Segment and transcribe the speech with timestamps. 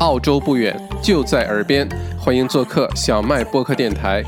[0.00, 4.22] 澳洲不远，就在耳边，欢迎做客小麦播客电台。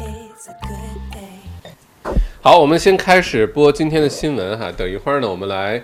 [2.42, 4.72] 好，我们先开始播今天的新闻哈。
[4.76, 5.80] 等一会儿呢，我们来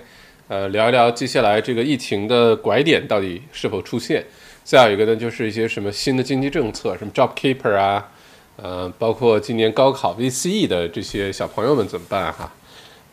[0.49, 4.25] 呃聊一聊接下来这个疫情的拐点到底是否出现。
[4.65, 8.09] 再有一个呢，就是一些什么新的经济政策，什么 Job Keeper 啊，
[8.57, 12.53] 呃，包括今年高考 VCE 的这些小朋友们怎么办哈？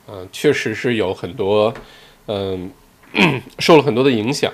[0.08, 1.72] 嗯，确实是有很多
[2.26, 2.72] 嗯
[3.60, 4.52] 受了很多的影响。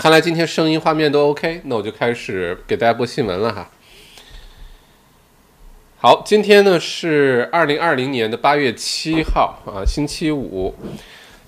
[0.00, 3.70] 看来今天声音画面都 OK，那我就开始给大家播新闻了哈。
[5.98, 10.74] 好，今天呢是二零二零年的八月七号啊，星期五。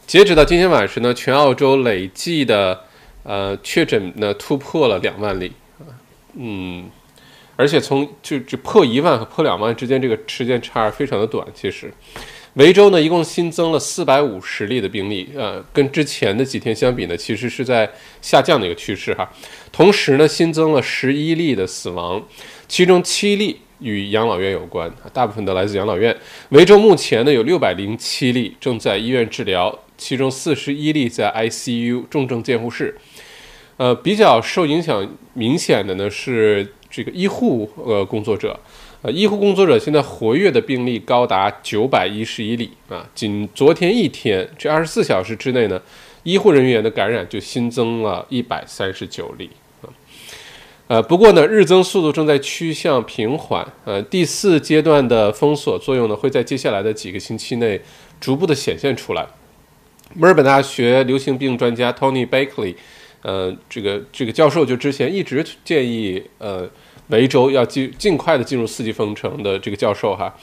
[0.07, 2.85] 截止到今天晚上呢，全澳洲累计的
[3.23, 5.97] 呃确诊呢突破了两万例啊，
[6.35, 6.91] 嗯，
[7.57, 11.91] 而且从就就破一万和破两万之间这个时间差非常的短，其实。
[12.55, 19.27] 维州呢，一共新增了四百五十例的病例，呃，跟之前的几天相比呢，其实是在下降的一个趋势哈。
[19.73, 22.23] 同时呢，新增了十一例的死亡，
[22.69, 26.15] 其中七例与养老院有关，大部分都来自养老院。
[26.51, 32.95] 维州目前呢有六百零七例正在医院治疗，其中四十一例在 ICU 重症监护室。
[33.79, 38.61] 呃，比较受影响明显的呢是这个医护呃工作者。
[39.03, 43.05] 呃，医护工作者现在活跃的病例高达九百一十一例啊！
[43.17, 45.83] 仅昨天一天，这二十四小时之内呢，
[46.23, 49.51] 医护人员的感染就新增了一百三十九例
[49.83, 49.91] 啊。
[50.87, 53.67] 呃，不过呢，日增速度正在趋向平缓。
[53.85, 57.81] 呃，第四阶段的封锁作用呢，会在接下来的几个星期内
[58.21, 59.27] 逐步的显现出来。
[60.15, 62.77] 墨尔本大学流行病专家 Tony Bakley，
[63.23, 66.71] 呃，这个这个教授就之前一直建议，呃。
[67.13, 70.35] 维州要尽尽快的进入四级封城的这个教授哈，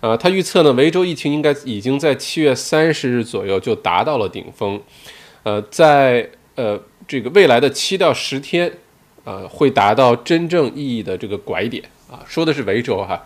[0.00, 4.80] 呃，他预测呢，维州疫情应该已经在七月三十日左右就达到了顶峰，
[5.44, 8.72] 呃，在呃这个未来的七到十天，
[9.22, 13.24] 呃，会达到真正意义的这个拐点啊，说的是维州哈，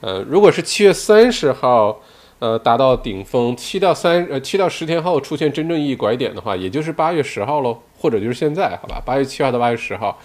[0.00, 2.00] 呃，如果是七月三十号，
[2.38, 10.18] 呃，达到顶峰，七到三呃七到十天后出现真正意义拐点的话，也就是八月十号喽，或者就是现在，好吧，八月七号到八月十号。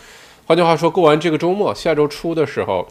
[0.50, 2.84] 换句话说，过完这个周末，下周初的时候，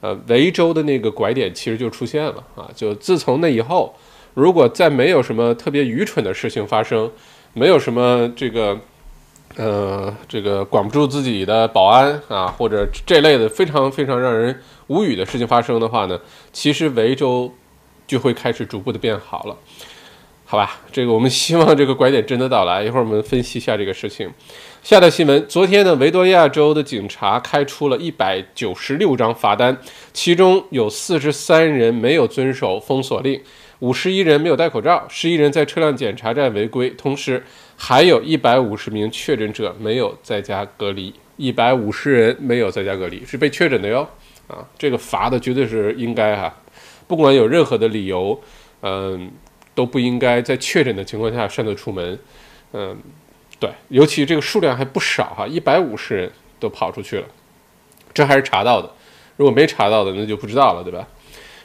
[0.00, 2.66] 呃，维州的那个拐点其实就出现了啊。
[2.74, 3.94] 就自从那以后，
[4.32, 7.10] 如果再没有什么特别愚蠢的事情发生，
[7.52, 8.80] 没有什么这个，
[9.56, 16.18] 呃，这个管不住自己的保安啊，或者这类的非常非常让人无语的事情发生的话呢，
[16.54, 17.52] 其实维州
[18.06, 19.54] 就会开始逐步的变好了。
[20.46, 22.82] 好吧，这个我们希望这个拐点真的到来。
[22.82, 24.30] 一会儿我们分析一下这个事情。
[24.84, 29.74] 下条新闻，昨天呢，维多利亚州的警察开出了一百九十六张罚单，
[30.12, 33.40] 其中有四十三人没有遵守封锁令，
[33.78, 37.42] 五十一人没有戴口罩，十一人在车辆检查站违规，同时
[37.78, 44.06] 还有一百五十名确诊者没有在家隔离，一百五十人没有在家隔离是被确诊的哟。
[44.48, 46.54] 啊，这个罚的绝对是应该哈，
[47.06, 48.38] 不管有任何的理由，
[48.82, 49.30] 嗯。
[49.76, 52.16] 都不应该在确诊的情况下擅自出门，
[52.74, 52.96] 嗯，
[53.64, 56.30] 对，尤其这个数量还不少哈，一百五十人
[56.60, 57.24] 都跑出去了，
[58.12, 58.90] 这还是查到的，
[59.38, 61.08] 如果没查到的那就不知道了，对吧？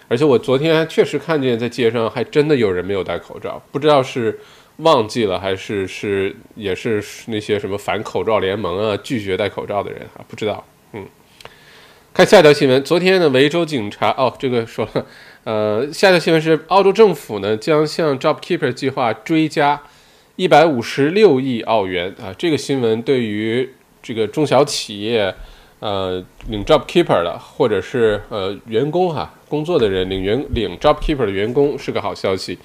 [0.07, 4.39] 而且我昨天确实看见在街上还真的有人没有戴口罩，不知道是
[4.77, 11.05] 忘记了还是是也是那些什么反口罩联盟啊拒绝戴口罩的人啊，不知道，嗯。
[12.13, 15.05] 看下一条新闻，昨天呢，维州警察哦，这个说了。
[15.43, 19.81] 呃，下一条新闻是，澳洲政府呢将向 JobKeeper 计划追加
[20.39, 22.33] 一百五十六亿澳元啊。
[22.37, 23.69] 这个新闻对于
[24.01, 25.35] 这个中小企业，
[25.81, 32.57] 呃，领 JobKeeper 的或者是呃员工哈工作的人领员领 JobKeeper 的员工是个好消息。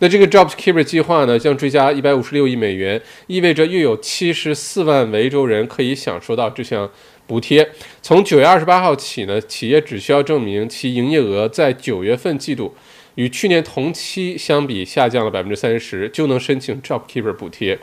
[0.00, 6.90] 那这个 JobKeeper 计划呢将追加一百五十六亿美元，意味着又有七十四万维州人可以享受到这项。
[7.24, 7.66] 补贴
[8.02, 12.74] 从九月二十八号起呢，企业只需要证明其营业额在九月份季度
[13.16, 17.78] 与去年同期相比下降了百分之三十，就能申请 JobKeeper 补贴。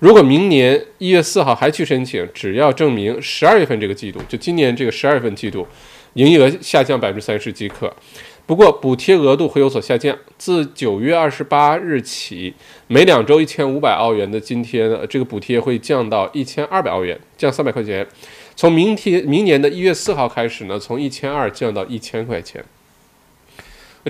[0.00, 5.66] 如果明年一月四号还去申请，只要证明十二月份这个季度，就今年这个十二月份季度
[6.14, 7.94] 营业额下降百分之三十即可。
[8.46, 12.52] 不过补贴额度会有所下降，自九月二十八日起，
[12.88, 18.06] 每两周一千五百澳元的津贴呢，这个补贴会降到一千二百澳元，降三百块钱。
[18.54, 22.62] 从明天明年的一月四号开始呢，从一千二降到一千块钱。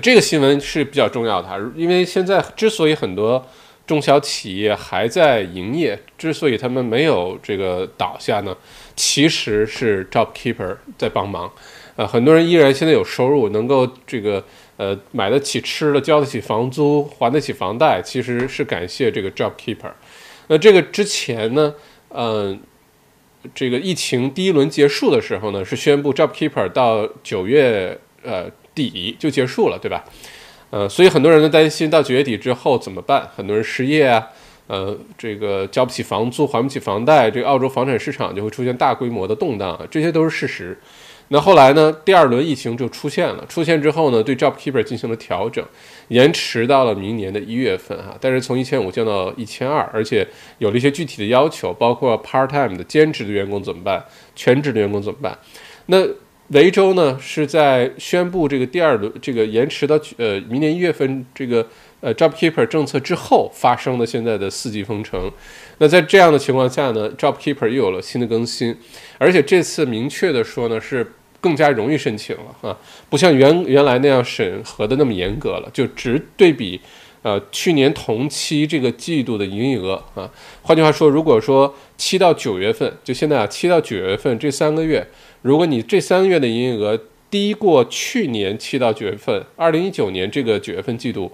[0.01, 3.45] 这个新闻是比较重要的，因为现在之所以很多
[3.87, 8.55] 中小企业还在营业，之所以他们没有这个倒下呢，
[8.95, 11.51] 其实是 JobKeeper 在帮忙。
[11.95, 14.43] 呃，很多人依然现在有收入，能够这个
[14.77, 19.91] 呃买得起吃的，交得起房租，还得起房贷，其实是感谢这个 JobKeeper。
[20.47, 21.73] 那这个之前呢，
[22.09, 22.59] 嗯。
[23.53, 30.03] 这个疫情第一轮结束的时候呢，是宣布 JobKeeper 到九月呃底就结束了，对吧？
[30.69, 33.27] 呃，所以很多人都担心到九月底之后怎么办？
[33.35, 34.27] 很多人失业啊，
[34.67, 40.77] 呃，这个交不起房租，还不起房贷，这个澳洲房产市场就会出现大规模的动荡，这些都是事实。
[41.29, 41.91] 那后来呢？
[42.05, 45.65] 第二轮疫情就出现了，出现之后呢，对 JobKeeper 进行了调整，
[46.09, 48.15] 延迟到了明年的一月份哈。
[48.21, 50.27] 但是从一千五降到一千二，而且
[50.59, 54.05] 有了一些具体的要求，包括 part time 的兼职的员工怎么办，
[54.35, 55.35] 全职的员工怎么办？
[55.87, 55.97] 那
[56.49, 61.67] 维州呢是在宣布这个第二轮这个延迟到呃明年一月份这个
[62.01, 65.31] 呃 JobKeeper 政策之后发生的现在的四级封城。
[65.79, 68.77] 那在这样的情况下呢，JobKeeper 又有了新的更新，
[69.17, 72.77] 而且这次明确的说呢是更加容易申请了啊，
[73.09, 76.79] 不像原原来那样审核的那么严格了，就只对比
[77.23, 80.29] 呃去年同期这个季度的营业额啊。
[80.61, 85.05] 换句话说，如果说七到九月份，就现在啊七到九月份这三个月，
[85.45, 86.99] 如果你这三个月的营业额
[87.29, 91.31] 低过去年七到九月份，二零一九年这个九月份季度。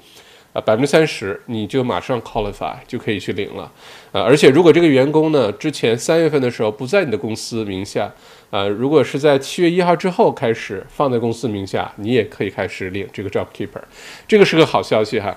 [0.53, 3.63] 啊，百分之三十你就马上 qualify 就可以去领了，
[4.11, 8.13] 啊，而且如果这个员工呢之前三月份的时候不在你的公司名下，
[8.49, 13.81] 啊，如果是在七月一号之后开始放在公司名下，你也可以开始领这个 job keeper，
[14.27, 15.33] 这个是个好消息哈，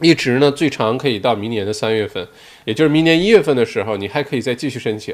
[0.00, 2.24] 一直呢最长可以到明年的三月份，
[2.66, 5.12] 也就是明年一月份的时候，你还可以再继续申请，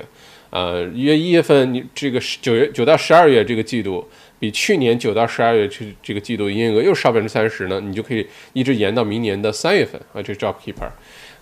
[0.53, 4.09] 呃，约一月份你这个九月九到十二月这个季度。
[4.39, 10.21] 比去年九到十二月这这个季度营业额又少百分之三十呢，你就可以一直延到明年的三月份啊。
[10.21, 10.91] 这 job keeper，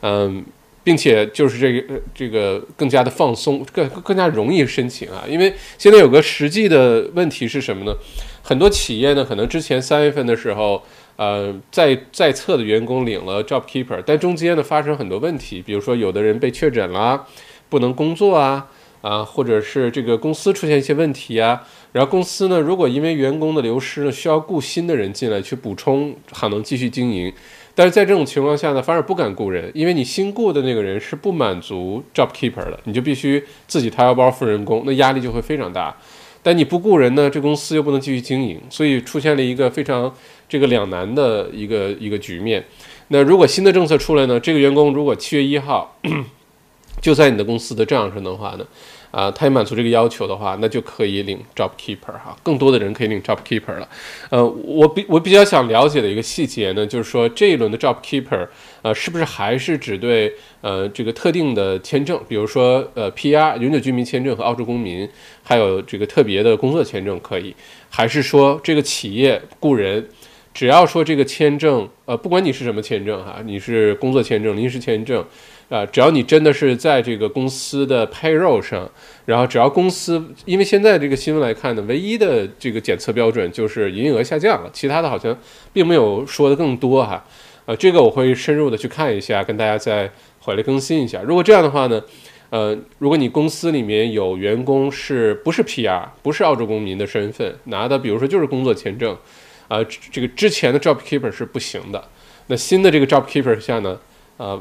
[0.02, 0.44] 嗯，
[0.84, 5.24] 并且就是这个这个更加的放松，更更加容易申请啊。
[5.26, 7.96] 因为现在有个实际的问题是什么呢？
[8.42, 10.82] 很多企业呢，可能之前三月份的时候，
[11.16, 17.26] 呃，在在册的员工领了 job keeper，但中间呢发生很多问题，比如说有的人被确诊了，
[17.70, 18.68] 不能工作啊，
[19.00, 21.62] 啊，或者是这个公司出现一些问题啊。
[21.92, 27.32] 然后公司呢，如果因为员工的流失呢，需要雇新的人进来去补充，还能继续经营。
[27.74, 35.96] 但是在这种情况下呢，反而不敢雇人，因为你新雇的那个人是不满足 job keeper 的，你就必须自己掏腰包付人工，那压力就会非常大。
[36.42, 40.12] 但你不雇人呢，这公司又不能继续经营，所以出现了一个非常
[40.48, 42.64] 这个两难的一个一个局面。
[43.08, 45.96] 那如果新的政策出来呢，这个员工如果七月一号
[47.00, 48.66] 就在你的公司的账上的话呢？
[49.10, 53.88] 啊，他也满足这个要求的话，那就可以领 job keeper 哈，更多的人可以领 job keeper 了。
[54.28, 58.46] 呃，我比我比较想了解的一个细节呢，就是说这一轮的 job keeper，
[58.82, 65.08] 呃，是不是还是只对呃这个特定的签证，比如说呃 PR 永久居民签证和澳洲公民，
[65.42, 67.52] 还有这个特别的工作签证可以，
[67.88, 70.08] 还是说这个企业雇人，
[70.54, 75.24] 只要说这个签证，呃，不管你是什么签证哈，你是工作签证、临时签证。
[75.70, 78.90] 啊，只要你真的是在这个公司的 payroll 上，
[79.24, 85.38] 然后只要公司，因为现在这个新闻来看呢，唯一的这个检测标准就是营业额下降了，其他的好像
[85.72, 87.24] 并没有说的更多哈。
[87.66, 91.22] 呃，这个我会深入的去看一下，跟大家再回来更新一下。
[91.22, 92.02] 如果这样的话呢，
[92.50, 99.16] 呃，如果你公司里面有员工是不是 PR，不是澳洲公民的身份，拿的比如说就是工作签证，
[99.68, 99.78] 啊，
[100.10, 102.02] 这个之前的 job keeper 是不行的，
[102.48, 103.96] 那新的这个 job keeper 下呢？
[104.40, 104.58] 呃，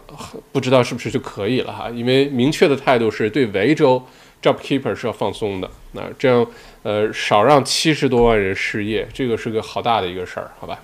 [0.52, 1.90] 不知道是不是就可以了哈？
[1.90, 4.06] 因为明确的态度是对维州
[4.44, 6.46] job keeper 是要放松的，那这样
[6.84, 10.82] 呃少让七十多万人失业，这个是个好大的一个事儿，好吧？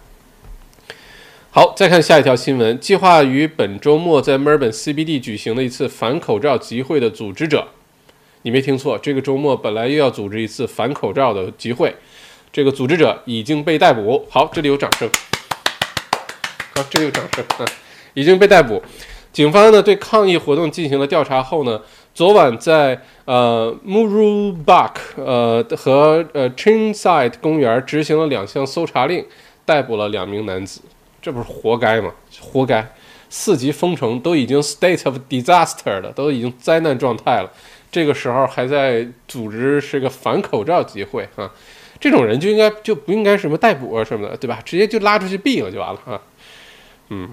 [1.51, 7.67] 好，再看下一条新闻，计划于本周末在墨尔本 CBD 举行的一次反口罩集会的组织者，
[8.43, 11.93] 你没听错，这个周末本来又要组织一次反口罩的集会，
[12.53, 14.25] 这个组织者已经被逮捕。
[14.29, 15.09] 好，这里有掌声。
[16.73, 17.43] 好，这里有掌声。
[17.57, 17.65] 啊。
[18.15, 18.81] 已经被逮捕，
[19.31, 21.79] 警方呢对抗议活动进行了调查后呢，
[22.13, 29.23] 昨晚在呃 Murubak 呃和呃 Chinside 公园执行了两项搜查令，
[29.65, 30.81] 逮捕了两名男子，
[31.21, 32.11] 这不是活该吗？
[32.39, 32.87] 活该！
[33.29, 37.51] 四级封城都已经 state of disaster 了，都已经灾难状态了，
[37.91, 41.51] 这个时候还在组织是个反口罩集会啊，
[41.99, 44.61] 这种人就应该就不应该什么逮捕啊什么的，对吧？
[44.63, 46.21] 直接就拉出去毙了就完了啊，
[47.09, 47.29] 嗯。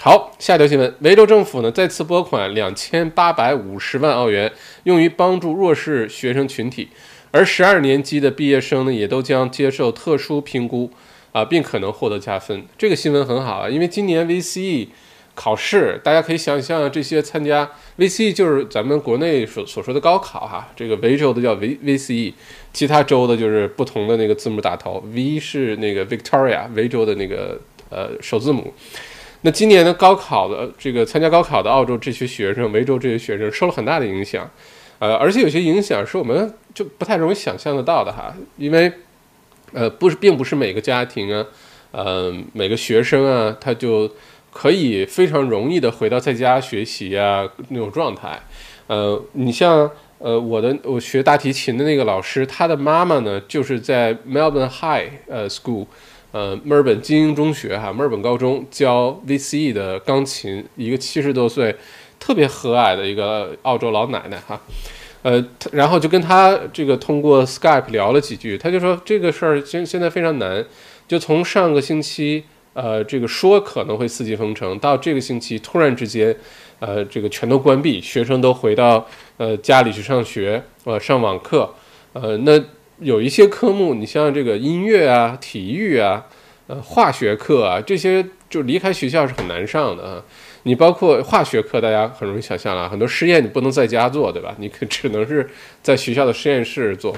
[0.00, 4.52] 好，下条新闻，维州政府呢再次拨款两千八百五十万澳元，
[4.84, 6.88] 用于帮助弱势学生群体，
[7.32, 10.88] 而十二年级的毕业生呢也都将接受特殊评估
[11.32, 12.64] 啊，并可能获得加分。
[12.78, 14.86] 这个新闻很好啊，因为今年 VCE
[15.34, 22.34] 考试，大家可以想象这些参加 VCE 就是咱们国内所所说的高考哈，这个维州的叫 V VCE，
[22.72, 28.72] 其他州的就是不同的那个字母打头，V 是那个 Victoria 维州的那个呃首字母。
[29.42, 34.50] 那今年的高考的这个参加高考的澳洲这些学生，维州这些学生受了很大的影响，
[34.98, 38.92] 呃，而且有些影响是我们就不太容易想象得到的哈，因为
[39.72, 41.46] 呃，不是，并不是每个家庭啊，
[41.92, 44.10] 呃，每个学生啊，他就
[44.50, 48.40] 可以非常容易的回到在家学习啊那种状态。
[48.86, 55.86] 呃，你像呃，我的我学大提琴的那个老师，他的妈妈呢，就是在 Melbourne High 呃 School，
[56.30, 61.74] 呃，墨尔本精英中学哈，墨尔本高中教 VCE 的钢琴，一个七十多岁
[62.20, 64.60] 特别和蔼的一个澳洲老奶奶哈。
[65.22, 70.64] 呃，然后就跟他这个通过 Skype 聊了几句，他就说这个事儿现现在非常难，
[71.08, 72.44] 就从上个星期
[72.74, 76.36] 呃这个说可能会四级封城，到这个星期突然之间，
[76.78, 79.04] 呃这个全都关闭，学生都回到
[79.38, 81.74] 呃家里去上学，呃上网课，
[82.12, 82.62] 呃那
[83.00, 86.26] 有一些科目，你像这个音乐啊、体育啊、
[86.66, 90.22] 呃化学课啊这些，就离开学校是很难上的啊。
[90.64, 94.54] 你包括化学课，大家很容易想象了，很多实验你不能在家做，对吧？
[94.58, 95.48] 你可只能是
[95.82, 97.16] 在学校的实验室做。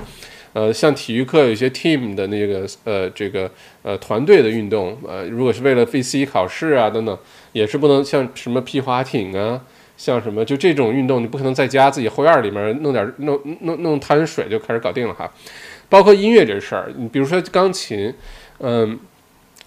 [0.53, 3.51] 呃，像体育课有些 team 的那个呃这个
[3.83, 7.17] 呃团队的运动，呃，如果是为了 VCE 考试啊等等，
[7.53, 9.61] 也是不能像什么皮划艇啊，
[9.97, 15.33] 像什么就这种运动，你不可能在家自己后院里面弄点弄弄弄滩水就开始搞定了哈。
[15.91, 18.15] 包括音乐这事儿，你比如说钢琴，
[18.61, 18.99] 嗯。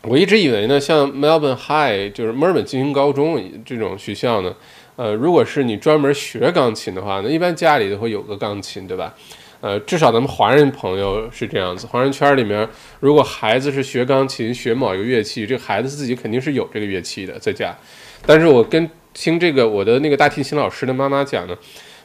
[0.05, 4.53] 我一直以为呢，像 Melbourne High 就是墨尔本精英高中这种学校呢，
[4.97, 9.13] 呃，如果是你专门学钢琴的话，那一般家里都会有个钢琴，对吧？
[9.61, 12.67] 呃，至少咱们华人朋友是这样子，华人圈里面，
[12.99, 17.73] 如果孩子是学钢琴、学某一个乐器，这个孩子自己肯定是有这个乐器的在家。
[18.25, 21.55] 但是我跟听这个我的那个大提琴老师的妈妈讲呢，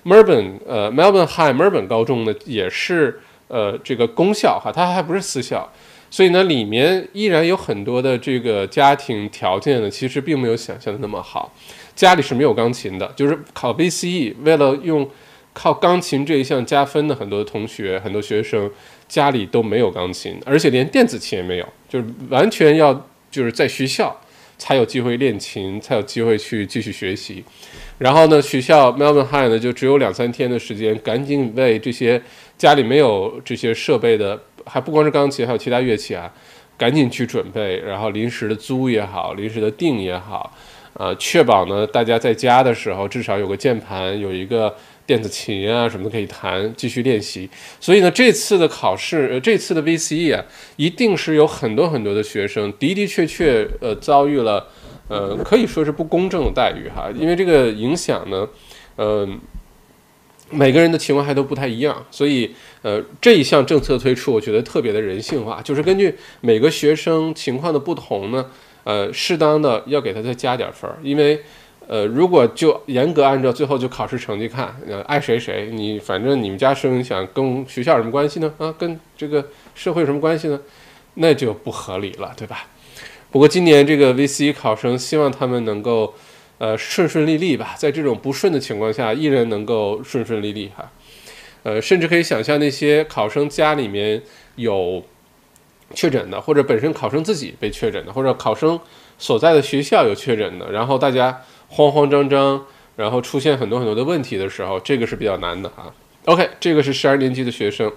[0.05, 5.69] 墨尔本呃 Melbourne High 墨尔本高中呢也是呃这个公校哈，它还不是私校。
[6.11, 11.53] 所以呢，里面依然有很多的这个家庭条件呢，其实并没有想象的那么好。
[11.95, 15.07] 家里是没有钢琴的，就是考 VCE，为了用
[15.53, 18.71] 靠钢琴这一项加分的很多同学、很多学生
[19.07, 24.17] 家里都没有钢琴，而且连电子琴也没有，就是完全要就是在学校
[24.57, 27.45] 才有机会练琴，才有机会去继续学习。
[27.99, 32.23] 然后呢，学校 Melbourne High 呢就只有两三天的时间，赶紧为这些
[32.59, 34.39] 家里没有这些设备的。
[34.71, 36.31] 还不光是钢琴，还有其他乐器啊，
[36.77, 40.55] 赶紧去准备，然后临时的租也好，临时的订也好，
[40.93, 47.49] 呃，确保呢大家在家的时候至少有个键盘，有一个电子琴啊什么的可以弹，继续练习。
[47.81, 50.45] 所以呢，这次的考试，呃这次的 VCE 啊，
[50.77, 54.67] 一定是有很多很多的学生的的确确呃遭遇了
[55.09, 58.47] 呃可以说是不公正的待遇哈，因为这个影响呢，
[58.97, 59.41] 嗯。
[60.51, 62.51] 每个人的情况还都不太一样，所以，
[62.83, 68.47] 呃，这一项政策推出，我觉得特别的人性化，就是根据每个学生情况的不同呢，
[68.85, 71.41] 呃，适当的要给他再加点分儿，因为，
[71.87, 78.53] 呃，如果就严格按照最后就考试成绩看，呃，爱谁谁，你反正你们家生想跟学校有什么关系呢？
[78.59, 80.59] 啊，跟这个社会有什么关系呢？
[81.15, 82.67] 那就不合理了，对吧？
[83.31, 86.15] 不过今年这个 VC 考生，希望他们能够。
[86.59, 90.91] 呃，顺顺利利吧，在这种不顺的情况下，依然能够顺顺利利哈。
[91.63, 94.21] 呃，甚至可以想象那些考生家里面
[94.57, 95.05] 有
[95.95, 98.79] 确诊的，或者本身考生自己被确诊的，或者考生
[99.19, 105.95] 所在的学校有确诊的，然后大家慌慌张张，然后出现很多很多的问题的时候，这个是比较难的哈。
[106.25, 107.93] OK，这个是十二年级的学生。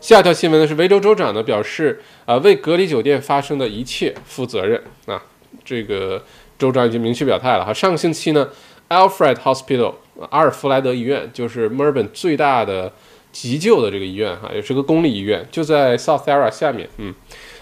[0.00, 5.22] 下一条新闻呢是维州州长呢表示啊，为隔离酒店发生的一切负责任啊，
[5.64, 6.24] 这个。
[6.60, 7.72] 州长已经明确表态了哈。
[7.72, 8.48] 上个星期呢
[8.90, 9.94] ，Alfred Hospital
[10.28, 12.92] 阿尔弗莱德医院就是墨尔本最大的
[13.32, 16.86] 急救的这个医院哈，也是个公立医院，就在 South Yarra 下面。
[16.98, 17.14] 嗯，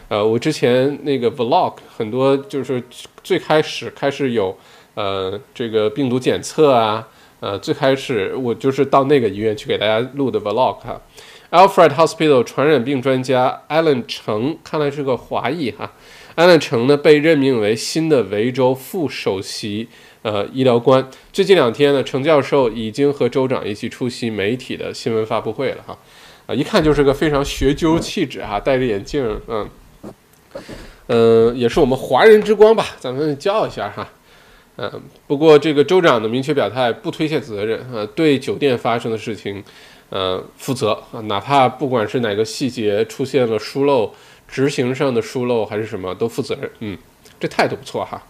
[0.09, 2.83] 呃，我之前那个 Vlog 很多就是
[3.23, 4.59] 最开始开始有
[4.95, 7.07] 呃这个病毒检测啊，
[7.39, 11.01] 呃，最开始我就是到那个医院去给大家录的 Vlog 哈。
[11.51, 15.91] Alfred Hospital 传染病专家 Alan 程看来是个华裔哈。
[16.39, 19.89] 安乐成呢被任命为新的维州副首席
[20.23, 21.05] 呃医疗官。
[21.33, 25.99] 最近两天呢，程教授已经和州长一起出席媒体的新闻发布会了哈，
[26.47, 29.69] 啊，一看就是个非常学究气质哈，戴着眼镜，嗯，
[31.09, 34.09] 嗯，也是我们华人之光吧，咱们叫一下哈，
[34.77, 39.65] 嗯，不过这个州长呢明确表态不推卸责任，呃，对酒店发生的事情，
[40.11, 44.15] 呃，负责啊，哪怕不管是哪个细节出现了疏漏。
[44.49, 46.99] 执行上的疏漏还是什么都负责任，嗯，
[47.39, 48.27] 这态度不错哈。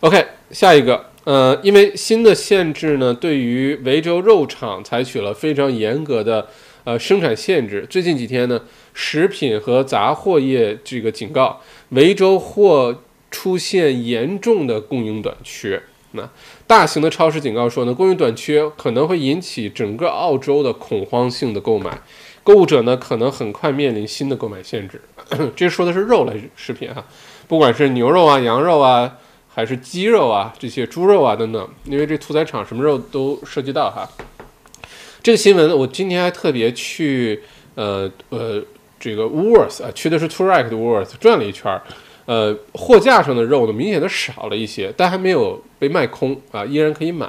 [0.00, 6.48] OK，下一个，呃，因为新的限制呢，对于维州肉厂采取了非常严格的
[6.84, 7.86] 呃生产限制。
[7.88, 8.60] 最近几天呢，
[8.92, 16.28] 食品和杂货业这个警告，维州或出现严重的供应短缺那
[16.66, 22.00] 大型的超市警告说呢，供应短缺可能会引起整个澳洲的恐慌性的购买，
[22.44, 25.00] 购物者呢可能很快面临新的购买限制。
[25.56, 27.04] 这说的是肉类食品啊，
[27.48, 29.16] 不管是牛肉啊、羊肉啊，
[29.48, 34.08] 还是鸡肉啊、这些猪肉啊等等，因为这屠宰场什么肉都涉及到哈。
[35.22, 37.42] 这个新闻我今天还特别去
[37.74, 38.62] 呃呃
[39.00, 41.82] 这个 Worth 啊，去的是 t o r e c t Woolworth 转了一圈儿，
[42.26, 47.26] 呃，货架上的肉呢明显的少了一些，但还没有被卖空啊，依然可以买。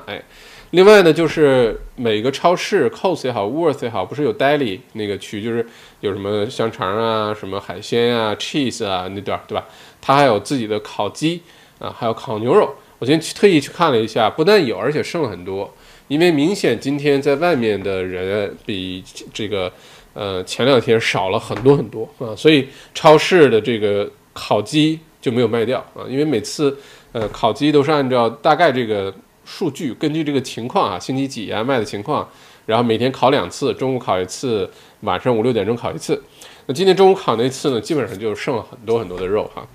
[0.76, 5.66] 另外呢，就是每个超市 c o s 也好，worth 也好，不是有 Daily 那个区，就是
[6.02, 9.66] 有什么香肠啊、什么海鲜啊、cheese 啊那段，对吧？
[10.02, 11.42] 它还有自己的烤鸡
[11.80, 12.76] 啊，还有烤牛肉。
[13.00, 15.74] 我今天去特意去看了一下，不但有，而且剩了很多。
[16.10, 19.02] 因为明显今天在外面的人比
[19.34, 19.72] 这个
[20.14, 26.04] 呃前两天少了很多很多啊，所以超市的这个烤鸡就没有卖掉啊。
[26.10, 26.78] 因为每次
[27.14, 29.14] 呃烤鸡都是按照大概这个
[29.46, 32.28] 数据，根据这个情况啊，星期几啊卖的情况，
[32.66, 34.70] 然后每天烤两次，中午烤一次，
[35.02, 36.22] 晚上五六点钟烤一次。
[36.66, 39.66] 那今天中午烤那次呢，基本上就剩了很多很多的肉哈。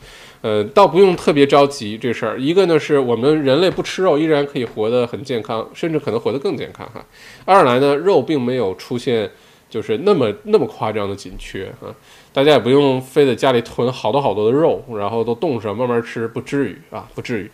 [0.42, 2.40] 呃，倒不用特别着急这事儿。
[2.40, 7.04] 一个呢，是我们人类不吃肉，依然可以活得很健康，甚至可能活得更健康哈。
[7.44, 9.30] 二来呢，肉并没有出现
[9.68, 11.94] 就是那么那么夸张的紧缺啊，
[12.32, 17.50] 大家也不用非得家里囤好多好多的肉，然后都冻上慢慢吃，不至于啊，不至于。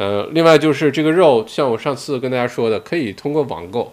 [0.00, 3.92] 呃，另外就是这个肉，像我上次跟大家说的，可以通过网购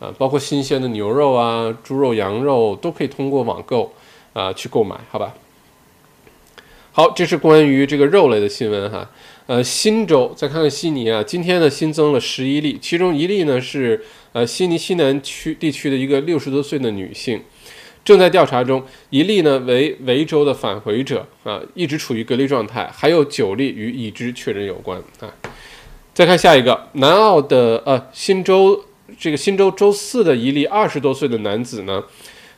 [0.00, 3.94] 啊，包括新鲜的牛肉啊、猪肉、羊肉都可以通过网购
[4.32, 5.32] 啊去购买，好吧？
[6.90, 9.08] 好，这是关于这个肉类的新闻哈。
[9.46, 17.40] 呃，新州再看看悉尼啊，今天呢新增了十一例，其中一例呢是呃悉尼西南区地区的一个六十多岁的女性，
[18.04, 18.84] 正在调查中。
[19.10, 22.88] 一例呢为维州的返回者啊，一直处于隔离状态。
[22.92, 25.32] 还有九例与已知确诊有关啊。
[26.12, 28.84] 再看下一个，南澳的呃新州
[29.18, 32.04] 这个新州周四的一例二十多岁的男子呢。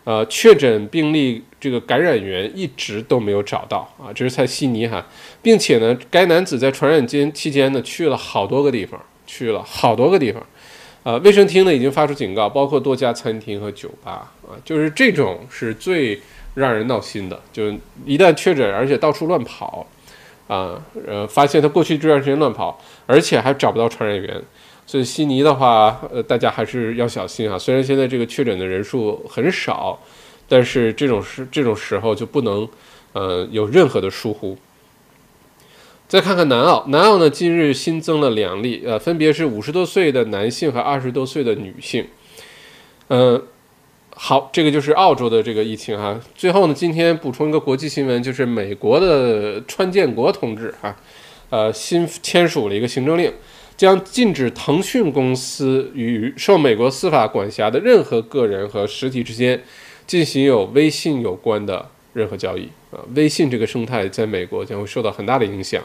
[0.05, 5.05] 呃，确诊病例这个感染源一直都没有找到啊，这是在悉尼哈，
[5.43, 10.41] 并且呢，该男子在传染间期间呢，去了好多个地方，去了好多个地方，
[11.07, 16.21] 呃，卫生厅呢已经发出警告，包括多家餐厅和酒吧啊，就是这种是最
[16.55, 17.73] 让人闹心的，就
[18.05, 19.87] 一旦确诊，而且到处乱跑，
[20.49, 24.43] 啊，呃，发现他过去这段时间乱跑，而且还找不到传染源。
[24.85, 27.57] 所以悉尼的话，呃，大家还是要小心啊。
[27.57, 29.97] 虽然现在这个确诊的人数很少，
[30.49, 32.69] 但是这种时这种时候就不能，
[33.13, 34.59] 呃，有任何的疏忽。
[36.09, 42.07] 再看看南澳，南澳呢近日新增了两例，呃，分别是五十多岁的男性和二十多岁的女性。
[43.09, 43.43] 嗯，
[44.15, 46.21] 好，这个就是澳洲的这个疫情哈。
[46.35, 50.97] 最后呢，今天补充一个国际新闻，就是美国的川建国同志哈，
[51.51, 53.33] 呃，新签署了一个行政令。
[53.77, 59.63] 将禁止腾讯公司与受美国司法管辖的任何个人和实体之间
[60.07, 62.99] 进行有微信有关的任何交易啊！
[63.15, 65.83] 微信这个生态在美国将会受到很大的影响。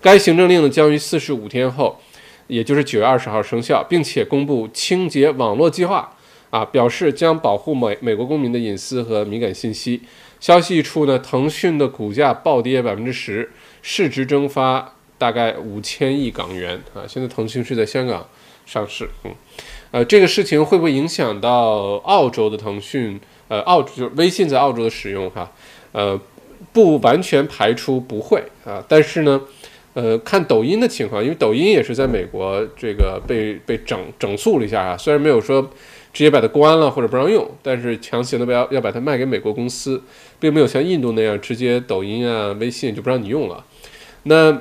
[0.00, 2.00] 该行政令呢将于四十五天后，
[2.46, 6.16] 也就是九月二十号生效，并且公布清洁网络计划
[6.48, 10.00] 啊，表示将保护美美国公民的隐私和敏感信息。
[10.40, 14.92] 消息一出呢，腾讯的股价暴跌百分之十，市值蒸发。
[15.16, 17.06] 大概五千亿港元啊！
[17.06, 18.26] 现在腾讯是在香港
[18.66, 19.32] 上市，嗯，
[19.92, 23.18] 呃，这个事情会不会影响到澳洲的腾讯？
[23.46, 25.50] 呃，澳就是微信在澳洲的使用哈？
[25.94, 26.20] 呃，
[26.72, 29.40] 不完全排除不会啊，但是呢，
[29.94, 35.62] 呃，看抖音的情况，因为抖音也是在美国这个被被整整肃了一下啊，虽然没有说
[36.12, 40.02] 直接把它关了或者不让用，但是强行的要要把它卖给美国公司，
[40.40, 43.64] 并没有像印度那样直接抖音啊、微信就不让你用了，
[44.24, 44.60] 那。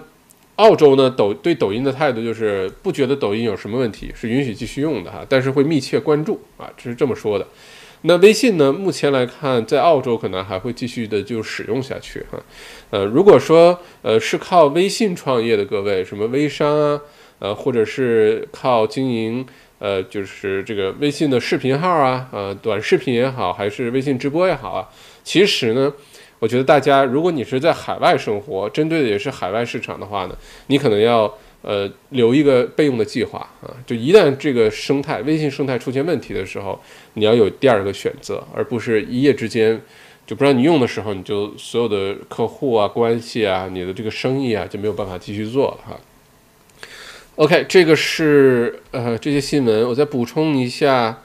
[0.57, 7.47] 澳洲呢，抖对抖音的态度就是不觉得抖音有什么问题，是允许继续用的哈，但是会密切关注啊，这是这么说的。
[8.05, 12.37] 那微信呢，目前来看，在澳洲可能还会继续的就使用下去哈。
[12.89, 17.01] 呃，如果说呃是靠微信创业的各位，什么微商啊，
[17.39, 19.45] 呃，或者是靠经营
[19.79, 24.87] 呃就是这个微信的视频号啊，呃，短视频也好，还是微信直播也好啊，
[25.23, 25.91] 其实呢。
[26.39, 30.35] 我觉得大家，如果你是在海外生活，针对的也是海外市场的话呢，
[30.67, 33.73] 你可能要呃留一个备用的计划啊。
[33.87, 36.79] 就一旦这个生态微信生态出现问题的时候，
[37.15, 39.81] 你要有第二个选择，而不是一夜之间
[40.27, 45.99] 就不让你用的时候，你就所有的客户啊、关系啊、你的这个生意啊就没有办法继续做了哈。
[47.37, 51.19] OK，这个是呃这些新闻，我再补充一下。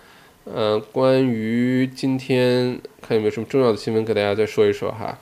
[0.51, 5.19] 呃，关于今天看有没有什么重要的新闻，给大家再说一说哈。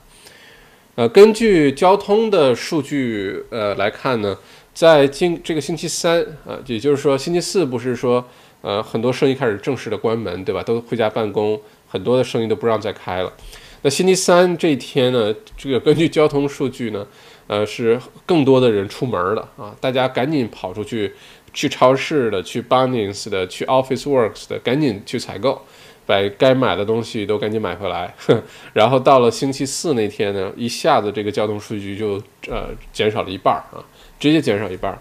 [0.95, 4.39] 呃，根据交通的数据呃来看呢，
[4.77, 8.23] 在今这个星期三啊，也就是说星期四不是说
[8.61, 10.63] 呃很多生意开始正式的关门，对吧？
[10.63, 11.59] 都回家办公，
[11.89, 13.33] 很多的生意都不让再开了。
[13.81, 17.07] 那星期三这一天呢，这个根据交通数据呢，
[17.47, 21.15] 呃是更多的人出门了啊，大家赶紧跑出去，
[21.55, 25.63] 去超市的，去 Bunnings 的，去 Office Works 的，赶紧去采购。
[26.05, 28.15] 把该买的东西都赶紧买回来，
[28.73, 33.83] 然后到了星期四那天呢，一下子这个交通数据就呃减少了一半啊，
[34.19, 34.99] 直接减少一半儿。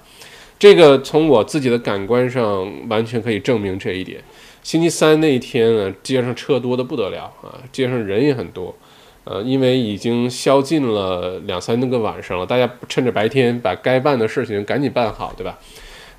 [0.57, 4.21] 这个从我自己的感官上完全可以证明这一点。
[4.63, 8.75] 星期三那一天呢，街上车多的不得了啊，街上人也很多，
[9.25, 15.59] 呃，因为已经宵禁了两三个晚上了，大家趁着白天把该办的事情赶紧办好，对吧？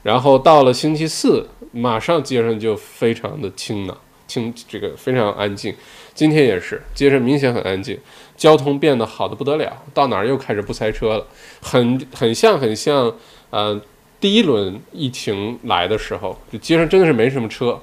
[0.03, 3.99] 然后到了星期四，马上街上就非常的清了。
[4.29, 5.73] 清这个非常安静，
[6.13, 7.97] 今天也是，街上明显很安静，
[8.37, 11.27] 交通变得好的不得了，到哪儿又开始不塞车了，
[11.63, 13.15] 很很像很像，
[13.51, 13.81] 呃，
[14.21, 17.81] 第一轮疫情来的时候，就街上真的是没什么车，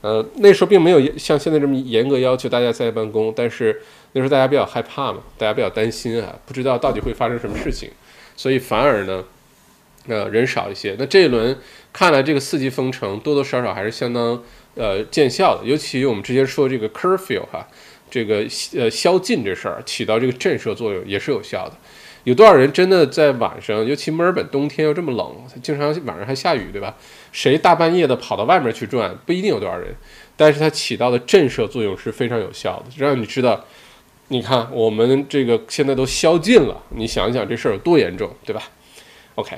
[0.00, 3.82] 呃，那时候并没有像现在这么严格要求大家在办公，但是
[4.12, 7.90] 那时候大家比较害怕嘛，大家比较担心啊，不知道到底会发生什么事情，
[8.36, 9.24] 所以反而呢，
[10.06, 10.94] 呃，人少一些。
[10.98, 11.58] 那这一轮
[11.92, 14.42] 看来这个四级封城多多少少还是相当。
[14.74, 17.66] 呃，见效的，尤其我们之前说这个 curfew 哈，
[18.10, 21.74] 这个呃宵禁这事儿起到这个震慑作用也是有效的。
[22.24, 26.94] 有多少人真的在晚上，尤其墨尔本冬天又这么冷，经常晚上还下雨，对吧？
[27.32, 29.94] 谁大半夜的跑到外面去转，不一定有多少人，
[30.36, 33.64] 但是它起到的震慑作用是非常有效的，让你知道，
[34.28, 38.62] 你看我们这个现在都宵禁了，你想一想这事儿有多严重，对吧
[39.36, 39.56] ？OK。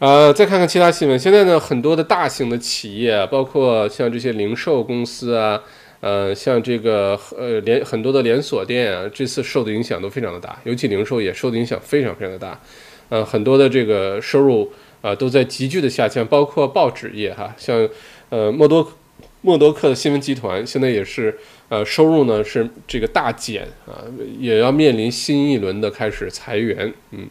[0.00, 1.18] 呃，再看看其他新闻。
[1.18, 5.62] 现在呢，很多的大型的企业，包括像这些零售公司啊，
[6.04, 12.60] 呃，像这个呃连很多的连锁店啊，这次受的影响都非常的大，尤其零售业受的影响非常非常的大。
[13.08, 17.88] 呃，很多的这个收入啊都在急剧的下降，包括报纸业哈，像
[18.28, 18.92] 呃默多
[19.40, 21.38] 默多克的新闻集团现在也是
[21.70, 24.04] 呃收入呢是这个大减啊，
[24.38, 27.26] 也要面临新一轮的开始裁员，嗯。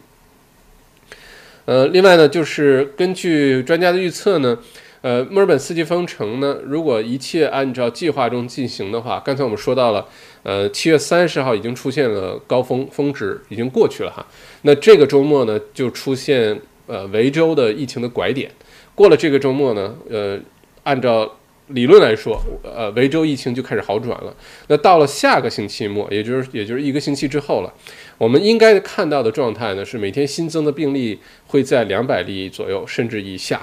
[1.66, 4.58] 呃，另外呢，就是根据专家的预测呢，
[5.04, 10.08] 呃，墨尔本四季封城呢，如果一切按照计划中进行的话，刚才我们说到了，
[10.42, 14.26] 呃，七月三十号已经出现了高峰峰值，已经过去了哈。
[14.62, 18.50] 那这个周末呢，就出现呃维州的疫情的拐点。
[18.94, 20.38] 过了这个周末呢，呃，
[20.84, 21.30] 按照
[21.66, 24.34] 理论来说，呃，维州疫情就开始好转了。
[24.68, 27.70] 那到了下个星期末，也就是也就是一个星期之后了。
[28.16, 33.60] 我们应该看到的状态呢，是每天新增的病例会在两百例左右，甚至以下，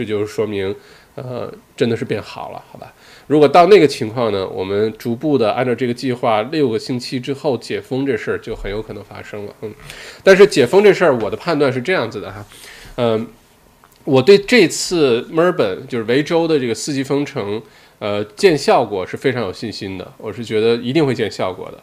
[0.00, 0.74] 这就是说明，
[1.14, 2.90] 呃，真的是变好了，好吧？
[3.26, 9.70] 如果到那个情况呢，我们逐步的按照这个计划，六个星期之后解封这事儿就很有可能发生了，嗯。
[10.24, 12.42] 但是解封这事儿，我的判断是这样子的哈，
[12.96, 13.26] 嗯，
[14.04, 17.60] 我对这次墨尔本就是维州的这个四级封城，
[17.98, 21.78] 呃，见效果是非常有信心的，我是觉得一定会见效果的。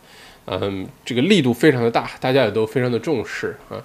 [0.49, 3.77] 嗯，这个力度非常的大，大家也都非常的重视啊。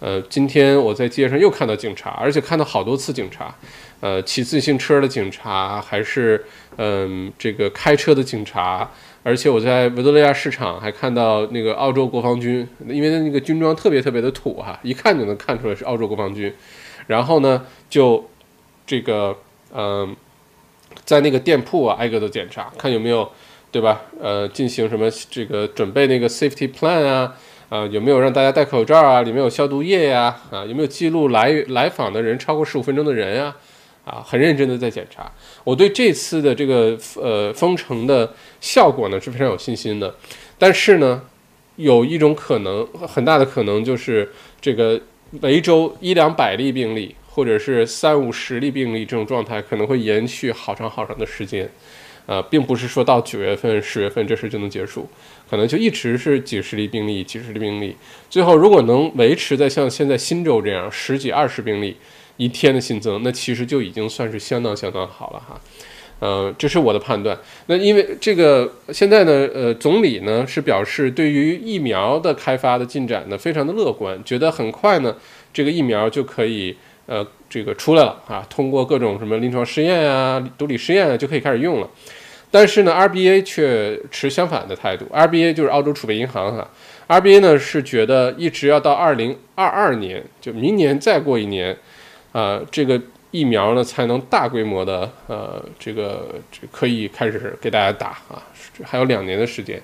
[0.00, 3.54] 呃，今天我在街上又看到警察，而且看到好多次警察，
[4.00, 6.42] 呃，骑自行车的警察，还是
[6.78, 8.90] 嗯这个开车的警察，
[9.22, 16.52] 而且我在维多利亚市场还看到那个澳洲国防军，因为那个军装特别特别的土哈，一看就能看出来是澳洲国防军。
[17.06, 18.28] 然后呢，就
[18.86, 19.36] 这个
[19.74, 20.16] 嗯，
[21.04, 23.30] 在那个店铺啊，挨个都检查，看有没有。
[23.72, 24.02] 对吧？
[24.20, 27.36] 呃，进行什么这个准备那个 safety plan 啊？
[27.70, 29.22] 啊，有没有让大家戴口罩啊？
[29.22, 30.36] 里面有消毒液呀？
[30.50, 33.56] 啊，有没有记录来来访的人超过十五分钟的人啊？
[34.04, 35.30] 啊，很认真的在检查。
[35.62, 40.12] 我对这次的这个呃封城的效果呢是非常有信心的。
[40.58, 41.22] 但是呢，
[41.76, 44.28] 有一种可能，很大的可能就是
[44.60, 45.00] 这个
[45.42, 51.70] 维州一两百例病例，或者是三五十例病例这种状态，可能会延续好长好长的时间。
[52.26, 55.08] 呃，并不是说到九月份、十月份这事就能结束，
[55.50, 57.96] 可能就一直是几十例病例、几十例病例，
[58.30, 61.96] 最后如果能维持在像现在新州这样十几、二十病例
[62.36, 65.60] 一天的新增，那其实就已经算是相当相当好了哈。
[66.20, 67.36] 呃，这是我的判断。
[67.66, 75.16] 那因为这个现在呢，呃，总理呢是表示对于疫苗的开发的进展呢非常的乐观，觉得很快呢
[75.52, 81.88] 这个疫苗就可以呃这个出来了啊，通过各种什么临床试验啊、毒理试验啊就可以开始用了。
[82.50, 85.06] 但是呢，RBA 却持相反的态度。
[85.12, 86.68] RBA 就是澳洲储备银行哈
[87.06, 91.76] ，RBA 呢是觉得一直要到二零二二年，就明年再过一年，
[92.32, 98.42] 啊，这个疫苗呢才能大规模的呃这个这可以开始给大家打啊，
[98.82, 99.80] 还有两年的时间，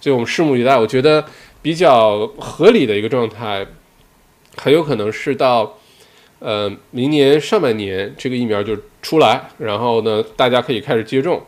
[0.00, 0.76] 所以我们拭目以待。
[0.76, 1.24] 我觉得
[1.62, 3.64] 比较合理的一个状态，
[4.56, 5.78] 很有可能是到
[6.40, 11.40] 呃，明年上半年这个疫苗就出来，然后呢，大家可以开始接种，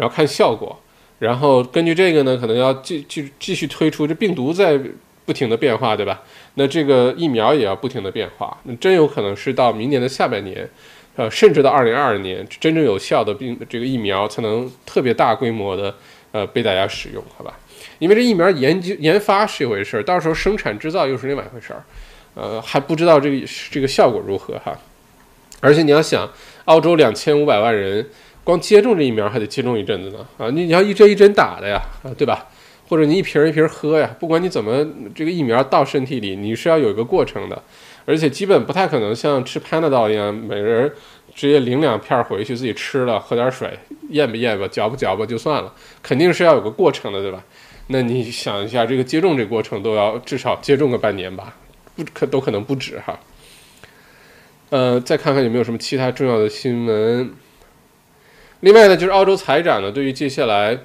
[0.00, 0.80] 然后看效果，
[1.18, 4.80] 然后根据这个呢，可能要继继继续推出这病毒在
[5.26, 6.22] 不停的变化，对吧？
[6.54, 10.66] 那这个疫苗也要不停的变化，那真有可能是到明年的下半年，
[11.16, 15.94] 呃，甚至到二零二二年，真正有效的病这个疫苗才能特别大规模的
[16.32, 17.58] 呃被大家使用，好吧？
[17.98, 21.84] 因为这疫苗研究研发是一回事儿，到时候生产制造又是另外一回事儿，
[22.34, 24.74] 呃，还不知道这个这个效果如何哈。
[25.60, 26.26] 而且你要想，
[26.64, 28.08] 澳洲两千五百万人
[28.50, 32.48] 光接种这疫苗还得接种一阵子呢啊，你你要一针一针打的呀，啊，对吧？
[32.88, 34.84] 或者你一瓶一瓶喝呀，不管你怎么
[35.14, 37.62] 这个疫苗到身体里，你是要有一个过程的，
[38.04, 40.92] 而且基本不太可能像吃 Panadol 一样，每个人
[41.32, 47.44] 直接领两片回去自己吃了，喝点水，咽吧咽吧，嚼吧嚼吧就算了，肯定是要有个过程的，对吧？
[47.86, 51.54] 那你想一下，这个接种这过程都要至少接种个半年吧，
[51.94, 53.20] 不可都可能不止哈。
[54.70, 57.32] 呃，再看看有没有什么其他重要的新闻。
[58.60, 60.78] 另外呢，就是澳洲财长呢，对于接下来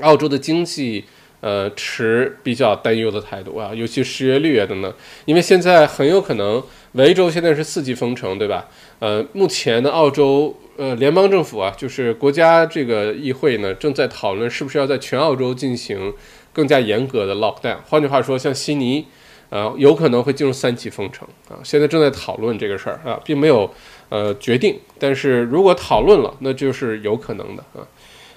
[0.00, 1.04] 澳洲的经济。
[1.40, 4.92] 呃，持比较担忧的态度啊，尤其失业率啊等等，
[5.24, 6.60] 因为现在很有可能
[6.94, 8.66] 维州现在是四级封城，对吧？
[8.98, 16.12] 呃，目前的澳洲呃联邦政府啊，就是国家这个议会呢，正在讨论是不是要在全澳洲进行
[16.52, 17.76] 更加严格的 lockdown。
[17.86, 19.06] 换句话说，像悉尼，
[19.50, 21.62] 呃，有可能会进入三级封城啊。
[21.62, 23.72] 现在正在讨论这个事儿啊，并没有
[24.08, 27.86] 呃决定，但是如果讨论了，那就是有可能的啊。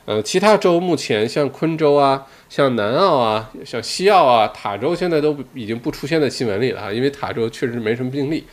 [0.05, 2.25] 呃，其他州目前像昆州啊。
[2.51, 8.43] 像南澳啊，像西澳啊，塔州现在都已经不出现在新闻里了啊，因为塔州确实没什么病例。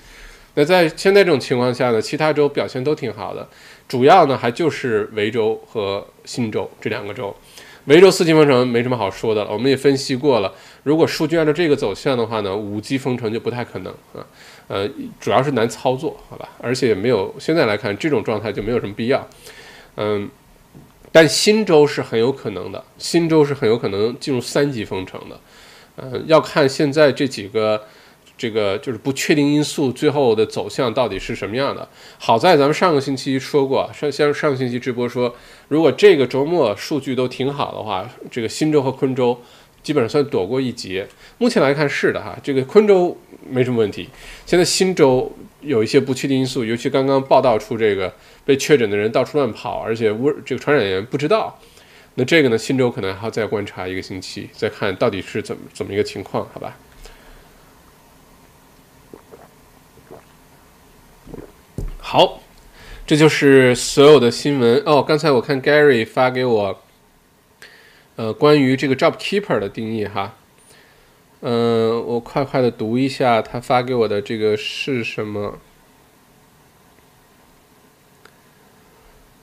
[0.55, 3.49] 那在现在这种情况下呢，其他州表现都挺好的，
[3.89, 7.35] 主要呢还就是维州和新州这两个州。
[7.87, 10.53] 维州四级封城没什么好说的了，我们也分析过了，
[10.85, 14.25] 如果数据按照这个走向的话呢，五级封城就不太可能啊。
[14.69, 19.29] 呃，主要是难操作，好吧，而且也没有现在来看这种状态就没有什么必要，
[19.97, 20.31] 嗯。
[21.11, 25.41] 但新州是很有可能的，新州是很有可能进入三级封城的，
[25.97, 27.83] 嗯，要看现在这几个
[28.37, 31.89] 这个就是不确定因素最后的走向到底是什么样的。
[32.19, 35.35] 好在咱们上个星期说过，上像上个星期直播说，
[35.69, 39.41] 如果这个周末数据都挺好的话，这个新州和昆州
[39.83, 41.09] 基本上算躲过一劫。
[41.39, 43.17] 目前来看是的哈，这个昆州
[43.49, 44.09] 没什么问题，
[44.47, 48.13] 现在新州有一些不确定因素，尤其刚刚报道出这个。
[48.49, 51.61] 被确诊的人到处乱跑，而且污这个传染源不知道，
[52.15, 52.57] 那这个呢？
[52.57, 56.79] 新州可能还要再观察一个星期，再看到底是怎么怎么一个情况，好吧？
[61.99, 62.41] 好，
[63.07, 65.03] 这就是所有的新闻哦。
[65.03, 66.83] 刚才我看 Gary 发给我，
[68.19, 70.35] 呃，关于这个 Job Keeper 的定义哈，
[71.41, 75.61] 嗯，我快快的读一下他发给我的这个是什么。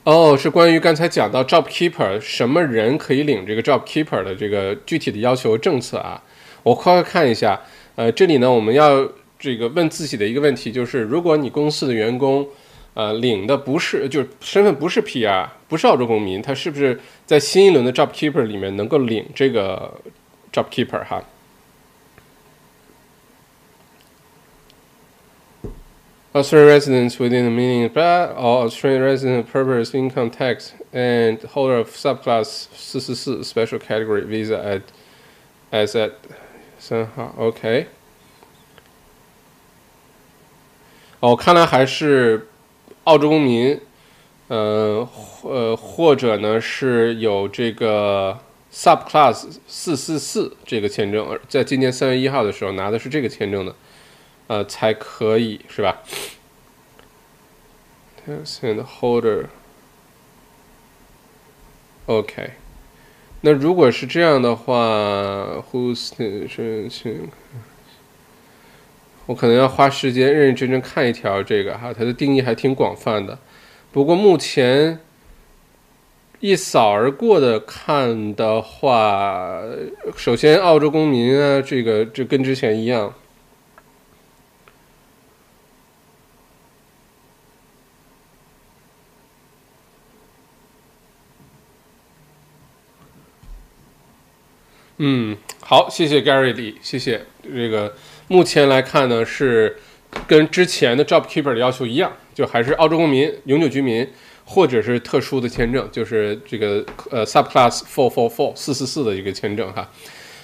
[0.03, 6.21] 哦，是关于刚才讲到 job keeper 什么人可以领这个 job keeper 的这个具体的要求政策啊？
[6.63, 7.61] 我快快看一下。
[7.95, 9.09] 呃，这里呢，我们要
[9.39, 12.45] 这个问自己的一个问题就是：如果你公司的员工，
[12.94, 20.00] 呃，领的不是就是身份不是 PR，不是澳洲公民，他是不是在新一轮的 job keeper 里面能够领这个
[20.52, 21.22] job keeper 哈？
[26.32, 32.66] Australian residents within the meaning of or Australian resident purpose income tax and holder of subclass
[32.72, 34.82] 四四四 special category visa at
[35.72, 36.12] as at
[36.78, 37.86] 三号 OK。
[41.18, 42.46] 哦，看来还是
[43.05, 43.81] 澳洲公民，
[44.49, 45.09] 呃
[45.41, 48.37] 呃，或者呢是有这个
[48.71, 53.73] subclass 四四四这个签证，在今年三月一号的时候拿的是这个签证的。
[54.47, 56.03] 呃，才可以是吧
[58.27, 58.83] ？and
[62.05, 62.51] holder，OK。
[63.41, 66.15] 那如果是这样的话，Who's
[66.47, 67.27] 申请？
[69.27, 73.39] 我可能要花时间认认真真看一条这个哈，它的定义还挺广泛的。
[73.91, 74.99] 不过目前
[76.41, 79.61] 一扫而过的看的话，
[80.15, 83.13] 首先澳洲公民啊，这个这跟之前一样。
[94.97, 97.25] 嗯，好，谢谢 Gary Lee，谢谢。
[97.43, 97.93] 这个
[98.27, 99.77] 目前来看呢，是
[100.27, 104.07] 跟之前的 Job Keeper 的要求一样，就还是澳洲公民、永久居民，
[104.45, 109.89] 或者是特殊的签证，就是这个呃 Subclass Four Four Four 四四四的一个签证哈。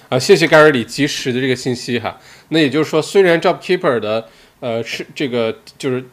[0.10, 2.20] 啊，谢谢 Gary Lee 及时的这个信息哈。
[2.50, 4.28] 那也就是说，虽然 Job Keeper 的
[4.60, 6.04] 呃，是这个就是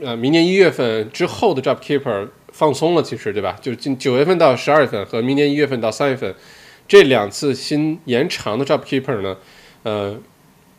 [0.00, 3.58] 呃，明年一月份之后的 Job Keeper 放松了，其实对吧？
[3.62, 6.34] 就是今九月份到十二月份和明年一月份到三月份
[6.86, 9.36] 这两次新延长的 Job Keeper 呢，
[9.82, 10.16] 呃，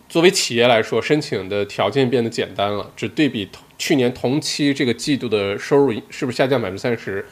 [0.09, 7.23] 作为企业来说，申请的条件变得简单了，只对比去年同期这个季度的收入是不是下降百分之三十？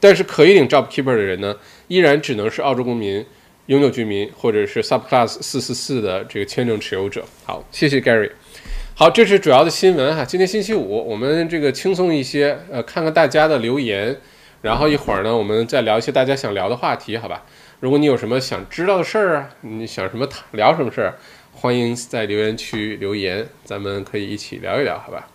[0.00, 1.54] 但是可以领 Job Keeper 的人呢，
[1.88, 3.24] 依然只能是澳洲公民、
[3.66, 7.22] 永久居民或者是 Subclass 四四四的这个签证持有者。
[7.44, 8.30] 好，谢谢 Gary。
[8.94, 10.24] 好，这是主要的新闻哈。
[10.24, 14.18] 今天星期五，我们这个轻松一些，呃，看看大家的留言，
[14.62, 17.44] 然后一会儿呢，我们再聊一些大家想聊的话题，好吧？
[17.80, 21.18] 如果你有什么想知道的事儿啊，你想什么聊什么事儿，
[21.62, 25.28] 欢迎在留言区留言，咱们可以一起聊一聊，好吧？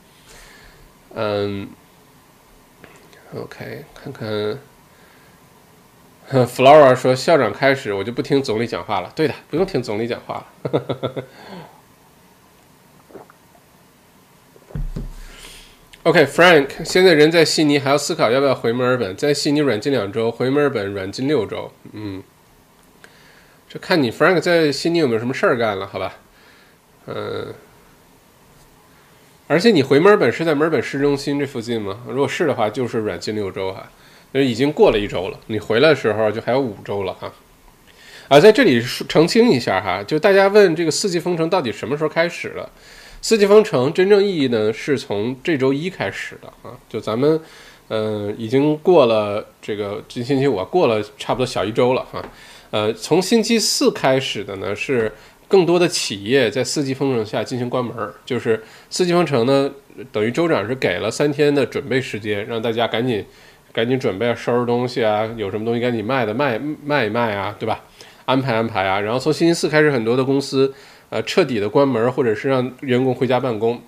[1.16, 1.70] 嗯。
[3.34, 4.60] OK，看看。
[6.46, 11.24] Flora 说：“校长开始，我就不听总理讲话了。”对的，不用听总理讲话了。
[16.04, 19.16] OK，Frank，现在人在悉尼，还要思考要不要回墨尔本。
[19.16, 21.72] 在悉尼软禁两周，回墨尔本软禁六周。
[21.94, 22.22] 嗯，
[23.80, 25.88] 看你 Frank 在悉尼有没有什么事儿干了？
[25.88, 26.16] 好吧，
[27.06, 27.54] 嗯。
[29.50, 32.02] 而且你回墨尔本是在墨尔本市中心这附近吗？
[32.10, 33.90] 如果是的话，就是软禁六周哈，
[34.34, 35.40] 就已经过了一周了。
[35.48, 37.32] 你回来的时候就还有五周了哈。
[38.28, 42.70] 啊，在这里澄清一下哈，就大家问这个四季封城到底什么时候开始了？
[43.22, 46.76] 四季封城真正意义呢，是从这周一开始的啊。
[46.90, 47.40] 就咱们，
[47.88, 52.22] 呃，已经过了这个这星期五过了差不多小一周了哈。
[52.72, 55.12] 呃，从星期四开始的呢是。
[55.50, 59.72] 更多的企业在四季封城下进行关门，就是四季封城呢，
[60.12, 63.24] 等于州长是给了三天的准备时间，让大家赶紧
[63.72, 67.82] 赶紧准备收拾东西啊，有什么东西赶紧卖的卖卖一卖啊，对吧？
[68.26, 70.74] 安排安排啊，然后从星期四开始，很多的公司
[71.10, 73.82] 呃彻底的关门，或者是让员工回家办公。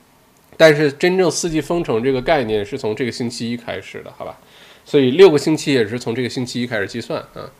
[0.56, 4.38] 但是真正四季封城这个概念是从这个星期一开始的，好吧？
[4.86, 7.52] 所以六个星期也是从这个星期一开始计算啊。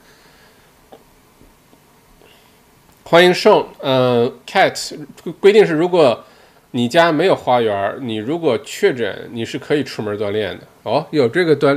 [3.10, 4.96] 欢迎盛，呃，cat
[5.40, 6.24] 规定是，如果
[6.70, 10.64] 你家没有花园，你如果确诊，你是可以出门锻炼的。
[10.84, 11.76] 哦，有这个锻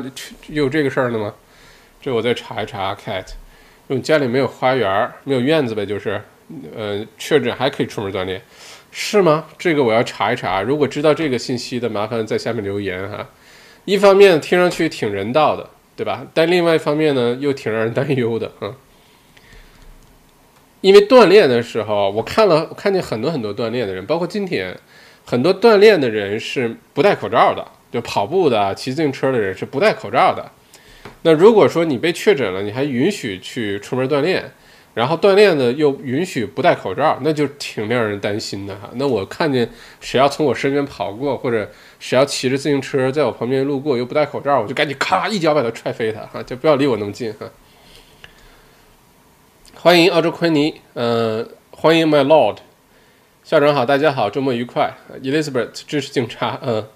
[0.48, 1.32] 有这个事儿的吗？
[2.02, 2.94] 这我再查一查。
[2.94, 3.24] cat，
[3.88, 6.20] 如果家里没有花园，没有院子呗，就是，
[6.76, 8.38] 呃，确诊还可以出门锻炼，
[8.90, 9.46] 是吗？
[9.56, 10.60] 这个我要查一查。
[10.60, 13.26] 如果知道这个信息的，麻烦在下面留言哈。
[13.86, 16.26] 一方面听上去挺人道的，对吧？
[16.34, 18.74] 但另外一方面呢，又挺让人担忧的，嗯。
[20.82, 24.76] 因为锻炼的时候，我看了，我看见很多很多锻炼的人，包括今天，
[25.24, 30.50] 很多锻炼的人是不戴口罩的，就跑步的、骑自行车的人是不戴口罩的。
[31.22, 34.52] 那如果说你被确诊了，你还允许去出门锻炼，
[34.94, 38.90] 然后锻炼的又允许不戴口罩，那就挺令人担心的哈。
[38.94, 39.68] 那我看见
[40.00, 47.46] 谁要从我身边跑过，或者谁要骑着自行车在我旁边路过又不戴口罩，我就赶紧咔一脚把他踹飞他哈，就不要离我那么近哈。
[49.82, 52.58] 欢迎澳洲昆尼，嗯，欢迎 My Lord，
[53.42, 54.94] 校长好，大家好，周末愉快。
[55.24, 56.86] Elizabeth 支持警察，嗯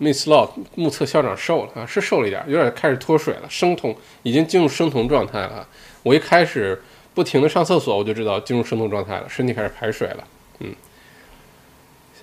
[0.00, 5.68] ，Miss Lord 目测校长瘦了啊，是瘦了一点，有点开始脱水了，生酮已经进入生酮状态了。
[6.02, 6.82] 我一开始
[7.12, 10.24] 不停的上厕所，我就知道进入生酮状态了，身体开始排水了。
[10.60, 10.74] 嗯，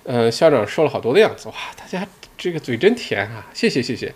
[0.02, 2.04] 呃，校长瘦了好多的样子，哇，大家
[2.36, 4.12] 这个嘴真甜啊，谢谢谢谢。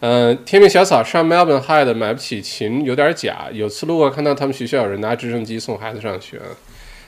[0.00, 3.46] 嗯，天命小草上 Melbourne High 的买不起琴有点假。
[3.50, 6.38] 有次路过看到他们学校有人拿直升机送孩子上学，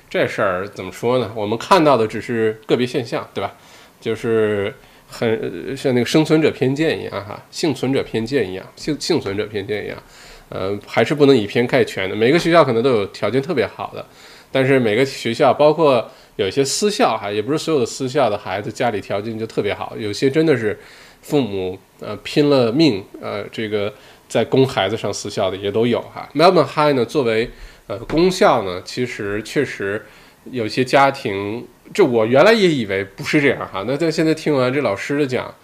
[0.09, 1.31] 这事儿怎么说呢？
[1.35, 3.53] 我们看到的只是个别现象，对吧？
[4.01, 4.73] 就是
[5.07, 10.03] 很像那个生存者偏见一样，哈，幸存者偏见一样，幸幸存者偏见一样。
[10.49, 12.17] 呃，还是不能以偏概全的。
[12.17, 14.03] 每个学校可能都有条件特别好的，
[14.51, 20.79] 但是每个学校，包括有些私校，哈，也不是所有的私校的孩子家里条件就特别好，有些真的是。
[21.29, 23.93] 父母呃拼了命呃这个
[24.29, 26.27] 在供孩子上私校的也都有哈。
[26.35, 27.51] Melbourne High 呢作为
[27.87, 30.07] 呃公校呢，其实确实
[30.51, 33.85] 有些家庭，这我原来也以为不是这样哈。
[33.87, 35.55] 那在现在听完这老师的讲，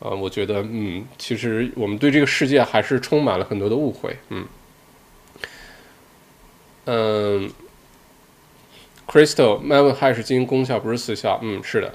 [0.00, 4.16] 呃，我觉得嗯，其实我们对这个世界还是充满了很多的误会。
[4.30, 4.44] 嗯
[6.86, 7.50] 嗯
[9.06, 11.38] ，Crystal Melbourne High 是精英公校，不是私校。
[11.42, 11.94] 嗯，是的。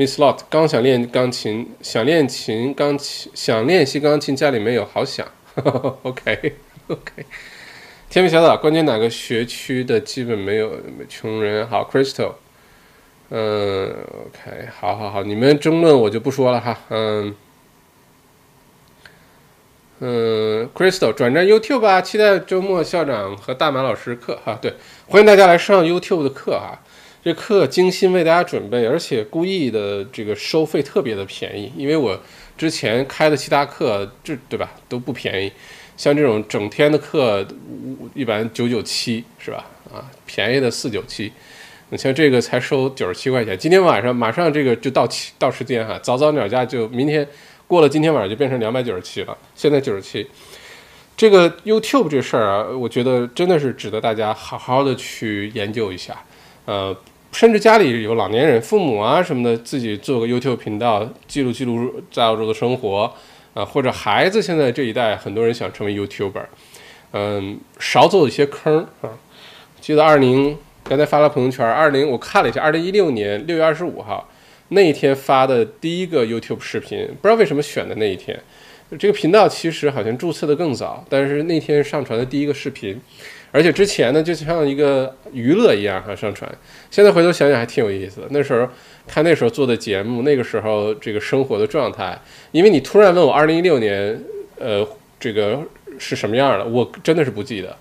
[0.00, 5.28] Miss Lot 刚想练钢琴，想练琴钢琴，想练习钢琴，家里没有，好想。
[6.02, 6.54] OK
[6.88, 7.26] OK，
[8.08, 10.72] 天命小岛，关键哪个学区的基本没有
[11.06, 11.66] 穷人？
[11.68, 12.32] 好，Crystal，
[13.28, 13.94] 嗯
[14.24, 17.34] ，OK，好好好，你们争论我就不说了哈，嗯
[19.98, 24.72] 嗯，Crystal 转战 YouTube 吧，期待周末校长和大马老师课哈，对，
[25.08, 26.80] 欢迎大家来上 YouTube 的课哈。
[27.22, 32.18] 这课精心为大家准备，而且故意的这个收费特别的便宜，因为我
[32.56, 35.52] 之前开的其他课，这对吧都不便宜，
[35.98, 37.46] 像这种整天的课，
[38.14, 39.66] 一般九九七是吧？
[39.92, 41.30] 啊，便宜的四九七，
[41.90, 43.58] 你像这个才收九十七块钱。
[43.58, 47.26] 今天晚上马上这个就到期到时间哈，早早鸟价就明天
[47.66, 50.26] 过了，今天晚上就变成两百九十七了，现在九十七。
[51.18, 56.16] 这个 YouTube 这事儿啊，我觉得真的是值得大家好好的去研究一下，
[56.64, 56.96] 呃。
[57.32, 63.12] 甚至家里有老年人、父母啊什么的，自己做个 YouTube 频道，记录记录在澳洲的生活，
[63.54, 66.44] 啊，或者孩子现在这一代，很多人想成为 YouTuber，
[67.12, 69.10] 嗯，少走一些坑啊。
[69.80, 74.28] 记得二零刚才发了朋友圈，二零我看了一下，二零一六年六月二十五号
[74.68, 78.38] 那一天发的第一个 YouTube 视频，不知道为什么选的那一天。
[78.98, 83.00] 这个频道其实好像注册的更早，但是那天上传的第一个视频。
[83.52, 86.48] 而且之前呢，就像一个娱乐一样哈上传。
[86.88, 88.28] 现在回头想想还挺有意思的。
[88.30, 88.68] 那时候
[89.08, 92.16] 看那时候做的节目，那个时候这个生活的状态。
[92.52, 94.22] 因为你突然问我2016年，
[94.58, 94.86] 呃，
[95.18, 95.58] 这个
[95.98, 97.76] 是什么样的，我真的是不记得。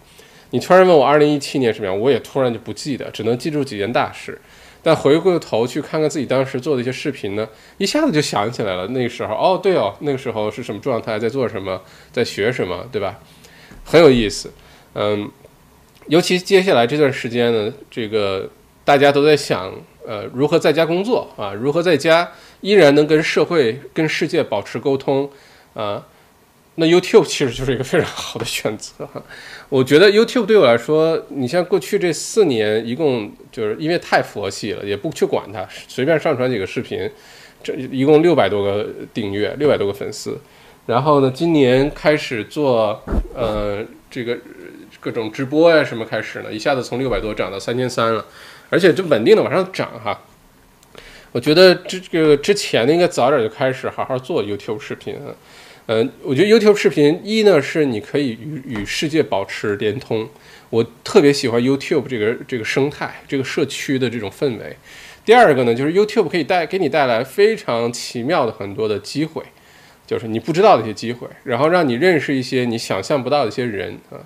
[0.50, 4.42] 你突然问我2017年什么样，我也突然就不记得，只能记住几件大事。
[4.82, 7.48] 但回过头去看看自己当时做的一些视频呢，
[7.78, 8.88] 一下子就想起来了。
[8.88, 11.80] 那个时候，哦，对哦，那个时候是什么状态，在做什么，
[12.12, 13.20] 在学什么，对吧？
[13.84, 14.52] 很有意思，
[14.96, 15.30] 嗯。
[16.10, 18.50] 尤其接下来这段时间呢，这个
[18.84, 19.72] 大家都在想，
[20.08, 21.54] 呃，如何在家工作啊？
[21.54, 22.32] 如何在家
[22.62, 25.30] 依然能跟社会、跟世界保持沟通
[25.76, 26.04] 啊？
[26.76, 29.22] 那 YouTube 其实就是一个非常好的选择哈。
[29.70, 37.08] 我觉得 YouTube 对我来说，你像过去这四年，一共就是因为太佛系了，也不去管它，随便上传几个视频，
[37.62, 40.36] 这一共六百多个订阅，六百多个粉丝。
[40.88, 43.00] 然后呢，今年开始做，
[43.36, 44.36] 呃，这个。
[45.00, 46.52] 各种直播呀，什么开始呢？
[46.52, 48.26] 一下子从六百多涨到三千三了，
[48.70, 50.22] 而且就稳定的往上涨哈。
[51.32, 55.34] 我觉得这这个之前应该早点就开始好好做 YouTube 视频啊。
[55.86, 60.30] 嗯，我觉得 YouTube 视频一呢是你可以与与世界保持连通，
[60.70, 64.76] 我特别喜欢 YouTube 这个这个生态，这个社区的这种氛围。
[65.26, 69.44] 第二个呢，就是 YouTube 可以带给你带来非常奇妙的很多的机会，
[70.06, 74.18] 就是你不知道的一些机会，然后让你认识一些你想象不到的一些人啊。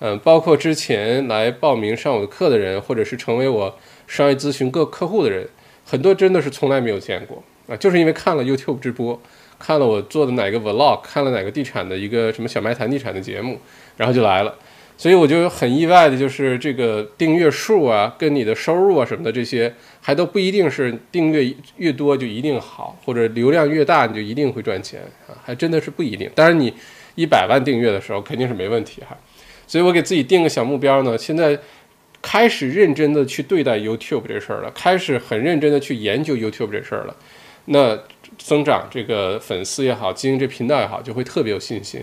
[0.00, 5.48] 嗯，包括之前来报名上我的课的人，或者是成为我商业咨询各客户的人，
[5.84, 9.20] 很多真的是从来没有见过啊，就是因为看了 YouTube 直播，
[9.58, 13.58] 看了我做的哪个 Vlog，看了哪个地产的一个什么小麦谈地产的节目，
[13.96, 14.54] 然后就来了。
[14.98, 26.30] 所以我就很意外的就是这个订阅数啊，跟你的收入啊什么的这些，还都不一定是订阅越多就一定好，或者流量越大你就一定会赚钱啊，还真的是不一定。
[26.34, 26.72] 当然你
[27.14, 29.16] 一百万订阅的时候肯定是没问题哈。
[29.66, 31.58] 所以我给自己定个小目标呢，现在
[32.22, 37.16] 开始认真的去对待 YouTube 这事儿了，开始很认真的去研究 YouTube 这事儿了。
[37.66, 37.98] 那
[38.38, 42.00] 增长这个粉丝也好，经营这频道也好，就会特别有信心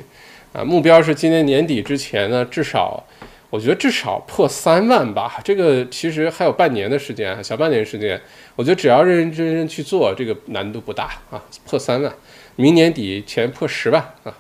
[0.51, 0.63] 啊。
[0.63, 3.01] 目标是今年年底之前呢，至少
[3.49, 5.39] 我觉得至少破三万吧。
[5.43, 8.19] 这个其实还有半年的时间，小半年时间，
[8.55, 11.41] 我觉得只要认认真真去做，这个难度不大啊。
[11.65, 12.13] 破三万，
[12.57, 14.35] 明年底前破十万啊，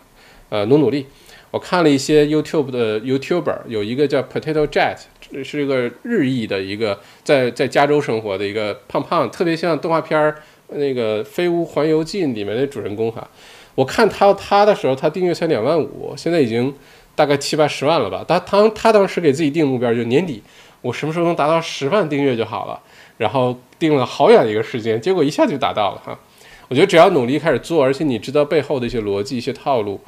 [0.49, 1.07] 呃，努努力。
[1.53, 4.97] 我看了一些 YouTube 的 YouTuber，有一个叫 Potato Jet，
[5.43, 13.29] 是一个日裔的一个在在加州生活的一个胖胖，特别像动画片儿那个《飞屋环游记》里面的主人公哈。
[13.75, 16.73] 我看他他的时候，他订阅才两万五，现在已经
[17.13, 18.25] 大概七八十万了吧。
[18.27, 20.41] 他他他当时给自己定目标，就年底
[20.81, 22.81] 我什么时候能达到十万订阅就好了。
[23.19, 26.19] 然后定了好远一个时间，结果一下就达到了哈。
[26.67, 30.01] 我觉得只要努力开始做，而且你知道背后的一些逻辑、一些套路，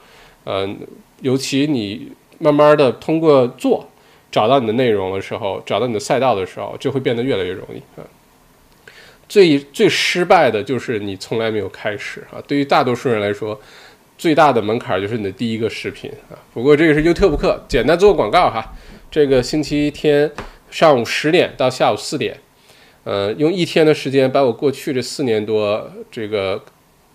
[0.45, 0.77] 嗯。
[1.21, 3.89] 尤其你慢慢的通过做，
[4.29, 8.03] 找到你的内容的时候，找到你的赛道的时候，就会变得越来越容易啊。
[9.29, 12.43] 最最失败的就是你从来没有开始啊。
[12.45, 13.59] 对于大多数人来说，
[14.17, 16.35] 最大的门槛就是你的第一个视频啊。
[16.53, 18.73] 不过这个是 YouTube 课，简单做个广告哈。
[19.09, 20.29] 这个星期天
[20.69, 22.37] 上午十点到下午四点，
[23.05, 26.61] 呃，用一天的时间把我过去这四年多这个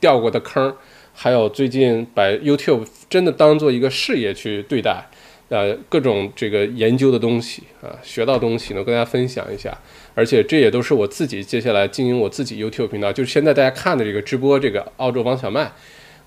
[0.00, 0.74] 掉过的坑。
[1.22, 5.04] 还有最近把 YouTube 真的当做一个事业去对待，
[5.50, 9.76] 呃，各种这个研究的东西啊，学到东西呢，跟大家分享一下。
[10.14, 15.70] 而且这也都是我自己接下来经营我自己 YouTube 频道，就是现在大家看的这个直播，这个澳洲王小麦，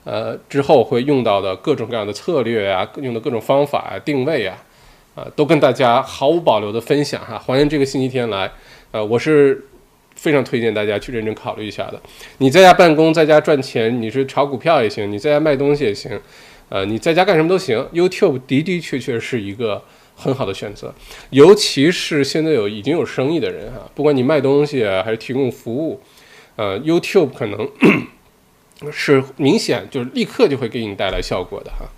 [0.03, 4.63] 呃，之后会用到的各种各样的策略啊，用的各种方法啊，定位啊，
[5.15, 7.39] 啊，都跟大家毫无保留的分享哈。
[7.39, 8.51] 欢迎这个星期天来，
[8.91, 9.65] 呃，我是。
[10.23, 12.01] 非常推荐大家去认真考虑一下的。
[12.37, 16.17] 你在家办公，在家赚钱，你是炒股票也行，你在家卖东西也行，
[16.69, 17.85] 呃，你在家干什么都行。
[17.91, 19.83] YouTube 的的确确是一个
[20.15, 20.95] 很好的选择，
[21.31, 25.99] 尤其是现在有已经有生意的人哈，不管你卖东西还是提供服务，
[26.55, 27.69] 呃，YouTube 可能
[28.93, 31.89] 是明显就是立刻就会给你带来效果的哈。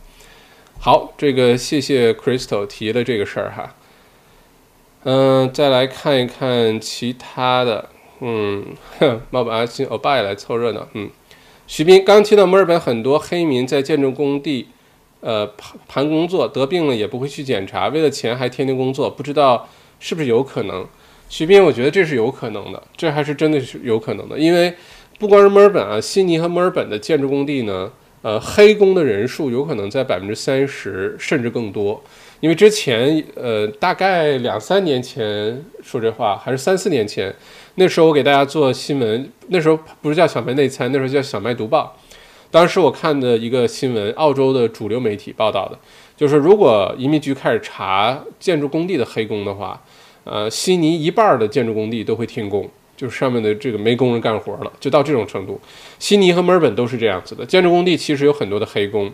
[0.80, 3.76] 好，这个谢谢 Crystal 提了这个事儿哈。
[5.04, 7.90] 嗯，再来看一看其他的，
[8.20, 8.66] 嗯，
[9.30, 11.10] 冒把新欧巴也来凑热闹，嗯，
[11.68, 14.68] 徐斌刚提到墨尔本很多黑民在建筑工地。
[15.22, 19.68] 呃，盘盘工作得病了也不会去检查，为了钱还天天工作，不知道
[20.00, 20.86] 是不是有可能？
[21.30, 24.72] 徐斌，我觉得这是有可能的，这还是真的是有可能的，因为
[25.18, 27.92] 不光是墨尔本啊，悉尼和墨尔本的建筑工地呢，
[28.22, 32.04] 呃，黑工的人数有可能在百分之三十甚至更多，
[32.40, 37.34] 因为之前呃，大概两三年前说这话，还是三四年前，
[37.78, 41.96] 那时候我给大家做新闻，那时候不是叫小麦内参，那时候叫小麦读报。
[42.50, 45.78] 当时我看的一个新闻，澳洲的主流媒体报道的，
[46.16, 49.82] 就是如果移民局开始查建筑工地的黑工的话，
[50.24, 55.60] 呃，悉尼一半的建筑工地都会停工，就是上面的这个没工人干活了，就到这种程度。
[56.00, 59.12] 悉尼和墨尔本都是这样子的，建筑工地其实有很多的黑工，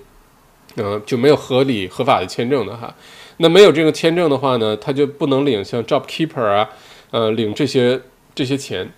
[0.76, 2.94] 嗯，就没有合理合法的签证的哈。
[3.38, 6.70] 那没有这个签证的话呢，他就不能领像 job keeper 啊，
[7.10, 8.00] 呃，领这些
[8.36, 8.90] 这些钱。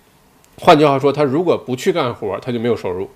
[0.56, 3.10] 换句话说，他如果不去干活，他就没有收入。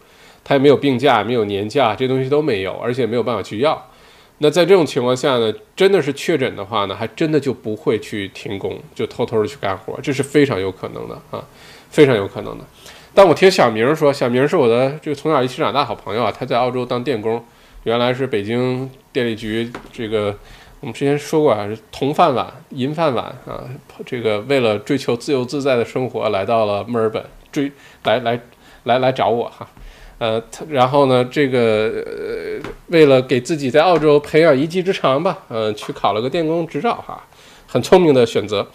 [0.45, 3.91] 他也没有病假，没有年假，这东西都没有，而且没有办法去要。
[4.39, 11.45] 那在这种情况下呢，真的是确诊的话呢，还真的就不会去停工，就偷偷的去干活，这是非常有可能的啊，
[11.91, 12.65] 非常有可能的。
[13.13, 17.45] 但我听小明说，小明是我的这个从小一起长大好朋友啊，他在澳洲当电工，
[17.83, 20.35] 原来是北京电力局这个，
[20.81, 23.65] 我们之前说过啊，铜饭碗、银饭碗啊，
[24.07, 27.71] 这个为了追求自由自在的生活，来到了墨尔本，追
[28.05, 28.41] 来来
[28.85, 29.69] 来来找我哈。
[30.19, 37.25] 呃，然后呢，这个呃，为了给自己在澳洲培养一技之长吧，嗯，去考了个电工执照哈，
[37.67, 38.67] 很聪明的选择。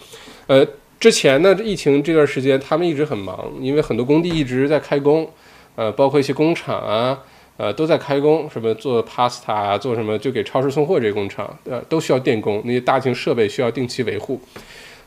[0.47, 0.65] 呃，
[0.99, 5.29] 之前呢，疫情这段时间他们一直很忙，因为很多工地一直在开工，
[5.75, 7.19] 呃，包括一些工厂啊，
[7.63, 14.37] 呃，都在开工，什么做 pasta 啊，做什么就给超市送货这些工厂，呃，都需要电工，那些大型设备需要定期维护。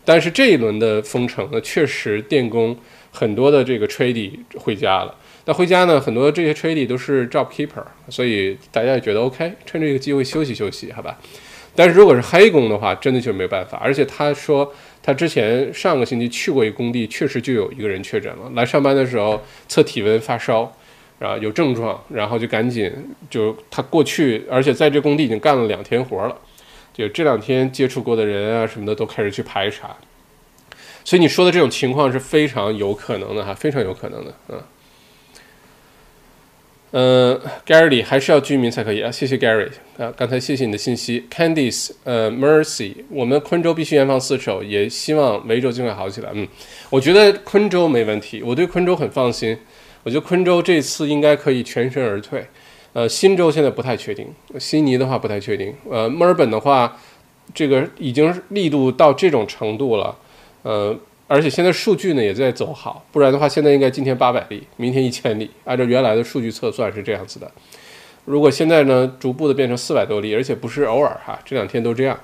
[0.06, 2.74] 但是这一轮的封城呢，确实电工
[3.10, 5.14] 很多的这个 trade 回家了。
[5.44, 6.00] 那回家呢？
[6.00, 11.18] 很多这些 trade 都是 job keeper，所以大家也觉得 OK，趁这个机会休息休息，好吧？
[11.74, 13.76] 但是如果是黑工的话，真的就没有办法。
[13.84, 18.50] 而且他说，他之前上个星期去过一工地，确实就有一个人确诊了。
[18.54, 19.38] 来上班的时候
[19.68, 20.72] 测体温发烧，
[21.18, 22.92] 啊，有症状，然后就赶紧
[23.30, 26.36] 就他过去，而且在这工地已经干了两天活了，
[26.92, 29.96] 就这两天接触过的人啊什么的都开始去排查。
[31.04, 34.60] 所以你说的这种情况是非常有可能的哈，非常有可能的，嗯。
[36.92, 46.30] 呃，Gary 还是要居民才可以啊，谢谢 Gary 啊，刚才谢谢你的信息，Candice，呃，Mercy，我们昆州必须严防死守，也希望维州尽快好起来。
[46.32, 46.46] 嗯，
[46.88, 49.58] 我觉得昆州没问题，我对昆州很放心，
[50.06, 52.46] 我觉得昆州这次应该可以全身而退。
[52.92, 56.96] 呃，新州现在不太确定，悉尼的话不太确定，呃，墨尔本的话，
[57.52, 60.16] 这个已经力度到这种程度了，
[60.62, 60.96] 呃。
[61.28, 67.50] 而且现在数据呢也在走好，不然的话，现在应该今天八百例，明天一千例，按照原来的数据测算是这样子的。
[68.26, 72.16] 如果现在呢逐步的变成四百多例，而且不是偶尔哈，这两天都这样，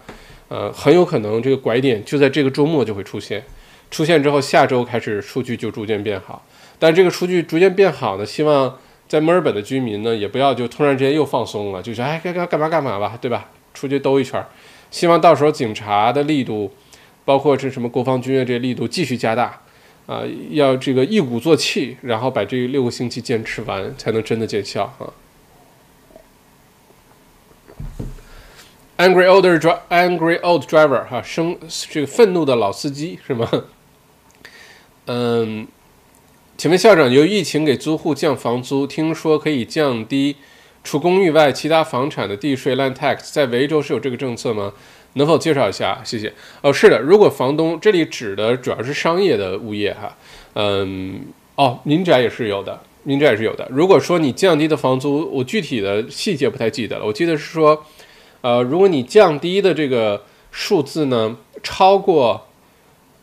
[0.46, 3.42] 呃，很有可能这个拐点就在这个周末就会出现，
[3.90, 6.46] 出现之后下周开始数据就逐渐变好。
[6.82, 8.76] 但这个数据逐渐变好呢，希望
[9.06, 13.50] 在墨尔本的居民呢也不要就突然之间又放松了，就说哎该该干嘛干嘛吧，对吧？
[13.72, 14.44] 出去兜一圈，
[14.90, 16.72] 希望到时候警察的力度。
[17.24, 19.60] 包括这什么国防军啊，这些力度继续加大，
[20.06, 25.06] 啊，要这个一鼓作气，然后把这六个星期坚持完，才能真的见效啊。
[28.96, 31.56] Angry old dr angry old driver，哈，生
[31.88, 33.48] 这个愤怒的老司机是吗？
[35.06, 35.68] 嗯，
[36.62, 40.36] 请问校长，由疫情给租户降房租，听说可以降低
[40.84, 44.72] 除公寓外其他房产的地税 （land tax），在维州是有这个政策吗？
[45.14, 46.00] 能否介绍一下？
[46.04, 46.32] 谢谢。
[46.60, 50.16] 哦，是的，如果房东这里指的主要是商业的物业哈，
[50.54, 51.22] 嗯，
[51.56, 53.66] 哦，民宅也是有的，民宅也是有的。
[53.68, 57.84] 如果说你降低的房租，我具体的细节不太记得了，我记得是说，
[58.42, 62.46] 呃，如果你降低的这个数字呢超过，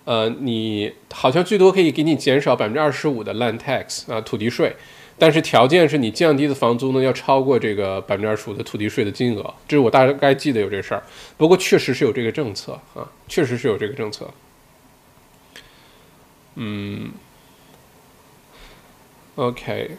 [0.09, 4.75] 呃，你好像最多可以给你减少百分之二十五的 land tax 啊，土地税。
[5.19, 11.03] 但是条件是你降低的房租呢要超过这个百分之二十五的土地税的金额，这是我大概记得有这事儿。
[11.37, 14.27] 不过确实是有这个政策啊，确实是有这个政策。
[16.55, 17.11] 嗯
[19.35, 19.91] ，OK，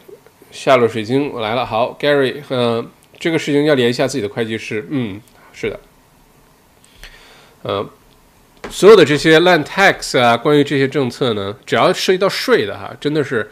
[0.51, 4.85] 下落水晶我来了，好，Gary，嗯，这个事情要联系一下自己的会计师。
[4.89, 5.21] 嗯，
[5.53, 5.79] 是的。
[7.61, 7.89] 呃，
[8.69, 13.49] 所有的这些 land tax 啊，关于这些政策呢，只要涉及到税的哈，真的是。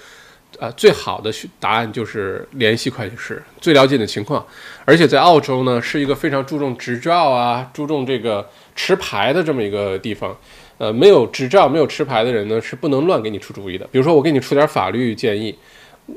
[0.59, 4.45] 啊，最好的答案就是联系会计师，最了解你的情况。
[4.83, 8.45] 而且在澳洲呢，是一个非常注重执照啊、注重这个
[8.75, 10.35] 持牌的这么一个地方。
[10.77, 13.87] 呃，没有执照、没有持牌的人呢，是不能乱给你出主意的。
[13.89, 15.55] 比如说，我给你出点法律建议，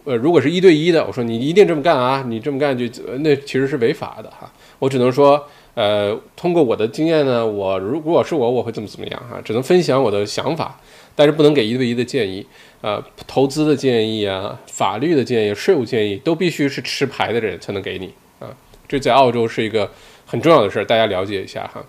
[0.04, 2.84] 呃，如果是一对一的，我说你一定这么干啊，你这么干就
[3.18, 4.50] 那其实是违法的哈。
[4.80, 10.80] 我只能说，呃，通过我的经验呢，我如果是我，我会怎么怎么样哈，只能分享我的想法。
[11.14, 12.46] 但是不能给一对一的建议，
[12.80, 18.48] 呃，投资的建议啊，法律的建议、税务建议都必须是持牌的人才能给你啊。
[18.88, 19.90] 这在澳洲是一个
[20.24, 21.84] 很重要的事儿，大家了解一下哈。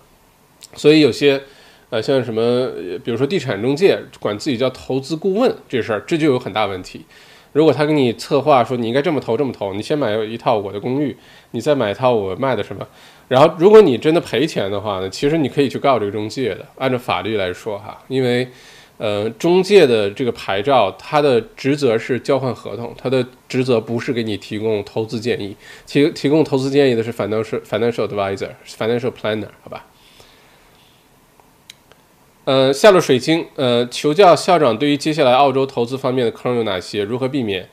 [0.74, 1.40] 所以有些
[1.88, 2.68] 呃，像什么，
[3.02, 7.06] 比如说地产中介管自己叫投资顾问这事儿，这就有很大问题。
[7.52, 11.16] 如果他给你策划说你应该这么投这么投，你先买一套我的公寓，
[11.52, 12.86] 你再买一套我卖的什么，
[13.28, 18.48] 然后如果你真的赔钱的话呢，其实你可以去告这个中介的，按照法律来说哈，因为。
[18.96, 25.54] 呃，中介的这个牌照，它的职责是交换合同，它的职责不是给你提供投资建议，
[25.84, 29.86] 提提供投资建议的是 financial financial advisor，financial planner，好吧？
[32.44, 37.68] 呃，下了水晶，呃，求教校长对于接下来澳洲投资方面的坑有哪些，如何避免？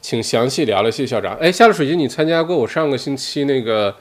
[0.00, 1.34] 请详细聊聊，谢谢校长。
[1.38, 3.96] 哎，下了水晶，你参加过我上个星期那个？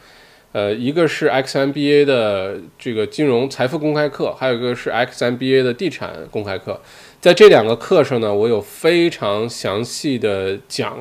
[0.52, 6.82] 呃，一个是 XMBA 的这个金融财富公开课，还有一个是 XMBA 的地产公开课。
[7.22, 10.97] 在这两个课上呢，我有非常详细的讲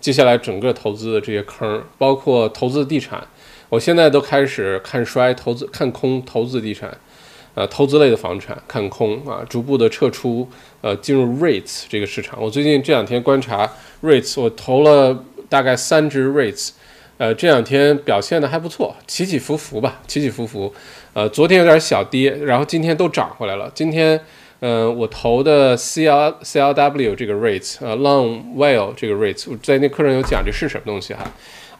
[0.00, 3.24] 接下来整个投资的这些坑，包括投资地产。
[3.68, 6.98] 我现在都开始看衰投资，看空投资地产，
[7.54, 10.48] 呃，投资类的房产看空啊，逐步的撤出，
[10.80, 12.42] 呃，进入 REITs 这个市场。
[12.42, 13.70] 我最近这两天观察
[14.02, 16.70] REITs，我投了大概三只 REITs。
[17.18, 20.72] 呃，这两天表现的还不错，起起伏伏吧，起起伏伏。
[21.14, 23.68] 呃，昨天有点小跌，然后今天都涨回来了。
[23.74, 24.20] 今天，
[24.60, 31.24] 呃，我投的 C L C L W 这个 rate，呃，Long Well 这个 rate，在那课上有讲这是什么东西哈。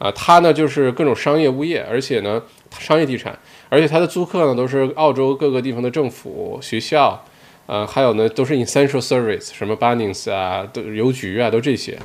[0.00, 2.42] 啊，它呢就是各种商业物业，而且呢
[2.80, 7.24] 商业地产，而且它的租客呢都是澳洲各个地方的政府、学校，
[7.66, 11.96] 呃，还有呢都是 essential service，什么 Bunnings 啊，都邮局啊，都这些。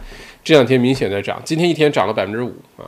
[0.44, 2.86] 这两天明显在涨，今天一天涨了百分之五啊。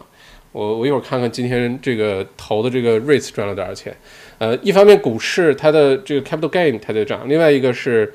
[0.55, 3.93] 我我一会儿看看今天这个投的这个 REITs 赚了多少钱，
[4.37, 8.13] 呃，一方面股市它的这个 capital gain 它在涨，另外一个是，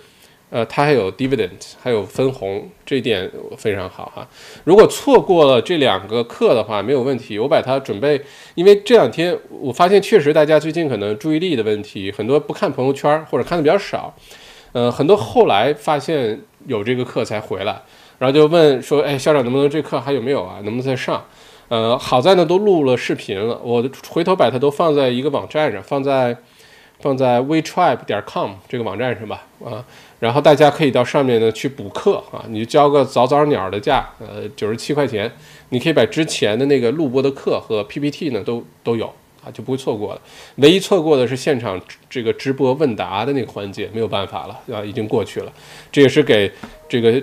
[0.49, 4.27] 呃，它还有 dividend 还有分红，这一点非常好哈。
[4.65, 8.19] 如果错过了这两个课的话，没有问题，我把它准备，
[8.55, 14.15] 因为这两天我发现确实大家最近可能注意力的问题，很多不看朋友圈或者看的比较少，
[14.73, 17.83] 呃，很多后来发现有这个课才回来，
[18.19, 20.55] 然后就问说，哎，校长能不能这课还有没有啊？
[20.65, 21.23] 能不能再上？
[21.71, 26.37] 呃，好在呢，都录了视频了，我回头把它都放在一个网站上，放在
[26.99, 29.85] 放在 wetribe 点 com 这个网站上吧，啊，
[30.19, 35.31] 然后大家可以到上面呢去补课啊，你交个早早鸟的价，呃，九十七块钱，
[35.69, 39.07] 你可以把之前的那个录播的课和 PPT 呢都都有
[39.45, 40.21] 啊，就不会错过了。
[40.57, 45.53] 唯一错过的是现场这个直播问答的那个环节，没有办法了啊，已经过去了。
[45.93, 46.51] 这也是给
[46.89, 47.23] 这个。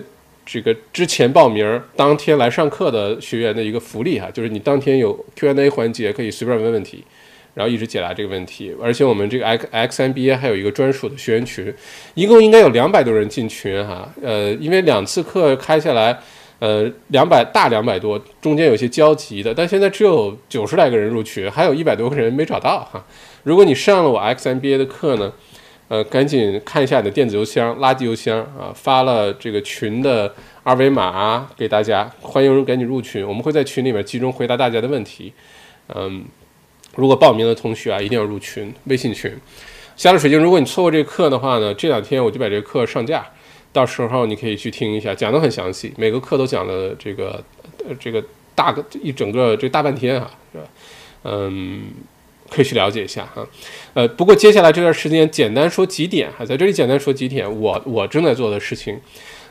[0.50, 7.04] 这个之前报名当天来上课的学员的一个福利哈，就是你当天有 Q&A 环节可以随便问问题，
[7.54, 8.74] 然后一直解答这个问题。
[8.82, 11.72] 而且我们这个 X X M B A 还有一个专属的学员群，
[12.14, 14.10] 一共应该有两百多人进群哈。
[14.24, 16.18] 呃，因为两次课开下来，
[16.60, 23.06] 呃，两百大两百多，中间有些交集的，但现在只有九十来个人入群，还有一百多个人没找到哈。
[23.44, 25.34] 如果你上了我 X M B A 的课呢？
[25.90, 28.74] 呃，赶紧看一下你的电子邮箱、垃圾邮箱啊！
[28.76, 33.26] 发了这个群的二维码给大家，欢迎赶紧入群。
[33.26, 35.32] 我们会在群里面集中回答大家的问题。
[35.96, 36.26] 嗯，
[36.96, 39.34] 如果报名的同学啊，一定要入群，微信群。
[39.96, 43.26] 下了水晶，如果你错过这课的话呢，这两天我就把这个课上架，
[43.72, 47.42] 到时候你可以去听一下，讲的很详细，每个课都讲了这个
[47.88, 48.22] 呃这个
[48.54, 50.66] 大个一整个这大半天啊，是吧？
[51.24, 51.84] 嗯。
[52.50, 53.46] 可以去了解一下哈，
[53.94, 59.00] 呃，不过接下来这段时间简单说几点哈，在这里简单说几点，我我正在做的事情，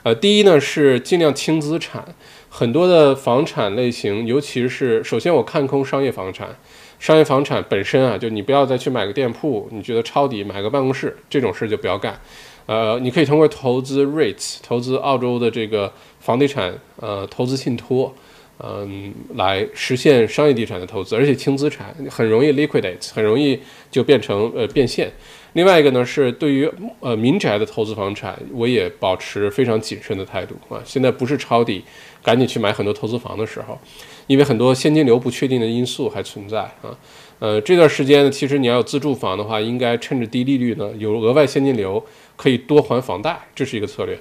[0.03, 2.05] 呃，第一呢是尽量轻资产，
[2.49, 6.57] 很多的房产类型，尤其是首先我看空商业房产，
[6.99, 12.19] 商业房产本身啊，就你不要再去买个店铺，你觉得抄底买个办公室这种事就不要干，
[12.67, 18.15] 呃，你可以通过投资 REITs，投资澳洲的这个房地产，呃，投资信托。
[18.59, 23.59] 嗯，来实现商业地产的投资，而且轻资产很容易 liquidate，很容易
[23.91, 25.13] 就变成呃变现。
[25.53, 30.81] 另外一个呢，是对于呃民宅的投资房产，我也保持非常谨慎的态度啊。
[30.85, 31.83] 现在不是抄底，
[32.23, 33.79] 赶紧去买很多投资房的时候，
[34.27, 36.97] 因为很多现金流不确定的因素还存在啊。
[37.39, 42.03] 呃，这段时间呢，其实你要有自住房的话，应该趁着低利率呢，有额外现金流，
[42.37, 44.19] 可以多还房贷，这是一个策略。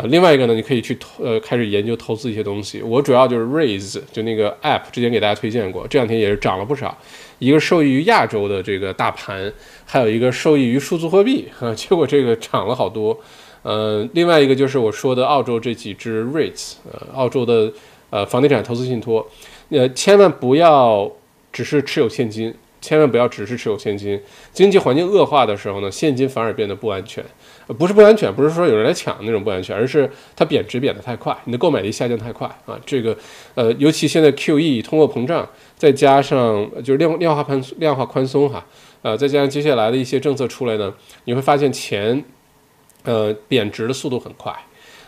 [0.00, 2.80] 呃，另外一个呢，你可以去投，呃，开始研究投资一些东西。
[2.82, 6.96] 我主要就是 Raise，就那个 App，之前给大家推荐过，这两天也是涨了不少。
[7.40, 9.52] 一个受益于亚洲的这个大盘，
[9.84, 13.18] 还有一个受益于数字货币，啊， 结果这个涨了好多。
[13.62, 17.72] 呃，另外一个就是我说的澳洲这几只 REITs，呃，澳洲的
[18.10, 19.28] 呃房地产投资信托，
[19.70, 21.10] 呃，千万不要
[21.52, 22.54] 只是持有现金。
[22.80, 24.18] 千万不要只是持有现金，
[24.52, 27.24] 经济环境恶化的时候呢，现金反而变得不安全，
[27.76, 32.78] 不是不安全，不是说有人来抢那种不安全，而是它贬值贬得太快，你的购买力下降太快啊。
[32.86, 33.16] 这个，
[33.54, 35.46] 呃，尤其现在 QE 通货膨胀，
[35.76, 38.64] 再加上就是量量化宽量化宽松哈，
[39.02, 40.94] 呃，再加上接下来的一些政策出来呢，
[41.24, 42.24] 你会发现钱，
[43.04, 44.50] 呃，贬值的速度很快，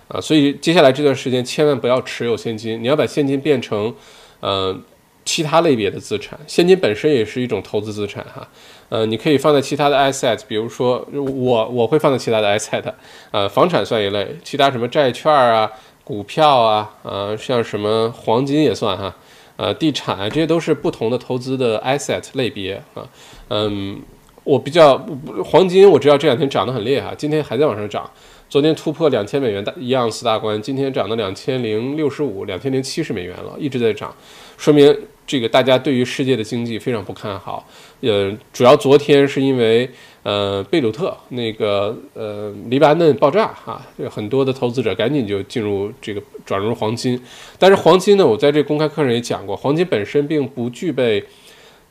[0.09, 3.95] 啊，所以接下来这段时间千万不要持有现金，你要把现金变成，
[4.41, 4.79] 呃。
[5.23, 8.49] 其他类别的资产，现金本身也是一种投资资产哈，
[8.91, 12.83] 呃，你可以放在其他的 asset，比如说我我会放在其他的 asset，
[13.31, 15.71] 呃，房产算一类，其他什么债券啊、
[16.05, 19.15] 股票啊，呃，像什么黄金也算哈，
[19.57, 23.09] 呃，地产这些都是不同的投资的 asset 类别啊，
[23.49, 24.03] 嗯，
[24.45, 24.99] 我比较
[25.45, 28.11] 黄金，我知道这两天涨得很厉害，今天还在往上涨。
[28.49, 34.13] 昨天突破两千美元大一样四大关，今天涨到两千零六十五、两千零七十美元了，一直在涨，
[34.57, 34.93] 说明
[35.31, 37.65] 这个大家对于世界的经济非常不看好。
[38.01, 39.89] 呃，主要昨天是因为
[40.25, 47.17] 呃贝鲁特那个呃黎巴嫩爆炸哈，很多的投资者赶紧就进入这个转入黄金。
[47.61, 51.23] 但是黄金呢，我在这公开课上也讲过，黄金本身并不具备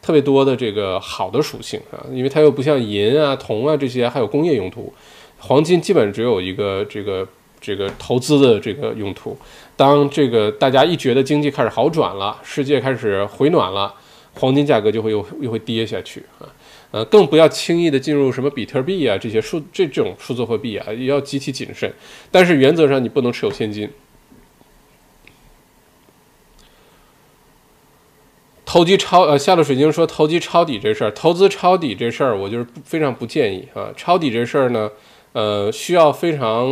[0.02, 4.94] 特别多的这个好的属性啊，因为它又不像银啊、铜啊这些还有工业用途。
[5.38, 7.26] 黄金基本只有一个这个
[7.62, 9.38] 这个投资的这个用途。
[9.80, 13.94] 当这个大家一觉得经济开始好转了，世界开始回暖了，
[14.34, 16.44] 黄金价格就会又又会跌下去啊。
[16.92, 21.94] 呃，更不要轻易的进入什么比特币啊这些数这这种数字货币啊，也要极其谨慎。
[22.30, 23.90] 但是原则上你不能持有现金。
[28.66, 33.94] 投机抄呃，下了水晶说投机抄底这事儿，投资抄底这事儿，我就是非常不建议啊。
[33.96, 34.92] 抄底这事儿呢。
[35.32, 36.68] 呃，需要非常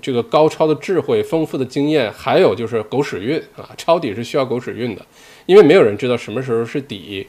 [0.00, 3.70] 这个高超的智慧、丰富的经验，还有就是狗屎运啊！
[3.76, 5.06] 抄底是需要狗屎运的，
[5.46, 7.26] 因为没有人知道什么时候是底。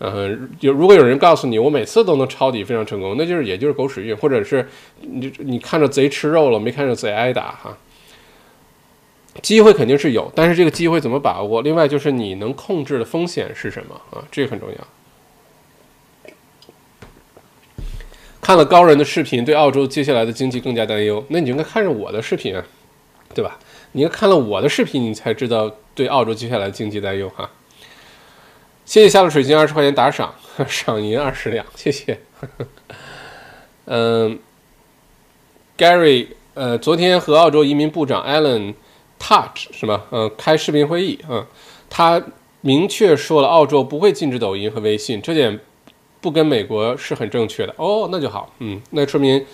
[0.00, 4.66] 嗯，有如果有人告诉你我每次都能抄底非常成功，那就是也就是狗屎运，或者是
[5.02, 7.76] 你你看着贼吃肉了，没看着贼挨打哈。
[9.42, 11.60] 机会肯定是有，但是这个机会怎么把握？
[11.62, 14.24] 另外就是你能控制的风险是什么啊？
[14.30, 14.76] 这个很重要。
[18.44, 21.24] 看了高人的视频，对澳洲接下来的经济更加担忧。
[21.28, 22.62] 那你就应该看着我的视频啊，
[23.32, 23.58] 对吧？
[23.92, 27.48] 你要看了我的视频，你才知道对澳洲接下来经济担忧哈。
[28.84, 30.34] 谢谢下了水晶二十块钱打赏，
[30.68, 32.20] 赏银二十两，谢谢。
[33.86, 34.38] 嗯
[35.78, 38.74] ，Gary，呃，昨天和澳洲移民部长 Alan
[39.18, 40.04] Touch 是吗？
[40.10, 41.46] 嗯，开视频会议，嗯，
[41.88, 42.22] 他
[42.60, 45.60] 明确说了澳洲不会禁止抖音和微信，这点。
[46.24, 49.44] 不跟美国是很正确的哦，那就好，嗯，那说明，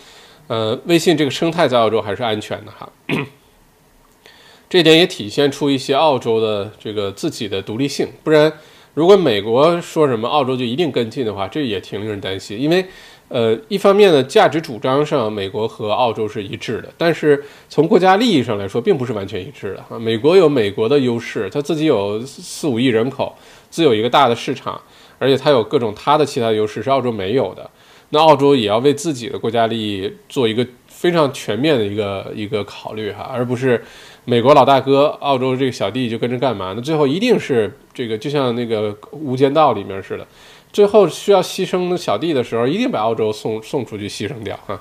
[0.47, 2.89] 呃，微信这个生态在澳洲还是安全的哈。
[4.71, 8.53] 这点也体现出一些澳洲的这个自己的独立性，不然
[8.95, 12.57] 如果美国说什么，澳洲就一定跟进的话，这也挺令人担心。
[12.57, 12.87] 因为，
[13.27, 19.99] 呃，一方面呢，价值主张上美国和澳洲是一致的，但是从国家利益上来说，并不是完全一致的啊。
[19.99, 23.35] 美国有美国的优势，它自己有四五亿人口，
[23.71, 24.81] 自有一个大的市场。
[25.21, 27.71] 而且它有各种它的其他优势是澳洲没有的，
[28.09, 33.85] 那澳洲也要为自己的国家利益做一个非常全面的一个一个考虑哈，而不是
[34.25, 36.73] 美国老大哥，澳洲这个小弟就跟着干嘛？
[36.75, 40.27] 那最后一定是这个，就像那个《无间道》里面似的，
[40.73, 44.81] 最后需要牺牲小弟的时候，一定把澳洲送送出去牺牲掉哈，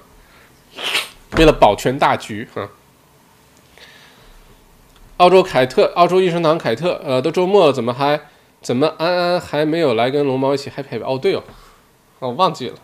[1.37, 2.69] 为了保全大局哈。
[5.17, 8.17] 澳洲凯特，澳洲益生堂凯特，呃，都周末了，怎么还？
[8.61, 11.01] 怎么安安还没有来跟龙猫一起 happy？
[11.03, 11.43] 哦，对哦，
[12.19, 12.75] 哦忘记了，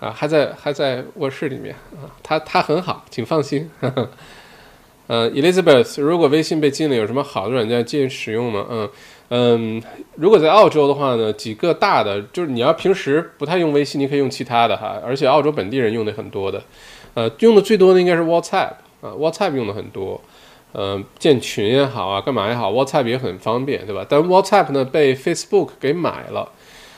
[0.00, 3.70] 啊，还在还在卧室里面啊，他他很好，请放心。
[5.08, 8.66] 呃，Elizabeth，如果微信被禁了，有什么好的软件建议使用吗？
[8.70, 8.88] 嗯
[9.28, 9.82] 嗯，
[10.14, 16.62] 如果在澳洲的话呢，几个大的就是你要平时不太用微信，你可以用其他的哈，而且澳洲本地人用的很多的，
[17.14, 20.18] 呃，用的最多的应该是 WhatsApp 啊，WhatsApp 用的很多。
[20.74, 24.06] 嗯，建群也好啊，干嘛也好，WhatsApp 也很方便，对吧？
[24.08, 26.50] 但 WhatsApp 呢被 Facebook 给买了。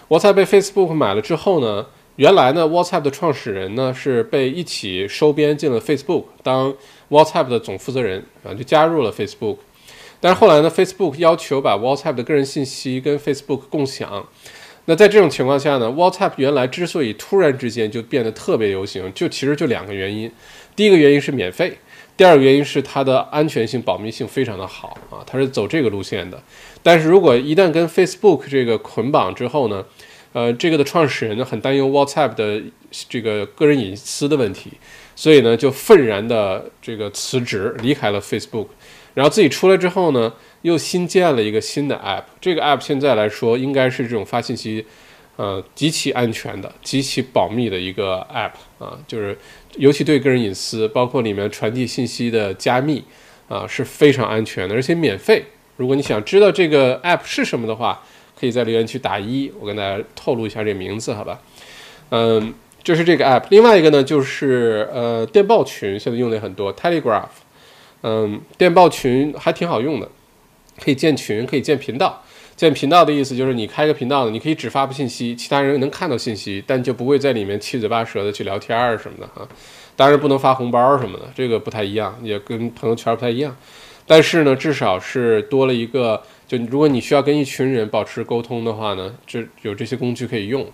[0.09, 6.75] WhatsApp 被 Facebook 买了之后呢，原来呢 WhatsApp 的创始人呢是被一起收编进了 Facebook 当
[7.11, 9.57] WhatsApp 的总负责人啊，就加入了 Facebook。
[10.21, 14.27] 但是后来呢，Facebook 要求把 WhatsApp 的个人信息跟 Facebook 共享，
[14.87, 20.31] 那在这种情况下呢，WhatsApp 原来之所以突然之间就变得特别流行，就其实就两个原因。
[20.77, 21.77] 第一个原因是免费，
[22.17, 26.41] 第二个原因是它的安全性、保密性非常的好啊，它是走这个路线的。
[26.83, 29.85] 但是如果一旦跟 Facebook 这个捆绑之后呢，
[30.33, 32.63] 呃，这个的创始人呢很担忧 WhatsApp 的
[33.09, 34.73] 这个个人隐私的问题，
[35.17, 38.69] 所以呢就愤然的这个辞职离开了 Facebook，
[39.15, 40.33] 然后自己出来之后呢。
[40.65, 44.83] 又新建了一个新的 App，这个 App 现在来说应该是这种发信息，
[45.37, 48.53] 呃，极其安全的、极其保密的一个 App
[48.83, 49.37] 啊，就是
[49.77, 53.05] 尤其对个人隐私，包括里面传递信息的加密
[53.49, 55.45] 啊，是非常安全的，而且免费。
[55.77, 58.03] 如果你想知道这个 App 是什么的话，
[58.39, 61.41] 可以在留言区打一，我跟大家透露一下这名字，好吧？
[62.11, 63.45] 嗯，这是这个 App。
[63.51, 67.29] 另外一个呢，就是呃，电报群现在用的很多，Telegraph，
[68.03, 70.09] 嗯，电报群还挺好用的。
[70.83, 72.25] 可以建群，可以建频道。
[72.57, 79.47] 建频道的意思就是你开个频道呢，你可以只发布信息，其他人能看到信息，但就不会在里面七嘴八舌的去聊天儿什么的哈。
[79.97, 83.57] 当然不能发红包什么的，这个不太一样，也跟朋友圈不太一样。
[84.07, 90.67] 但是呢，至少是多了一个，就如果你需要跟一群人保持沟通的话呢，这有这些工具可以用。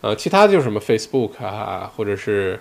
[0.00, 2.58] 呃，其他就是什么 Facebook 啊，或者是。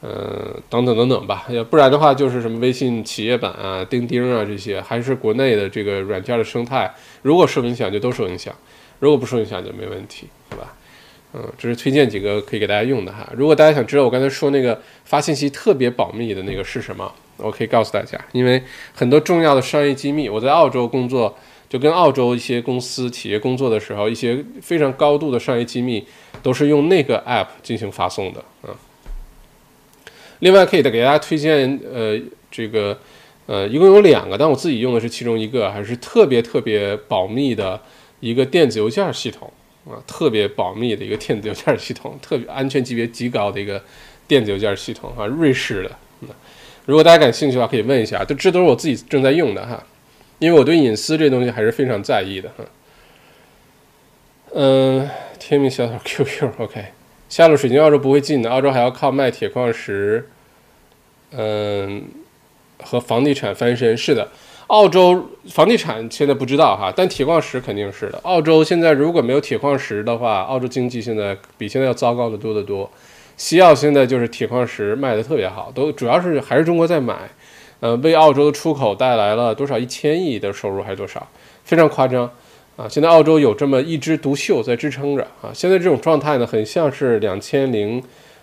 [0.00, 6.94] 呃，等等等等吧，要不然的话就是什么微信企业版啊、钉钉啊这些，还是国内的这个软件的生态。
[7.22, 8.54] 如果受影响就都受影响，
[9.00, 10.74] 如果不受影响就没问题，好吧？
[11.34, 13.28] 嗯，这是推荐几个可以给大家用的哈。
[13.36, 18.62] 如果大家想知道我刚才说那个发信息特别保密的那个是什么，我可以告诉大家，因为
[18.94, 21.36] 很多重要的商业机密，我在澳洲工作，
[21.68, 26.06] 就跟澳洲一些公司企业工作的时候，一些非常高度的商业机密
[26.42, 28.42] 都是用那个 app 进行发送的。
[30.40, 32.18] 另外可以再给大家推荐，呃，
[32.50, 32.98] 这个，
[33.46, 37.80] 呃，一共有两个，但我自己用的是其中一个，还是特别特别保密的
[38.20, 39.52] 一个电子邮件系统
[39.84, 43.82] 啊，特别保密的一个电子邮件系统，特别安全级别极高的一个
[44.26, 45.90] 电子邮件系统啊，瑞士的。
[46.86, 49.84] 如果大家感兴趣的话，可以问一下，这这都是我自己正在用的哈，
[50.38, 52.64] 因为我对隐私这东西还是非常在意的哈。
[54.54, 56.97] 嗯，天命小草 QQ，OK。
[57.28, 58.50] 下路水晶，澳洲不会进的。
[58.50, 60.28] 澳洲还要靠卖铁矿石，
[61.32, 62.04] 嗯，
[62.82, 63.96] 和房地产翻身。
[63.96, 64.28] 是的，
[64.68, 68.18] 澳洲房地产现在不知道哈，但铁矿石肯定是的。
[68.22, 72.90] 澳洲现在如果没有铁矿石的话，澳洲经济现在比现在要糟糕的多得多。
[73.36, 77.30] 西澳现在就是铁矿石卖的特别好，都主要是还是中国在买，
[77.80, 81.28] 呃，为澳洲的出口带来了多少一千亿的收入还是多少，
[81.62, 82.30] 非常夸张。
[82.78, 85.50] 啊，现在澳洲有这么一枝独秀在支撑着啊！
[85.52, 88.00] 现在这种状态呢，很像是两千零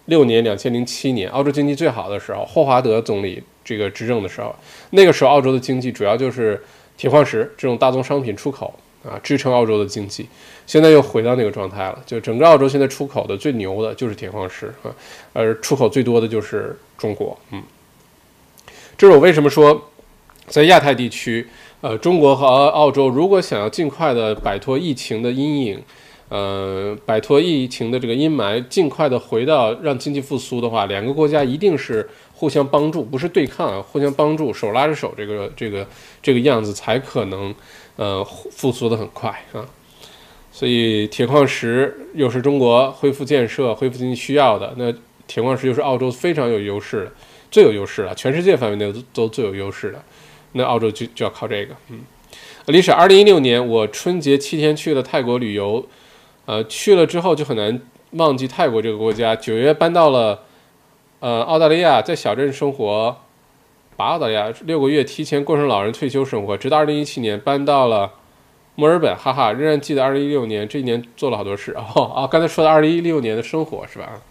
[0.07, 4.53] 六年、两千零七年澳洲经济最好的时候，霍华德总理这个执政的时候，
[4.89, 6.61] 那个时候澳洲的经济主要就是
[6.97, 10.27] 铁矿石这种大宗商品出口啊，支撑澳洲的经济。
[10.67, 14.91] 现在又回到那个状态了，就整个澳洲现在出口的最牛的就是铁矿石啊，
[15.31, 17.39] 而出口最多的就是中国。
[17.51, 17.63] 嗯，
[18.97, 19.89] 这是我为什么说
[20.47, 21.47] 在亚太地区。
[21.85, 25.79] 呃，中国和澳洲如果想要尽快的摆脱疫情的阴影，
[26.29, 35.87] 呃，摆脱疫情的这个阴霾，尽快的回到让经济复苏的话，两个国家一定是互相帮助，不是对抗啊，互相帮助，手拉着手，这个这个
[36.23, 37.53] 这个样子才可能
[37.97, 39.63] 呃复苏的很快啊。
[40.51, 44.91] 所以铁矿石又是中国恢复建设、恢复经济需要的，那
[45.27, 47.11] 铁矿石又是澳洲非常有优势的，
[47.51, 50.03] 最有优势了，全世界范围内都都最有优势的。
[50.57, 51.99] 那澳洲就就要靠这个，嗯，
[52.67, 55.85] 李婶，二零一六年我春节七天去了泰国旅游，
[56.45, 57.81] 呃，去了之后就很难
[58.11, 59.35] 忘记泰国这个国家。
[59.35, 60.43] 九月搬到了
[61.19, 63.17] 呃澳大利亚，在小镇生活，
[63.97, 68.13] 把澳大利亚六个月提前过上老人退休生活，直到二零一七年搬到了
[68.75, 71.73] 墨尔本，哈哈，仍然记得二零一六年这一年做了好多事。
[71.73, 71.83] 哦
[72.15, 74.21] 哦，刚才说的二零一六年的生活是吧？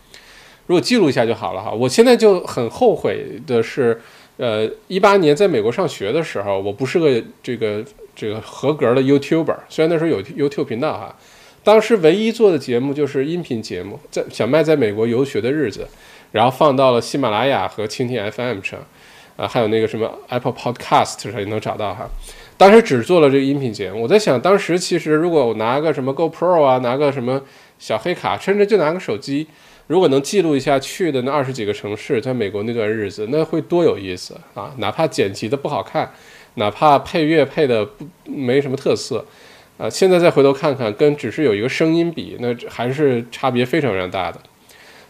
[0.66, 1.70] 如果记录一下就好了哈。
[1.70, 4.00] 我现在就很后悔的是。
[4.36, 7.84] 呃，一八年在美国上学的时候，我不是个这个
[8.16, 11.14] 这个合格的 YouTuber，虽然那时候有 YouTube 频道哈，
[11.62, 15.86] 当时唯一做的节目就是音频节目，在小麦在美国游学的日子，
[16.32, 18.80] 然后放到了喜马拉雅和蜻蜓 FM 上，
[19.36, 22.08] 啊，还有那个什么 Apple Podcast 上也能找到哈。
[22.56, 27.40] 当时只做了这个音频节目，我在想，当时其实如果我拿个什么 GoPro 啊，拿个什么
[27.78, 29.46] 小黑卡，甚至就拿个手机。
[29.86, 34.74] 如果能记录一下去的那二十几个城市，在美国那段日子，那会多有意思啊！
[34.78, 36.10] 哪怕剪辑的不好看，
[36.54, 39.24] 哪怕配乐配的不没什么特色，
[39.76, 44.40] 啊，现在再回头看看，跟只是有一个声音比，那还是差别非常非常大的。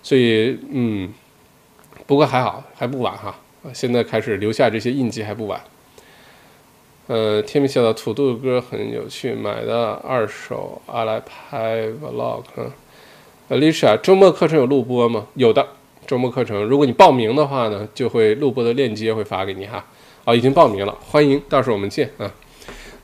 [0.03, 1.15] 所以，嗯，
[2.07, 3.37] 不过还好，还不晚哈。
[3.73, 5.61] 现在开始留下这些印记还不晚。
[7.07, 12.43] 呃，天明笑的土豆歌很有趣，买的二手，阿来拍 vlog。
[13.55, 15.29] Alicia，周末课程有录播吗？
[15.35, 15.65] 有的，
[16.09, 19.85] 周末课程，如果你报名的话呢，就会录播的链接会发给你哈。
[20.25, 22.29] 啊，已经报名了，欢迎，到时候我们见啊，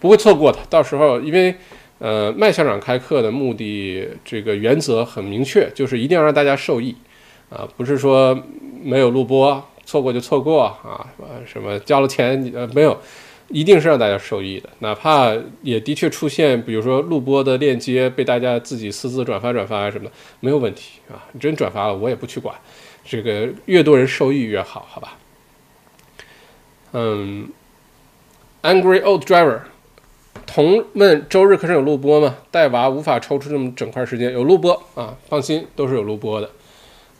[0.00, 0.58] 不会错过的。
[0.68, 1.54] 到时候，因为
[2.00, 6.96] 呃，麦校长开课的目的，这个原则很明确，就是一定要让大家受益
[7.48, 8.36] 啊，不是说
[8.82, 11.06] 没有录播，错过就错过啊，
[11.46, 12.98] 什么交了钱呃没有。
[13.50, 15.32] 一定是让大家受益的，哪怕
[15.62, 21.26] 也的确出现，比如说录播的链接被大家自己私自转发转发啊什么的，没有问题啊。
[21.40, 22.54] 真转发了，我也不去管，
[23.04, 25.18] 这个越多人受益越好，好吧？
[26.92, 27.48] 嗯
[28.62, 29.62] ，Angry Old Driver，
[30.46, 32.36] 同问周日课程有录播吗？
[32.52, 36.50] 带娃无法抽出这么整块时间，有录播啊，放心，都是有录播的，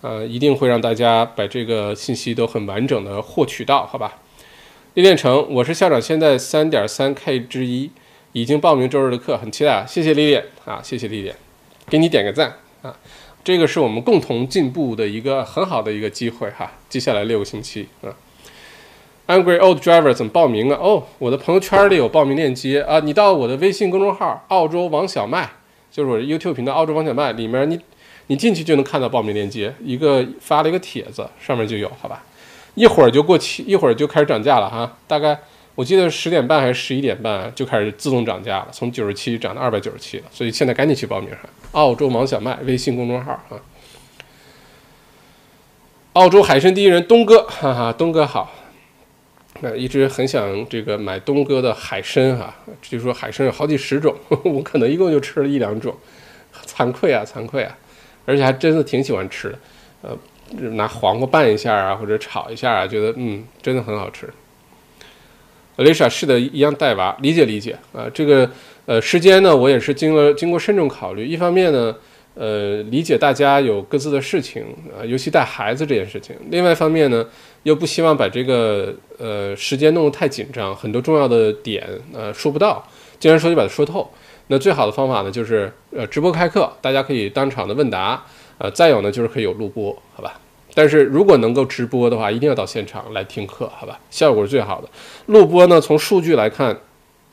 [0.01, 4.19] 呃，一定会让大家把这个信息都很完整的获取到，好吧？
[4.95, 7.89] 历练成，我是校长，现在三点三 K 之一，
[8.33, 9.87] 已经报名周日的课，很期待啊！
[9.87, 11.33] 谢谢历练啊，谢谢历练，
[11.89, 12.97] 给你点个赞啊！
[13.45, 16.73] 这个是我们共同进步的一个很好的一个机会哈。
[16.89, 18.11] 接下来六个星期啊
[19.29, 20.79] ，Angry Old Driver 怎么报名啊？
[20.83, 25.49] 哦，我的朋友圈里有报名链接啊，你到我的微信公众号“澳洲王小麦”，
[25.93, 27.79] 就是我的 YouTube 频道“澳洲王小麦”里面，你
[28.27, 32.25] 你进去就能看到报名链接，一个发了一个帖子，上面就有，好吧？
[32.75, 34.97] 一会儿就过期，一会儿就开始涨价了哈。
[35.07, 35.39] 大概
[35.75, 40.25] 我记得十点半还是十一点半就开始自动涨价了，从九十七涨到二百九十七了。
[40.31, 41.49] 所以现在赶紧去报名哈。
[41.73, 43.59] 澳洲王小麦微信公众号啊。
[46.15, 48.53] 澳洲海参第一人东哥，哈哈，东哥好。
[49.61, 54.15] 那一直很想这个买东哥的海参哈，据说海参有好几十种，
[54.45, 55.95] 我可能一共就吃了一两种，
[56.67, 57.77] 惭愧啊，惭愧啊。
[58.27, 59.59] 而且还真的挺喜欢吃的，
[60.03, 60.19] 呃。
[60.73, 64.29] 拿黄瓜拌一下啊，或者炒一下啊，觉得嗯，真的很好吃。
[65.77, 68.05] Alicia 是的，一样带娃，理解理解啊。
[68.13, 68.51] 这个
[68.85, 71.27] 呃时间呢，我也是经了经过慎重考虑。
[71.27, 71.95] 一方面呢，
[72.35, 76.37] 呃，理解大家有各自的事情啊，尤其带孩子这件事情。
[76.51, 77.25] 另外一方面呢，
[77.63, 82.87] 又不希望把这个呃时间弄得太紧张，很多重要的点呃说不到。
[83.19, 84.11] 既然说就把它说透。
[84.49, 88.23] 那最好的方法呢，就是呃直播开课，大家可以当场的问答。
[88.63, 90.39] 呃，再有呢，就是可以有录播，好吧？
[90.75, 93.99] 但是如果能够直播的话，一定要到现场来听课，好吧？
[94.11, 94.89] 效果是最好的。
[95.27, 96.79] 录播呢，从数据来看，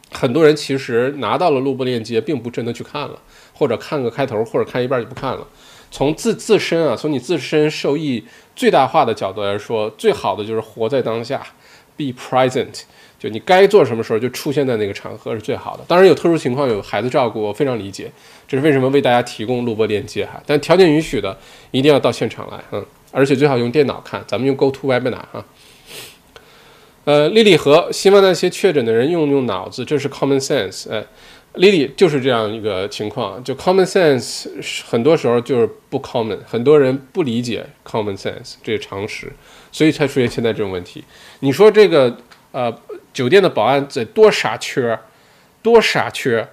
[0.10, 3.20] 很多人其实拿到了录播链接，并不真的去看了，
[3.54, 5.46] 或者看个开头，或者看一半就不看了。
[5.92, 8.24] 从自自身啊，从你自身受益
[8.56, 11.46] 最大化的角度来说，最好的就是活在当下
[11.98, 12.84] ，be present。
[13.20, 15.84] 就你该做什么时候就出现在那个场合是最好的。
[15.88, 18.12] 当然有特殊情况，有孩子照顾，我非常理解。
[18.48, 20.42] 这是为什么为大家提供录播链接哈。
[20.46, 21.38] 但条件允许的，
[21.72, 25.46] 一定要到现场来，嗯，而且最好用电脑看，咱们用 GoToWebinar 哈。
[27.06, 30.92] 呃，丽丽和希望那些确诊的人用用脑子，这是 common sense。
[30.92, 31.04] 哎，
[31.54, 34.48] 丽丽就是这样一个情况，就 common sense
[34.86, 39.32] 很多时候就是不 common，很多人不理解 common sense 这个常识，
[39.72, 41.04] 所以才出现现在这种问题。
[41.40, 42.18] 你说这个
[42.52, 42.78] 呃。
[43.14, 45.00] 酒店的保安在多傻缺，
[45.64, 46.48] 多傻缺，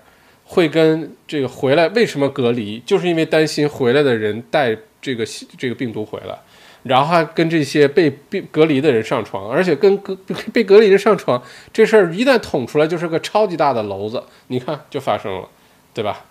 [0.44, 2.80] 会跟这个回来为什么隔离？
[2.86, 5.26] 就是因为担心回来的人带这个
[5.58, 6.38] 这个病毒回来，
[6.84, 10.16] 然后还跟这些被病隔离的人上床，而且跟隔
[10.54, 14.22] 被隔离人上床这事儿一旦捅出来，就是个超级大的篓子。
[14.46, 15.46] 你看就发生了，
[15.92, 16.24] 对吧？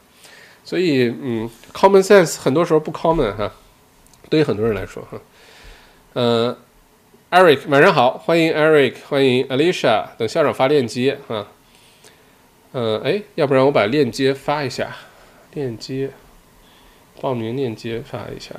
[0.64, 3.52] 所以嗯，common sense 很多时候不 common 哈，
[4.32, 5.22] 对于很多人来说哈，
[6.14, 6.58] 嗯。
[7.34, 11.48] Eric，晚上好，欢迎 Eric，欢迎 Alicia，等校长发链接啊。
[12.74, 14.96] 嗯，哎，要不然我把链接发一下，
[15.54, 16.12] 链接，
[17.20, 18.54] 报名链接发一下。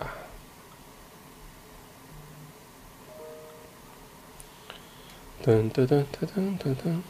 [5.47, 7.01] 噔噔噔噔噔噔噔。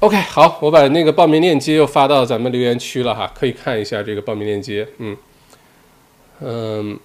[0.00, 4.86] OK，好，我把那个报名链接又发到咱们留言区了哈，可以看一下这个报名链接。
[4.98, 5.16] 嗯，
[6.40, 7.00] 嗯。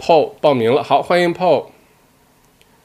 [0.00, 1.66] Paul 报名了，好，欢迎 Paul。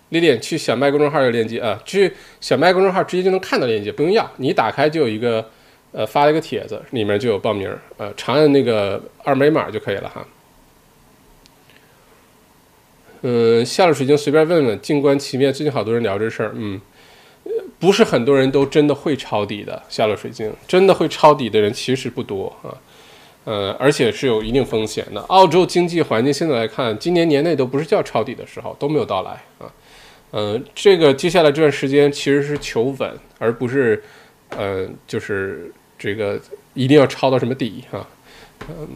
[0.10, 5.50] 丽丽去小麦公众号有链接啊，去小麦公众号直接就能看到链接，不用要，你打开就有一个，
[5.92, 10.28] 呃，发了一个帖子，里面就有报名，呃，长按那个二维码就可以了哈。
[13.22, 15.52] 嗯，下了水晶随便问问，静观其变。
[15.52, 16.80] 最近好多人聊这事儿，嗯，
[17.80, 22.78] 不是很多人都真的会抄底的，下了水晶真的会抄底的人其实不多啊。
[23.46, 25.22] 呃，而且是有一定风险的。
[25.22, 29.72] 澳洲经济环境现在来看，今年年内都不是叫抄底的时候，都没有到来啊。
[30.32, 34.04] 呃，这个接下来这段时间其实是求稳，而不是
[34.50, 36.38] 呃，就是这个
[36.74, 38.06] 一定要抄到什么底哈。
[38.68, 38.90] 嗯，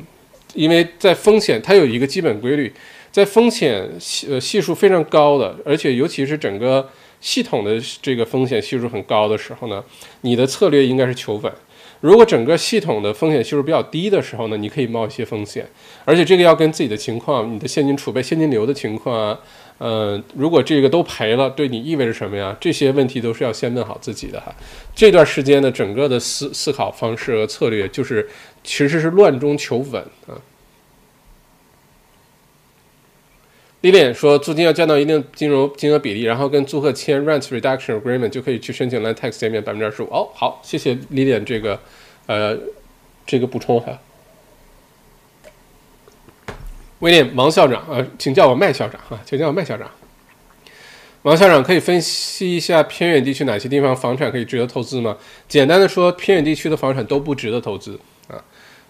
[0.55, 2.73] 因为在风险，它有一个基本规律，
[3.11, 6.89] 在风险系呃系数非常高的，而且尤其是整个
[7.21, 9.83] 系统的这个风险系数很高的时候呢，
[10.21, 11.53] 你的策略应该是求稳。
[12.01, 15.67] 如果整个系统的风险系数比较低的时候呢，你可以冒一些风险，
[16.05, 19.39] 而且这个要跟自己的情况、你的现金储备、现金流的情况啊，
[19.79, 22.55] 嗯，如果这个都赔了，对你意味着什么呀？
[22.59, 24.55] 这些问题都是要先问好自己的哈。
[24.95, 28.27] 这段时间的整个的思思考方式和策略，就是
[28.63, 30.39] 其实是乱中求稳啊。
[33.81, 40.07] 李脸说，租金要降到一定金融金额比例，然后跟租客签 rent reduction agreement，就可以去申请 land tax 减免百分之二十五。
[40.07, 41.79] 哦，好，谢谢李脸这个，
[42.25, 42.57] 呃，
[43.25, 43.97] 这个补充哈。
[46.99, 49.89] 威廉，王校长啊，请叫我麦校长啊，请叫我麦校长。
[51.21, 55.15] 王校长可以分析一下偏远地区哪些地方房产可以值得投资吗？
[55.47, 58.43] 简单的说，偏远地区的房产都不值得投资啊，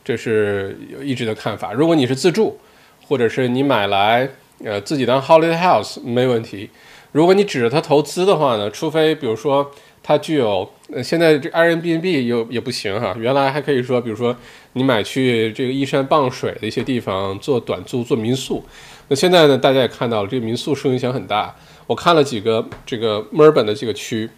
[0.03, 1.73] 这是一直的看法。
[1.73, 2.59] 如果你是自住，
[3.07, 4.27] 或者是你买来。
[4.63, 6.69] 呃，自己当 holiday house 没问题。
[7.11, 9.71] 如果你指着它投资的话呢，除非比如说
[10.03, 13.15] 它具有，呃，现在这 Airbnb 又也不行哈。
[13.17, 14.35] 原来还可以说，比如说
[14.73, 18.63] 你买去这个依山傍水的一些地方做短租、做民宿。
[19.07, 21.55] 那现在呢，大家也看到了，这个民宿受影响很大。
[21.87, 24.29] 我看了几个这个墨尔本的几个区，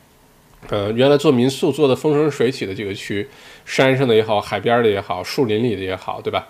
[0.69, 3.27] 呃，原来做民宿做的风生水起的这个区，
[3.65, 6.47] 山上的也好，海边的也好，树林里的也好，对吧？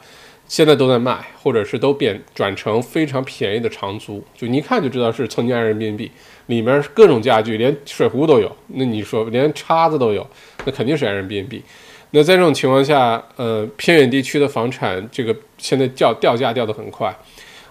[0.52, 6.12] 现在都在卖，或者是都变转成非常便宜的长租，就你一看就知道是曾经人民币，
[6.48, 8.54] 里面各种家具，连水壶都有。
[8.68, 10.28] 那你说连叉子都有，
[10.66, 11.64] 那肯定是人民币。
[12.10, 17.16] 那在这种情况下，呃，偏远地区的房产这个现在掉掉价掉得很快。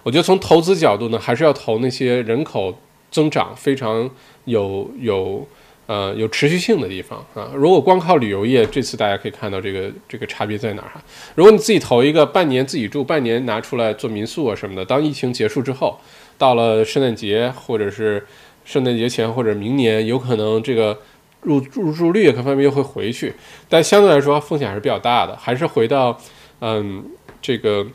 [0.01, 2.75] 我觉得从投资角度呢，还是要投那些人口
[3.11, 4.09] 增长非常
[4.45, 5.47] 有有。
[5.91, 7.51] 呃，有持续性的地方啊。
[7.53, 11.03] 如果光靠旅游业，这次大家可以看到这个这个差别在哪儿哈。
[11.35, 15.99] 如果你自己投一个半年自己住，半年拿出来做民宿啊什么的，当疫情结束之后，
[16.37, 18.25] 到了圣诞节或者是
[18.63, 20.97] 圣诞节前或者明年，有可能这个
[21.41, 23.33] 入入住率各方面又会回去，
[23.67, 26.17] 但相对来说风险还是比较大的，还是回到
[26.61, 27.03] 嗯
[27.41, 27.85] 这个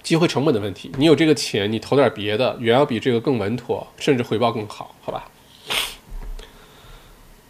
[0.00, 0.92] 机会成本的问题。
[0.96, 5.28] 你有这个钱，你投点别的，远要比这个更稳妥，甚至回报更好，好吧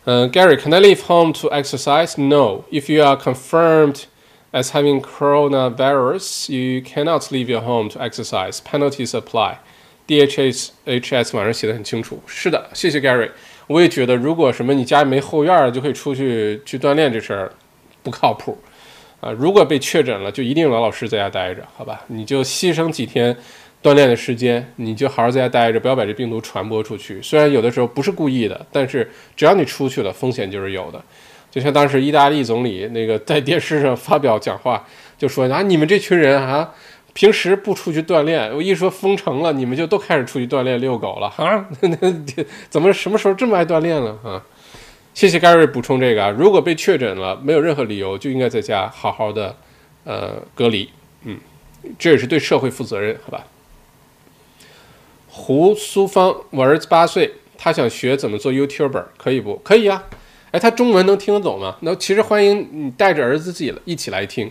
[0.06, 2.16] ？Uh, Gary, can I leave home to exercise?
[2.16, 2.64] No.
[2.70, 4.06] If you are confirmed
[4.52, 8.60] as having coronavirus, you cannot leave your home to exercise.
[8.60, 9.58] Penalties apply.
[10.06, 12.22] DHS HS 网上写的很清楚。
[12.26, 13.30] 是的，谢谢 Gary。
[13.66, 17.52] 我也觉得，如果什么你家没后院就可以出去去锻炼，这事儿
[18.04, 18.56] 不靠谱
[19.20, 19.32] 啊。
[19.32, 22.02] 如果被确诊了，就一定老老实实在家待着，好吧？
[22.06, 23.36] 你就牺牲几天。
[23.86, 27.22] 锻炼的时间，你就好好在家待着，不要把这病毒传播出去。
[27.22, 31.00] 虽然有的时候不是故意的，但是只要你出去了，风险就是有的。
[31.52, 34.84] 就像当时意大利总理那个在电视上发表讲话，
[35.16, 36.74] 就说啊，你们这群人啊，
[37.12, 41.64] 平时不出去锻炼，我一说封城了，你们就都开始出去锻炼遛狗了啊？
[41.80, 42.12] 那
[42.68, 44.42] 怎么什么时候这么爱锻炼了啊？
[45.14, 49.54] 谢谢盖瑞补充这个啊，如果被确诊了，没有任何理由就应该在家好好的
[50.02, 50.90] 呃隔离，
[51.22, 51.38] 嗯，
[51.96, 53.46] 这也是对社会负责任，好吧？
[55.38, 60.02] 胡苏芳，我儿子八岁，他想学怎么做 YouTuber，可以不可以啊？
[60.50, 61.76] 哎，他中文能听得懂吗？
[61.82, 64.50] 那其实欢迎你带着儿子自己一起来听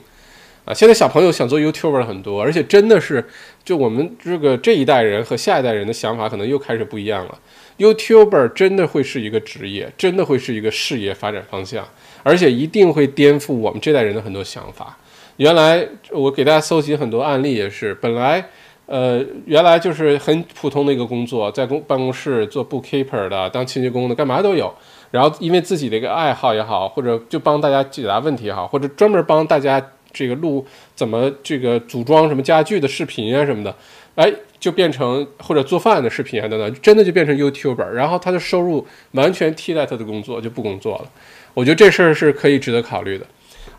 [0.63, 0.71] 啊！
[0.71, 3.27] 现在小朋友想做 YouTuber 很多，而且真的是，
[3.63, 7.39] 就我们这个这一代人和下一代人的想法可能又开始不一样了。
[7.79, 11.85] YouTuber 真的会是一个职业，真的会是一个事业发展方向，
[12.21, 14.95] 而且一定会颠覆我们这代人的很多想法。
[15.37, 18.47] 原来我给大家搜集很多案例，也是本来。
[18.87, 24.71] 呃，原来就是很普通的一个工作，在公办公室做 bookkeeper 的，当清洁工的，干嘛都有。
[25.09, 29.83] 然后因为自己的一个爱好也好，或者就帮大家解答问题也好，或者专门帮大家
[30.13, 30.63] 这个录
[30.93, 33.75] 怎么这个组装什么家具的视频啊什么的，
[34.15, 37.89] 哎，就变成或者做饭的视频啊等等，真的就变成 YouTuber。
[37.89, 41.09] 然后他的收入完全替代他的工作，就不工作了。
[41.55, 43.25] 我觉得这事儿是可以值得考虑的。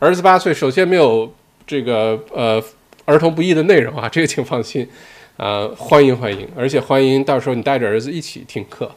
[0.01, 1.33] 儿子八岁，首先没有
[1.65, 2.61] 这个呃。
[3.07, 4.87] 儿童不宜的内容啊， 这个请放心，
[5.37, 8.91] 啊，欢迎欢迎，而且欢迎到时候你带着儿子一起听课，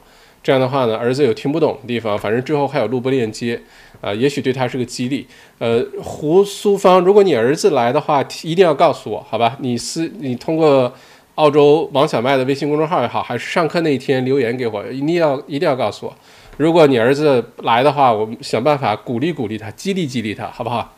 [0.44, 3.62] 这样的话呢，儿子有听不懂的地方，反正之后还有录播链接，
[4.02, 5.26] 啊，也许对他是个激励。
[5.60, 9.56] 呃，胡苏芳，如果你儿子来的话，一定要告诉我，好吧？
[9.60, 10.94] 你私你通过
[11.36, 16.16] 澳洲王小麦的微信公众号也好，还是上课那一天留言给我，一定要一定要告诉我。
[16.58, 20.96] 如果你儿子来的话，我们想办法鼓励鼓励他，激励激励他，好不好？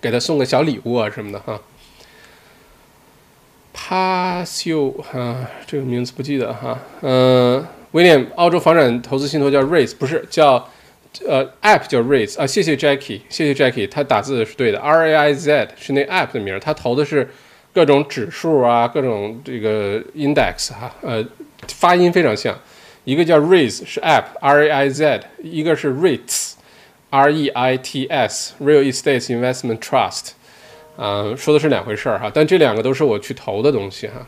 [0.00, 1.58] 给他送个小礼物啊什么的哈。
[3.80, 6.76] 帕修哈，这个名字不记得哈。
[7.00, 10.68] 嗯，威廉，澳洲房产投资信托叫 Raise，不是叫
[11.24, 12.46] 呃 App 叫 Raise 啊。
[12.46, 17.30] 谢谢 Jackie，谢谢 Jackie，他打字是对的，R A I Z 是那 App 的名，他投的是
[17.72, 21.24] 各种指数啊，各种这个 Index 哈，呃，
[21.68, 22.58] 发音非常像，
[23.04, 26.54] 一个叫 Raise 是 App，R A I Z，一个是 Rates
[27.10, 30.32] R E I T S Real Estate Investment Trust，
[30.98, 34.26] 啊，说的是两回事儿哈，但这两个都是我去投的东西哈。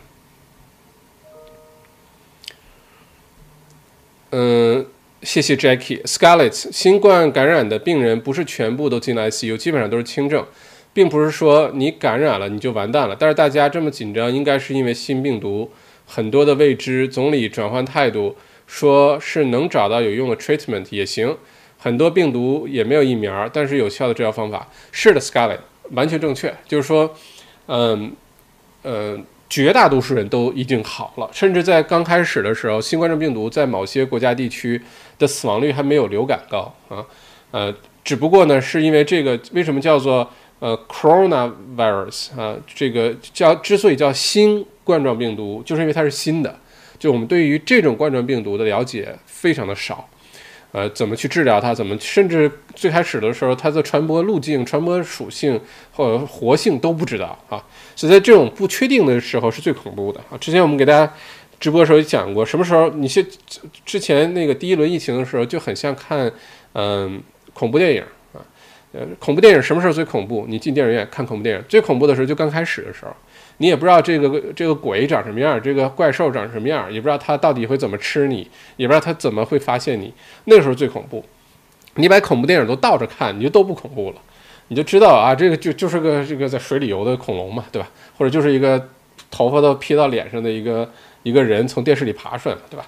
[4.30, 4.86] 嗯，
[5.20, 6.52] 谢谢 Jackie Scarlett。
[6.70, 10.46] 新冠感染的病人不是全部都进了 ICU，基本上都是轻症，
[10.92, 13.16] 并不是说你感染了你就完蛋了。
[13.18, 15.72] 但是大家这么紧张，应该是因为新病毒
[16.06, 17.08] 很多的未知。
[17.08, 18.36] 总理转换态度，
[18.68, 21.36] 说是能找到有用的 treatment 也行。
[21.76, 24.70] 很多病毒也没有疫苗，但是有效的治疗方法。
[24.92, 25.58] 是的，Scarlett
[25.90, 27.14] 完全正确，就是说，
[27.66, 28.12] 嗯，
[28.82, 29.18] 呃。
[29.52, 34.80] 绝大多数人都已经好了，甚至在刚开始的时候，新冠状病毒在某些国家地区
[35.18, 37.04] 的死亡率还没有流感高啊，
[37.50, 40.30] 呃，只不过呢，是因为这个为什么叫做
[40.60, 42.54] 呃 coronavirus 啊？
[42.64, 46.56] 这个叫之所以叫新冠状病毒，就是因为它是新的，
[46.96, 50.08] 就我们对于这种冠状病毒的了解非常的少。
[50.72, 51.74] 呃，怎么去治疗它？
[51.74, 55.60] 怎么甚至最开始的时候，它的传播路径、传播属性
[55.92, 57.60] 或者活性都不知道啊！
[57.96, 60.38] 所以在这种不确定的时候是最恐怖的啊！
[60.38, 61.12] 之前我们给大家
[61.58, 63.26] 直播的时候也讲过，什么时候你是
[63.84, 66.30] 之前那个第一轮疫情的时候就很像看
[66.74, 67.20] 嗯
[67.52, 68.02] 恐怖电影
[68.32, 68.38] 啊，
[68.92, 70.46] 呃，恐怖电影什么时候最恐怖？
[70.48, 73.10] 你进电影院看恐怖电影，最恐怖的时候就刚开始的时候。
[73.62, 80.10] 你也不知道这个这个鬼长什么样，这个怪兽长什么样，也不知道它到底会怎么吃你，也不知道它怎么会发现你。
[80.46, 81.22] 那时候最恐怖。
[81.96, 84.16] 你把恐怖电影都倒着看，你就都不恐怖了，
[84.68, 87.90] 你就知道啊，这个就就是个这个在水里游的恐龙嘛，对吧？
[88.16, 88.88] 或者就是一个
[89.30, 90.90] 头发都披到脸上的一个
[91.22, 92.86] 一个人从电视里爬出来了，对吧？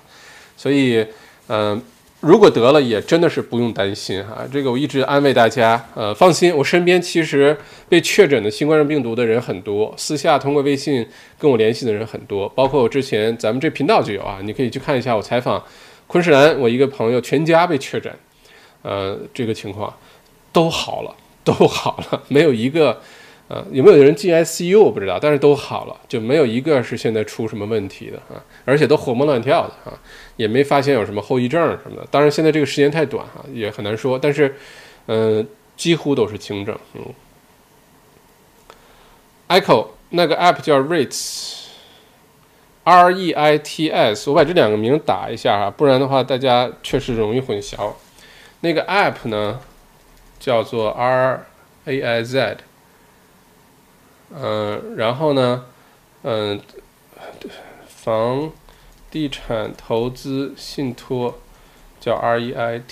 [0.57, 1.07] 所以，
[1.49, 1.82] 嗯。
[2.23, 4.47] 如果得了，也真的是不用担心哈。
[4.53, 7.57] 这个我一直安慰大家，呃，放心，我身边其实
[7.89, 11.05] 被确诊的新冠病毒的人很多，私下通过微信
[11.36, 15.61] 跟我联系的人很多，包括我之前咱们这频道就有啊，你可以去看一下我采访
[16.07, 18.15] 昆士兰我一个朋友全家被确诊，
[18.82, 19.93] 呃，这个情况
[20.53, 21.12] 都好了，
[21.43, 23.01] 都好了，没有一个。
[23.52, 29.92] 啊，有没有人进 ICU 我不知道，但是都好了，就没有一个是现在出什么问题的啊，而且都活蹦乱跳的啊，
[30.36, 32.06] 也没发现有什么后遗症什么的。
[32.10, 34.56] 当然现在这个时间太短哈，也很难说，但是，
[35.06, 35.46] 嗯，
[35.76, 36.74] 几乎都是轻症。
[36.94, 37.02] 嗯
[39.48, 47.92] ，Echo 那个 app 叫 REITs，R E I T S，我把这两个名打一下哈，不然的话大家确实容易混淆。
[48.60, 49.60] 那个 app 呢
[50.40, 51.44] 叫做 R
[51.84, 52.56] A I Z。
[54.34, 55.66] 嗯，然后呢，
[56.22, 56.60] 嗯，
[57.86, 58.50] 房
[59.10, 61.38] 地产投资信托
[62.00, 62.88] 叫 REITs，OK，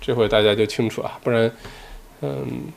[0.00, 1.50] 这回大家就清楚啊，不然，
[2.20, 2.72] 嗯，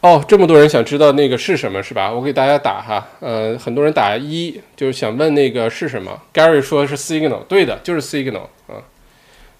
[0.00, 2.10] 哦，这么多人想知道那个是什么是吧？
[2.10, 6.22] 我给大家打哈，呃，很多人打一，就是想问那个是什么。
[6.32, 8.82] Gary 说是 Signal，对的，就是 Signal 啊，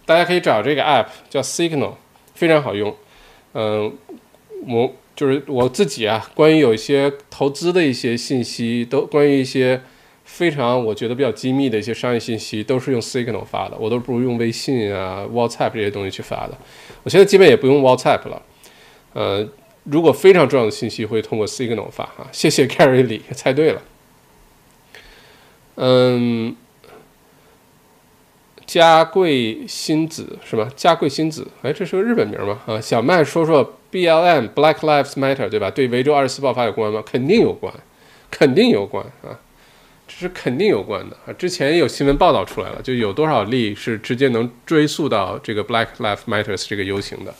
[0.05, 1.94] 大家可以找这个 app 叫 Signal，
[2.35, 2.97] 非常好用。
[3.55, 3.93] 嗯，
[4.66, 6.31] 我就是我自己啊。
[6.35, 9.81] 关于有一些投资的一些信息，都关于一些
[10.24, 13.77] 非常我觉得比较机密的一些商业信息，都是用 Signal 发的。
[13.79, 16.57] 我都不如用微信啊、WhatsApp 这些东西去发的。
[17.03, 18.43] 我现在基本也不用 WhatsApp 了。
[19.12, 19.49] 呃，
[19.85, 22.27] 如果非常重要的信息，会通过 Signal 发哈。
[22.33, 23.83] 谢谢 Carry 李，猜对了。
[25.74, 26.57] 嗯。
[28.66, 30.68] 嘉贵新子是吧？
[30.76, 32.60] 嘉贵新子，哎，这是个日本名吗？
[32.66, 35.70] 啊，小麦说说 B L M Black Lives Matter 对吧？
[35.70, 37.02] 对维州二十四爆发有关吗？
[37.05, 37.72] 肯定有关，
[38.30, 39.36] 肯定有关啊，
[40.06, 41.32] 这是肯定有关的啊。
[41.34, 47.34] 之前有新闻报道出来了，就有多少例是直接能追溯到这个 Black Lives Matters 这个游行的。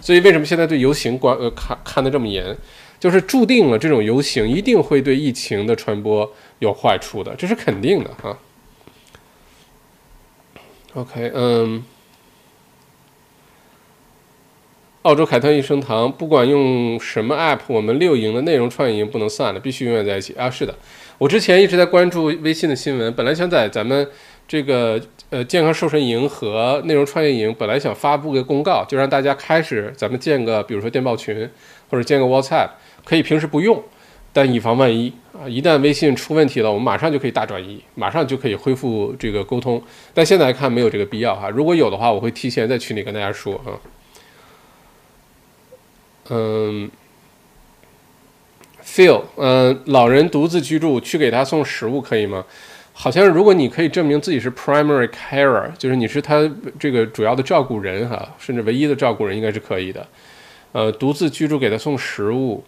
[0.00, 2.56] 所以为什么现在对游行关呃看看得这么严？
[2.98, 6.28] 就是注定了这种游行一定会对疫情的传播
[6.60, 8.36] 有坏处的，这是肯定的啊。
[10.94, 11.82] OK，嗯，
[15.02, 20.50] 澳洲凯特益生堂，不管用什么 App，我们六营的内容创业营不能散了，必须永远在一起啊！
[20.50, 20.74] 是的，
[21.16, 24.06] 我之前一直在关注微信的新闻，本来想在咱们
[24.46, 25.00] 这个
[25.30, 31.48] 呃健康瘦身营和内容创业营，本来想发布个公告，就让大家开始咱们建个，比如说电报群
[31.88, 32.68] 或者建个 WhatsApp，
[33.02, 33.82] 可以平时不用。
[34.32, 39.82] 但以防万一啊，一旦微信出问题了，我们马上就可以大转移，马上就可以恢复这个沟通。
[40.14, 43.76] 但现在来看没有这个必要哈，如果有的话，我会提前在群里跟大家说啊。
[46.30, 46.90] 嗯
[48.82, 52.44] ，Phil，嗯，老人独自居住，去给他送食物可以吗？
[52.94, 60.06] 好像如果你可以证明自己是 primary carer，就是你是他这个主要的照顾人哈，甚至唯一的照顾人，应该是可以的。
[60.72, 62.64] 呃，独自居住给他送食物。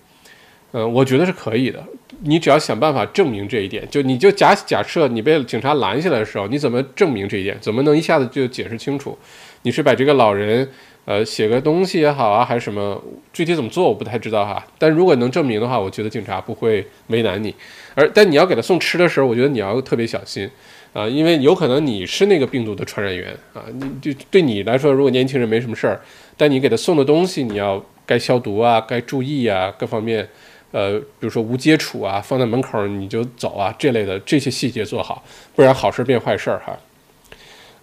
[0.77, 1.83] 嗯，我觉得是可以的。
[2.23, 7.57] 你只要想办法证明这一点，就你就假假设你被警察拦下来的时候，你怎么证明这一点？
[7.61, 9.17] 怎么能一下子就解释清楚？
[9.63, 10.69] 你是把这个老人，
[11.05, 13.01] 呃，写个东西也好啊，还是什么？
[13.33, 14.67] 具体怎么做我不太知道哈。
[14.77, 17.55] 但如果能证明的话，我觉得警察不会为难你。
[17.95, 20.51] 而但你要给他送吃的时候，我觉得你要特别小心
[20.93, 23.63] 啊，因为有可能你是那个病毒的传染源啊。
[23.73, 26.01] 你就对你来说，如果年轻人没什么事儿，
[26.37, 30.29] 但你给他送的东西，你要该消毒啊，该注意啊，各方面。
[30.75, 35.23] 呃，比如说无接触啊，放在门口你就走啊，这类的这些细节做好，
[35.55, 36.77] 不然好事变坏事儿哈。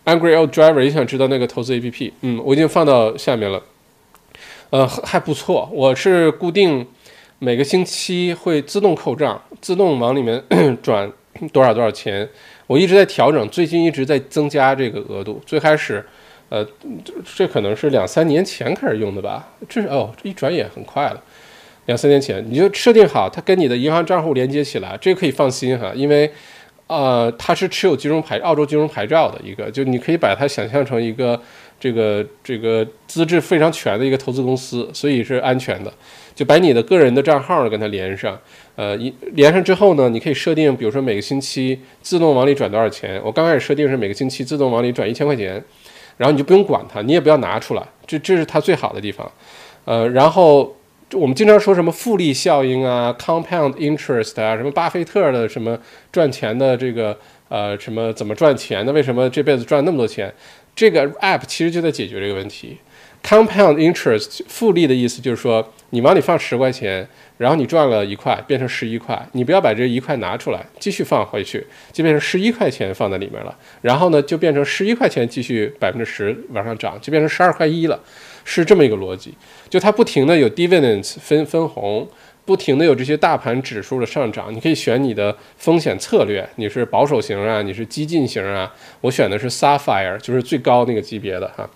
[0.04, 3.64] Angry old driver 也想知道那个投资 APP，嗯，我已经放到下面了，
[4.72, 6.86] 呃，还不错，我是固定
[7.40, 10.44] 每个星期会自动扣账，自动往里面
[10.84, 11.10] 转
[11.54, 12.28] 多少多少钱，
[12.68, 15.42] 我一直在调整，最近一直在增加这个额度。
[15.46, 16.06] 最开始，
[16.50, 16.68] 呃，
[17.38, 21.24] 这可能是两三年前开始用的吧，这是哦，这一转眼很快了。
[21.88, 26.32] 两三年前你就设定好，它跟你的银行账户连接起来，这个可以放心哈，因为，
[26.88, 31.42] 呃，它是持有金融牌，澳洲金融牌照的一个，就你可以把它想象成一个
[31.80, 35.92] 这个这个资质非常全的一个投资公司，所以是安全的。
[36.36, 38.40] 就把你的个人的账号跟它连上，
[38.76, 43.20] 呃，一连上之后呢，你可以设定，比如说每个星期自动往里转多少钱。
[43.26, 45.62] 我刚开始设定是每个星期自动往里转一千块钱，
[46.18, 49.30] 然后你就不用管它，你也不要拿出来，这这是它最好的地方，
[49.86, 50.76] 呃，然后。
[51.14, 55.78] 我们经常说什么复利效应啊，compound interest 啊，什么巴菲特的什么
[56.12, 57.18] 赚钱的这个
[57.50, 58.94] 呃什么怎么赚钱的？
[58.94, 60.34] 为什么这辈子赚那么多钱？
[60.74, 62.78] 这个 app 其实就在解决这个问题。
[63.22, 67.06] compound interest 复利的意思就是说，你往里放十块钱，
[67.38, 73.56] 然后你赚了一块，变成十一块，你不要把这一块拿出来，继续放回去，就变成十一块钱放在里面了。
[73.82, 78.00] 然后呢，就变成十一块钱继续百分之十往上涨，就变成十二块一了。
[78.44, 79.34] 是这么一个逻辑，
[79.70, 82.08] 就它不停的有 dividends 分分红，
[82.46, 91.70] 不停的有这些大盘指数的上涨，你可以选你的风险策略，你是保守型啊，你是激进型啊，我选的是 Sapphire，就是最高那个级别的哈，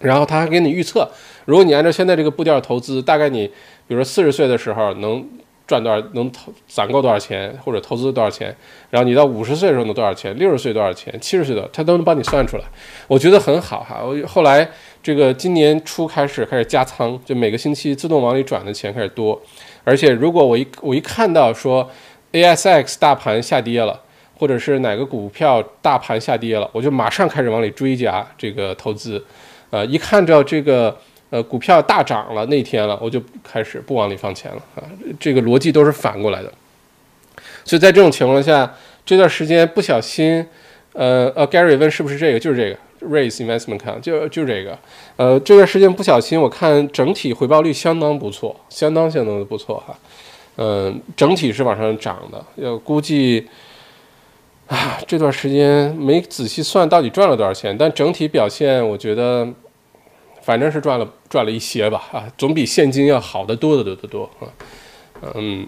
[0.00, 1.08] 然后他还给你预测，
[1.44, 3.46] 如果你按照现在这个步调投资，大概你
[3.86, 5.26] 比如说四十岁的时候能。
[5.66, 8.54] 赚多少能投攒够多少钱，或者投资多少钱，
[8.90, 12.64] 然后你到五十岁的时候能多少钱，六十岁多少钱，七十岁的他都能帮你算出来，
[13.06, 14.02] 我觉得很好哈。
[14.04, 14.68] 我后来
[15.04, 19.38] 这个今年初开始开始加仓，就每个星期自动往里转的钱开始多，
[19.84, 21.88] 而且如果我一我一看到说
[22.32, 24.00] ASX 大盘下跌了，
[24.38, 29.22] 或者是哪个股票大盘下跌了，我就马上开始往里追加这个投资，
[29.68, 30.96] 呃，一看到这个。
[31.30, 34.84] 呃，股票大涨了那天了，我就开始不往里放钱了啊。
[35.18, 36.52] 这个逻辑都是反过来的，
[37.64, 38.72] 所以在这种情况下，
[39.04, 40.46] 这段时间不小心，
[40.92, 42.78] 呃呃，Gary 问是不是这个，就是这个
[43.08, 44.78] Raise Investment Account，就就这个。
[45.16, 49.96] 呃，这段时间不小心，我看整体回报率相当不错，相当相当的不错哈。
[50.56, 53.46] 嗯，整体是往上涨的，要估计
[54.66, 59.48] 啊，这段时间没仔细算到底赚了多少钱，但整体表现我觉得。
[60.42, 64.44] 反正是赚了赚了一些吧，啊，总比现金要好得多得多得多啊，
[65.36, 65.66] 嗯，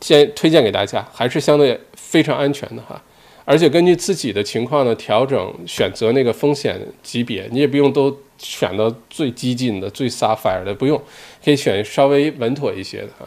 [0.00, 3.00] 建推荐给大家，还是相对非常安全的哈，
[3.46, 11.00] 而且根据自己的情况呢调整选择那个风险级别，你也不用都选到最激进的、最 sapphire 的，不用，
[11.44, 13.26] 可以选稍微稳妥一些的哈。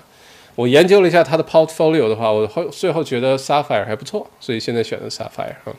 [0.56, 5.74] 我研究了一下它的 portfolio 的话，我后最后觉得 sapphire 还不错，所以现在选的 sapphire 哈。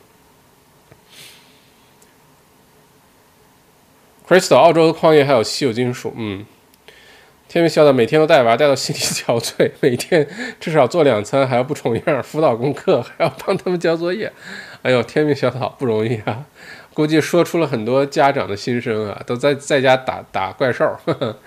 [4.27, 6.15] Crystal，澳洲的矿业还有稀有金属。
[6.17, 6.47] 嗯，
[7.51, 10.25] 天明笑道，每天都带娃带到心力 憔悴，每天
[10.61, 14.33] 至少做两餐，还要不重样，辅导功课，还要帮他们交作业。
[14.83, 16.47] 哎呦，天明小岛不容易啊！
[16.95, 20.97] 估计说出了很多家长的心声啊，都在在家打打怪兽。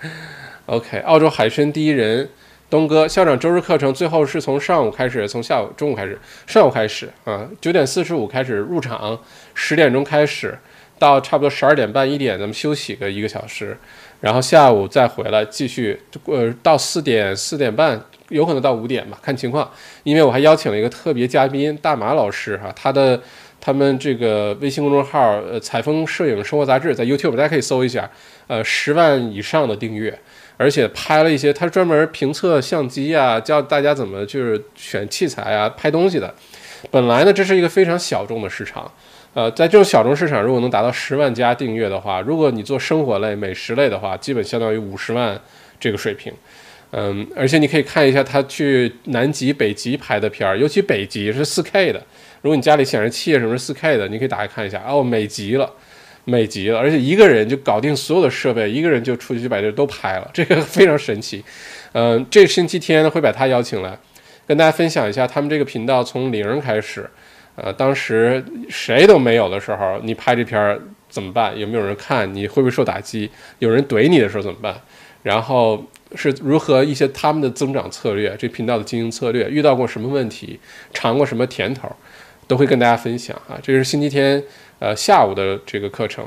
[0.66, 2.28] OK，澳洲海参第一人
[2.68, 9.18] 东哥校长周日课程最后是从上午开始，从下午中午开始，上午开始啊，九点四十五开始入场，
[9.54, 10.58] 十点钟开始。
[10.96, 13.76] 到差不多十二点半一点，咱们休息个一个小时，
[14.24, 19.70] 然后下午再回来继续，呃，到四点四点半，有可能到五点吧，看情况。
[20.02, 23.20] 因为我还邀请了一个特别嘉宾，大马老师哈，他的
[23.60, 28.10] 他们这个微信公众号呃采风摄影生活杂志在 YouTube 大家可以搜一下，
[28.46, 30.18] 呃十万以上的订阅，
[30.56, 36.34] 而且拍了一些，他专门评测相机啊，教大家怎么就是选器材啊，拍东西的。
[36.90, 38.90] 本来呢，这是一个非常小众的市场。
[39.34, 45.38] 呃，在这种小众市场，如果能达到十万加订阅的话，如果你做生活类、美食类的话，基本相当于五十万
[45.78, 46.32] 这个水平。
[46.92, 52.00] 嗯，而且你可以看一下他去南极、北极拍的片儿，尤其北极是四 K 的。
[52.42, 54.80] 如果你家里显示器什么是四 K 的，你可以打开看一下。
[54.86, 55.68] 哦，美极了，
[56.24, 61.42] 美极了，而且一个人就搞定所有的设备，一个人就出去把这都拍了，这个非常神奇。
[61.94, 63.98] 嗯，这星期天会把他邀请来，
[64.46, 67.10] 跟大家分享一下他们这个频道从零开始，
[67.56, 71.56] 呃，当时谁都没有的时候，你拍这片儿怎么办？
[71.58, 72.34] 有没有人看？
[72.34, 73.30] 你会不会受打击？
[73.60, 74.74] 有人怼你的时候怎么办？
[75.22, 80.58] 然后是如何一些他们的增长策略，这频道的经营策略，遇到过什么问题，
[80.92, 81.88] 尝过什么甜头，
[82.46, 83.58] 都会跟大家分享啊。
[83.62, 84.42] 这是星期天
[84.80, 86.26] 呃下午的这个课程。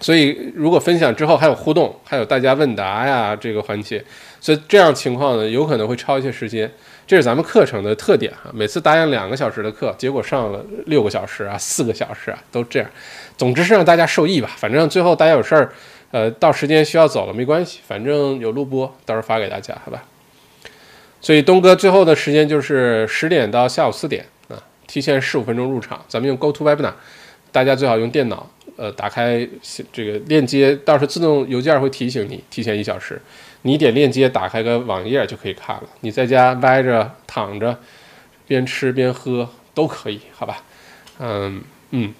[0.00, 4.02] 所以，如果分享之后还有互动，还有大家问答呀这个环节，
[4.40, 6.70] 所以这样情况呢，有可能会超一些时间。
[7.06, 8.50] 这是咱们课程的特点哈。
[8.52, 12.90] 每次答应两个小时的课，结果上了六个小时啊，四个小时啊，都这样。
[13.36, 14.50] 总之是让大家受益吧。
[14.56, 15.72] 反正最后大家有事儿，
[16.10, 20.04] 呃，到时间需要走了没关系，反正有录播，到时候发给大家，好吧？
[21.20, 24.56] 所以东哥最后的时间就是十点到下午四点啊，
[24.86, 26.02] 提前十五分钟入场。
[26.08, 26.92] 咱们用 GoToWebinar，
[27.52, 28.50] 大家最好用电脑。
[28.76, 29.46] 呃，打开
[29.92, 33.20] 这个链接，到时候自动邮件会提醒你提前一小时。
[33.66, 35.84] 你点链接，打开个网页就可以看了。
[36.00, 37.78] 你在家歪着躺着，
[38.46, 40.62] 边吃边喝都可以，好吧？
[41.18, 42.14] 嗯嗯。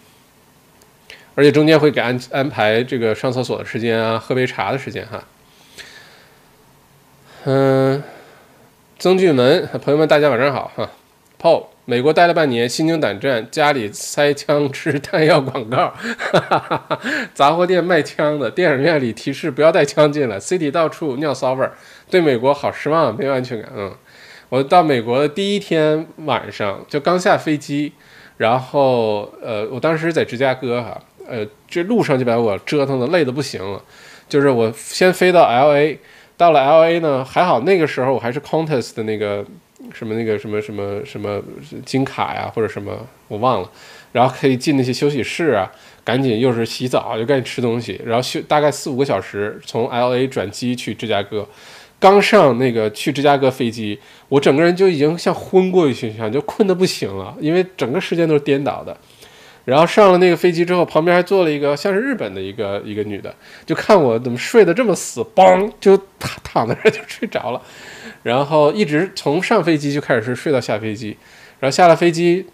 [1.35, 5.23] 而且中间会给安安排这个上厕所的时间啊，喝杯茶的时间哈。
[7.45, 8.03] 嗯，
[8.99, 10.91] 曾俊文朋友们，大家晚上好哈。
[11.39, 11.74] Paul。
[11.87, 17.01] 美国待了半年，心惊胆战，家里塞枪支弹药广告，哈哈哈
[17.35, 21.75] 杂货店卖枪的，电影院里提示不要带枪进来，City 到处尿骚味儿，
[22.09, 23.71] 对美国好失望，没有安全感。
[23.77, 23.95] 嗯，
[24.49, 27.93] 我到美国的第一天晚上就刚下飞机，
[28.39, 30.99] 然后呃，我当时在芝加哥哈，
[31.29, 33.83] 呃，这路上就把我折腾的累的不行了，
[34.27, 35.99] 就是我先飞到 LA，
[36.39, 39.45] 到了 LA 呢，还好那个时候我还是 contest 的那个。
[39.93, 41.43] 什么那个什么什么什么
[41.85, 43.71] 金卡呀，或者什么我忘了，
[44.13, 45.71] 然后可以进那些休息室啊，
[46.03, 51.47] 赶紧又是洗澡又赶紧吃东西，然后休大概四五个小时，从 L A 转机去芝加哥，
[51.99, 53.99] 刚上那个去芝加哥飞机，
[54.29, 58.97] 我整个人就已经像昏过去一样，就困得不行了，因为整个时间都是颠倒的。
[59.65, 63.35] 然后上了那个飞机之后，旁边还坐了一个像是日本的一个一个女的，
[63.65, 67.63] 就看我怎么睡得这么死，嘣就躺躺在那就睡着了。
[68.23, 71.17] 然后一直从上飞机就开始是睡到下飞机，
[71.61, 72.47] 然后下了飞机，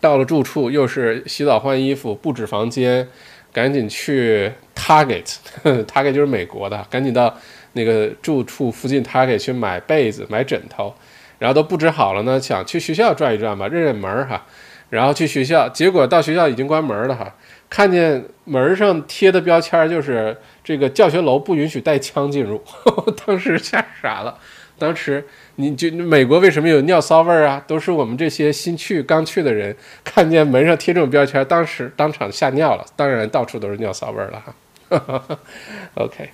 [0.00, 3.08] 到了住处又是洗澡换衣服布置房间，
[3.52, 7.34] 赶紧去 Target，Target 就是美国的，赶紧到
[7.72, 10.94] 那个住处附近 Target 去买被子买枕头，
[11.38, 14.46] 然后都布置好了呢，想去学校转一转吧，认认门儿哈，
[14.90, 17.34] 然后去学校，结果到学校已经关门了哈，
[17.68, 22.62] 看见门上贴的标签就是这个教学楼不允许带枪进入，
[23.26, 24.38] 当时吓傻了。
[24.78, 27.64] 当时你就美国为什么有尿骚味儿啊？
[27.66, 32.84] 都是我们这些新去刚去的人看见门上贴这种标签，当时当场吓尿了。
[32.94, 34.54] 当然到处都是尿骚味儿了哈。
[35.94, 36.28] OK，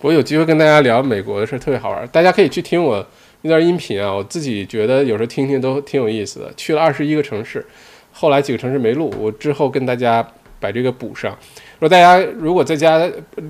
[0.00, 2.06] 我有机会跟大家聊美国的事，特别好玩。
[2.08, 3.06] 大家可以去听我
[3.42, 6.52] 那段音频啊，我自己觉得有时候听听都挺有意思的。
[6.56, 7.64] 去了二十一个城市，
[8.12, 10.26] 后来几个城市没录，我之后跟大家
[10.58, 11.36] 把这个补上。
[11.78, 13.08] 说大家如果在家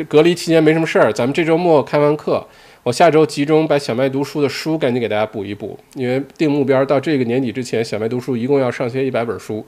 [0.08, 2.46] 隔离期间没什么事儿，咱们这周末开完课。
[2.82, 9.64] 我下周集中把小麦读书的书赶紧给大家补一补，因为定目标到这个年底之前，小麦读书一共要上线一百本书。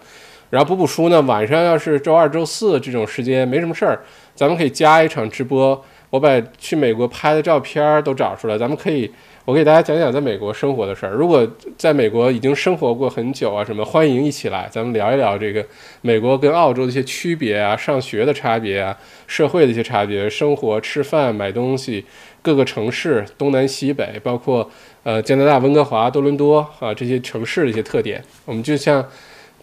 [0.50, 4.00] 然后补补书呢，晚上要是周二、周四这种时间没什么事儿，
[4.34, 5.84] 咱们可以加一场直播。
[6.10, 9.10] 我把去美国拍的照片都找出来，咱们可以
[9.48, 11.12] 我给大家讲讲在美国生活的事儿。
[11.12, 15.64] 如果在美国已经生活过很久啊，什么欢迎一起来，咱们聊一聊这个
[16.02, 18.94] 美国跟澳洲的一些区别啊，上学的差别啊，
[19.26, 22.04] 社会的一些差别，生活、吃饭、买东西。
[22.42, 24.70] 各个城市东南西北，包括
[25.02, 29.02] 呃加拿大温哥华、多伦多啊这些城市的一些特点，我们就像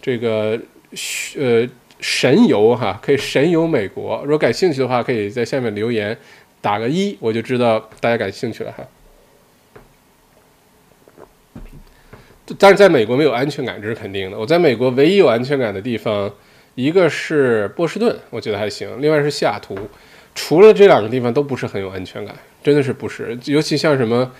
[0.02, 0.58] 这个
[1.38, 1.64] 呃
[2.00, 4.20] 神游哈，可以神游美国。
[4.24, 6.18] 如果感兴趣的话，可以在下面留言
[6.60, 8.84] 打个一，我就知道大家感兴趣了哈。
[12.58, 14.38] 但是在美国没有安全感，这是肯定的。
[14.38, 16.32] 我在美国唯一有安全感的地方，
[16.74, 19.76] 一个是波士顿，我觉得还行；另外是西雅图。
[20.34, 22.34] 除了这两个地方，都不是很有安全感。
[22.62, 24.30] 真的是不是，尤其像什么，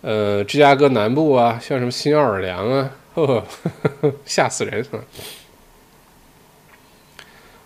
[0.00, 5.00] 呃，芝加哥南部啊，像什么新奥尔良啊， 呵呵，吓死人啊！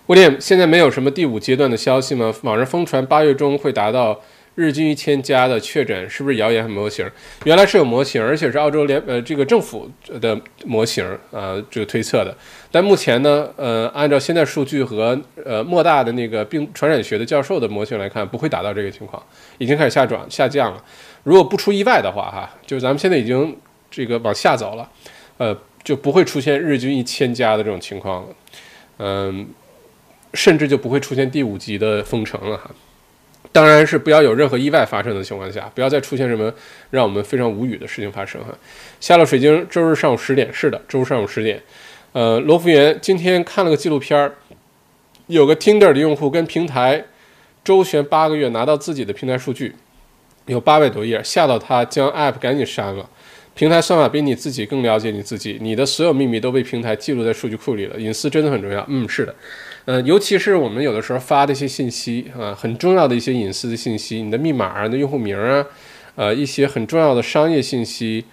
[0.06, 2.34] 威廉，现在没有什么第五阶段的消息吗？
[2.42, 4.20] 网上疯传八月中会达到
[4.55, 7.09] 日均一千加的确诊，是不是谣言和模型？
[7.44, 9.90] 原来是有模型，而且是澳洲联呃这个政府
[10.20, 12.35] 的模型啊，这个推测的。
[12.70, 19.20] 但目前呢，呃，按照现在数据和呃莫大的那个病传染学的教授的模型来看，不会达到这个情况，
[19.59, 20.85] 已经开始下转下降了。
[21.24, 23.56] 如果不出意外的话，哈，就是咱们现在已经
[23.90, 24.89] 这个往下走了，
[25.39, 28.28] 呃，就不会出现日均一千家的这种情况了，
[28.98, 29.48] 嗯，
[30.32, 32.70] 甚至就不会出现第五级的封城了哈。
[33.55, 36.52] 当然是不要有任何意外发生的情况下，不要再出现什么
[36.90, 38.52] 让我们非常无语的事情发生哈。
[38.98, 41.62] 下了水晶，周日上午十点，是的，周日上午十点。
[42.10, 44.35] 呃，罗福源今天看了个纪录片儿，
[45.28, 47.05] 有个 Tinder 的用户跟平台
[47.62, 49.76] 周旋八个月，拿到自己的平台数据
[50.47, 53.09] 有八百多页，吓到他将 App 赶紧删了。
[53.55, 58.85] 平台算法比你自己更了解你自己，你的所有秘密都被平台记录在数据库里了，隐私真的很重要。
[58.89, 59.32] 嗯，是的。
[59.86, 65.66] 呃，尤其是我们有的时候发的一些信息啊，很重要的一些隐私的信息，你的密码啊、你的用户名啊，
[66.15, 68.24] 呃，一些很重要的商业信息，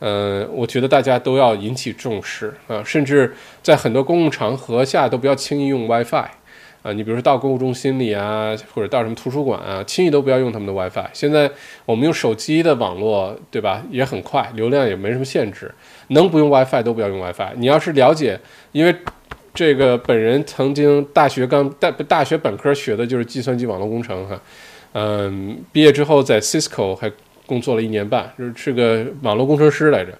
[0.00, 6.26] 呃，我觉得大家都要引起重视啊，甚至在很多公共场合下都不要轻易用 WiFi
[6.82, 11.08] 啊，你比如说到购物中心里啊，或者到什么图书馆啊，轻易都不要用他们的 WiFi。
[11.14, 11.50] 现在
[11.86, 13.82] 我们用手机的网络，对吧？
[13.90, 15.74] 也很快，流量也没什么限制，
[16.08, 17.54] 能不用 WiFi 都不要用 WiFi。
[17.56, 18.38] 你要是了解，
[18.72, 18.94] 因为。
[19.54, 24.40] 这个本人曾经大学刚大大学本科学的就是计算机网络工程哈，
[24.92, 27.10] 嗯，毕业之后在 Cisco 还
[27.46, 30.16] 工作了一年半，就是是个网络工程师来着。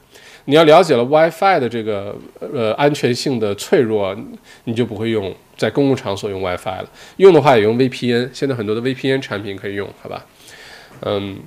[0.47, 4.17] 你要了解了 WiFi 的这个呃安全性的脆弱，
[4.65, 6.89] 你就不会用在公共场所用 WiFi 了。
[7.19, 10.25] 用的话也用 VPN，现在很多的 VPN 产品可以用，好吧？
[11.03, 11.39] 嗯，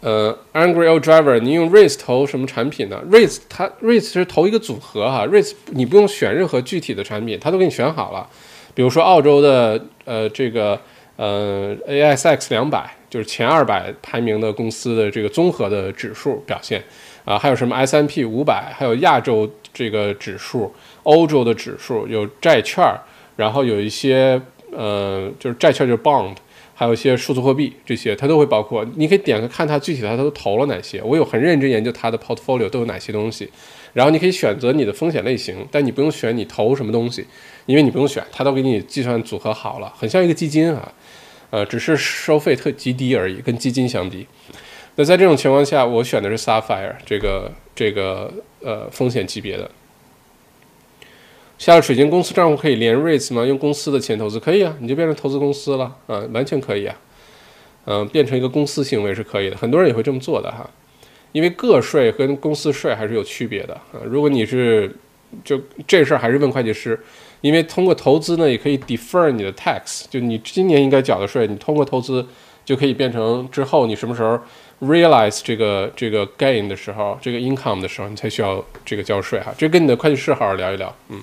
[0.00, 8.28] 呃，Angry Old Driver，你用 Raise 投什么产品呢？Raise 它 Raise 是投一个组合哈，Raise 你不用选任何具体的产品，它都给你选好了。
[8.74, 10.78] 比如说澳洲的呃这个
[11.16, 16.82] 呃 ASX 两百，就是前二百排名的公司的这个综合的指数表现
[17.24, 20.72] 啊，还有什么 S&P 五百，还有亚洲这个指数、
[21.04, 22.84] 欧洲的指数，有债券，
[23.34, 24.40] 然后有一些
[24.70, 26.34] 呃就是债券就是 Bond。
[26.78, 28.86] 还有一些数字货币，这些它都会包括。
[28.96, 31.02] 你可以点开看它具体它都投了哪些。
[31.02, 33.48] 我有很认真研究它的 portfolio 都有哪些东西，
[33.94, 37.24] 然后你可以选择你的风险类型，但你不用选你投什么东西，
[37.64, 40.92] 因为你不用选，它都给你计算组合好了，很像一个基金啊，
[41.48, 44.26] 呃，只是收费特极低而已，跟基金相比。
[44.96, 48.30] 那在这种情况下，我选的是 Sapphire 这个这个
[48.60, 49.70] 呃风险级别的。
[51.58, 53.44] 下了水晶公司账户可以连 REITs 吗？
[53.44, 56.94] 用公司的钱投资可以啊，你就变成投资公司了啊，完全可以啊，
[57.86, 60.68] 嗯，变成一个公司行为是可以的，很多人也会这么做的哈，
[61.32, 64.04] 因为个税跟公司税还是有区别的啊。
[64.04, 64.94] 如果你是
[65.42, 67.00] 就这事儿还是问会计师，
[67.40, 72.24] 因为通过投资呢也可以 defer 你的 tax，就你今年应该缴的税，你通过投资
[72.66, 74.38] 就可以变成之后你什么时候
[74.82, 79.54] realize 这个这个 gain 的时候，这个 income 的时候，你才需要这个交税哈。
[79.56, 81.18] 这跟你的会计师好好聊一聊，嗯。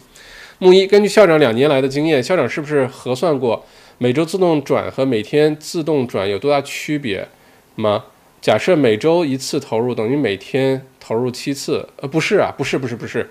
[0.64, 3.66] 木一，根据校长两年来的经验，校长是不是核算过
[3.98, 7.28] 每周自动转和每天自动转有多大区别
[7.76, 8.06] 吗？
[8.40, 13.30] 假设每周一次投入等于每天投入七次，呃，不是啊，不是，不是，不是，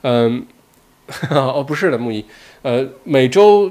[0.00, 0.46] 嗯，
[1.28, 2.24] 哦，不是的，木一，
[2.62, 3.70] 呃，每周。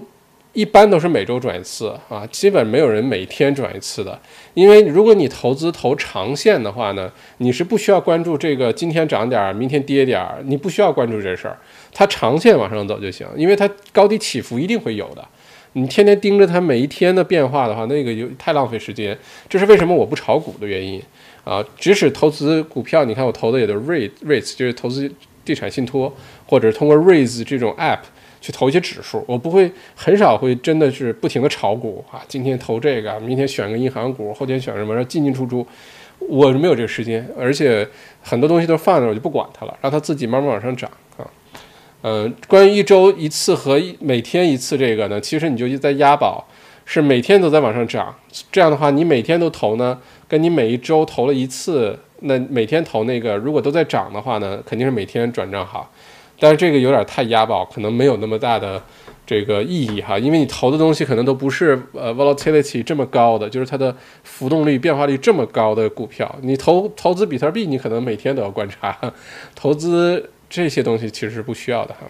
[0.53, 4.19] 一般都是每周转一次啊，基本没有人每天转一次的。
[4.55, 11.55] 因为如果你投资投长线的话呢，你是不需要关注这个今天涨点儿，明天跌点儿，你不需要关注这事儿，
[11.93, 13.27] 它长线往上走就行。
[13.35, 15.27] 因为它高低起伏一定会有的，
[15.73, 19.17] 你天天盯着它每一天的变化的话，那个有太浪费时间。
[19.47, 21.01] 这是为什么我不炒股的原因
[21.43, 21.63] 啊！
[21.79, 25.11] 即使投资股票，你看我投的也都是 REITs，就是投资
[25.43, 26.13] 地产信托，
[26.45, 27.99] 或者通过 REITs 这种 app
[28.41, 35.65] 去投一些指数，我不会很少会真的是不停的炒股啊，今天投这个，明天选个银行股，后天选什么，然后进进出出。
[36.27, 37.87] 我没有这个时间，而且
[38.21, 40.91] 很多东西都放那，我就不管它了，让它自己慢慢往上涨
[42.01, 42.03] 啊。
[42.03, 46.47] 嗯，关于一周一次和每天一次这个呢，其实你就在押宝，
[46.85, 48.15] 是每天都在往上涨。
[48.51, 55.91] 这样的话，你每天都投呢，跟你每一周投了一次，那每天投那个如果都在涨的话呢，肯定是每天转账好。
[56.39, 58.81] 但是这个有点太押宝，可能没有那么大的。
[59.25, 66.35] 这个意义哈，因为你投的东西可能都不是呃 volatility 这么高的，就是它的浮动率、变化率这么高的股票。
[66.41, 68.91] 你投投资比特币，你可能每天都要观察；
[69.53, 72.01] 投资这些东西其实是不需要的哈。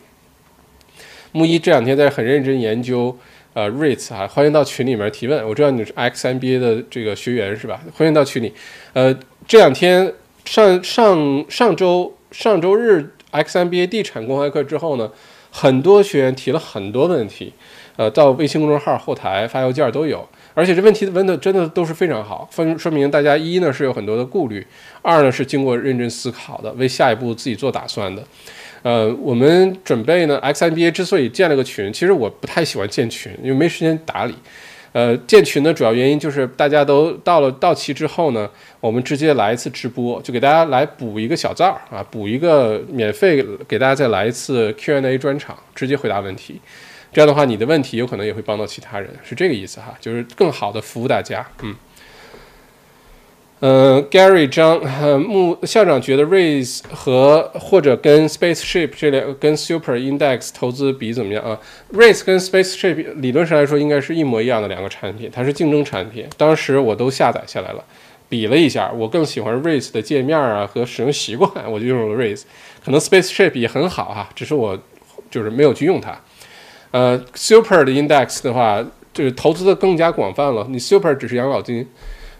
[1.31, 3.15] 木一这两天在很认真研究
[3.53, 5.47] 呃 rates 哈，欢迎到群里面提问。
[5.47, 7.81] 我知道你是 X MBA 的这个学员是吧？
[7.93, 8.53] 欢迎到群里。
[8.93, 9.13] 呃，
[9.47, 10.13] 这两天
[10.45, 15.11] 上上上周上周日 X MBA 地产公开课之后呢？
[15.51, 17.51] 很多学员提了很多问题，
[17.95, 20.29] 呃，到微信公众号后台发邮件都有，
[20.59, 24.67] 而且这问题问的真的都是非常好，分说明大家一呢是有很多的顾虑，
[25.01, 28.21] 二呢是经过认真思考的，为下一步自己做打算的。
[28.81, 34.35] 呃，我们准备呢，X M B A 之所以建了个群，其实我不太喜欢建群，因为没时间打理。
[34.91, 38.49] 呃，建群的主要原因就是大家都到了到期之后呢，
[38.81, 46.59] 我们直接来一次直播，就给大家来补一个小灶啊，补一个免费给大家再来一次 Q&A 专场，直接回答问题。
[47.11, 51.75] 这样的话，你的问题有可能也会帮到其他人，是这个意思哈，就是更好的服务大家，嗯。
[53.61, 54.79] 嗯，Gary 张
[55.19, 61.59] 木校长觉得 Raise 和或者跟 Spaceship 这两跟 Super Index 投资比怎么样啊
[61.91, 66.25] ？Raise 跟 Spaceship 理论上来说应该是一模一样的两个产品，它是竞争产品。
[66.37, 67.83] 当时我都下载下来了，
[68.29, 72.43] 比了一下，我更喜欢 Raise 的界面啊和使用习惯，我就用了 Raise。
[72.85, 74.79] 可能 Spaceship 也很好哈，只是我
[75.29, 76.17] 就是没有去用它。
[76.91, 78.83] 呃，Super 的 Index 的话，
[79.13, 80.65] 就是投资的更加广泛了。
[80.69, 81.87] 你 Super 只是养老金。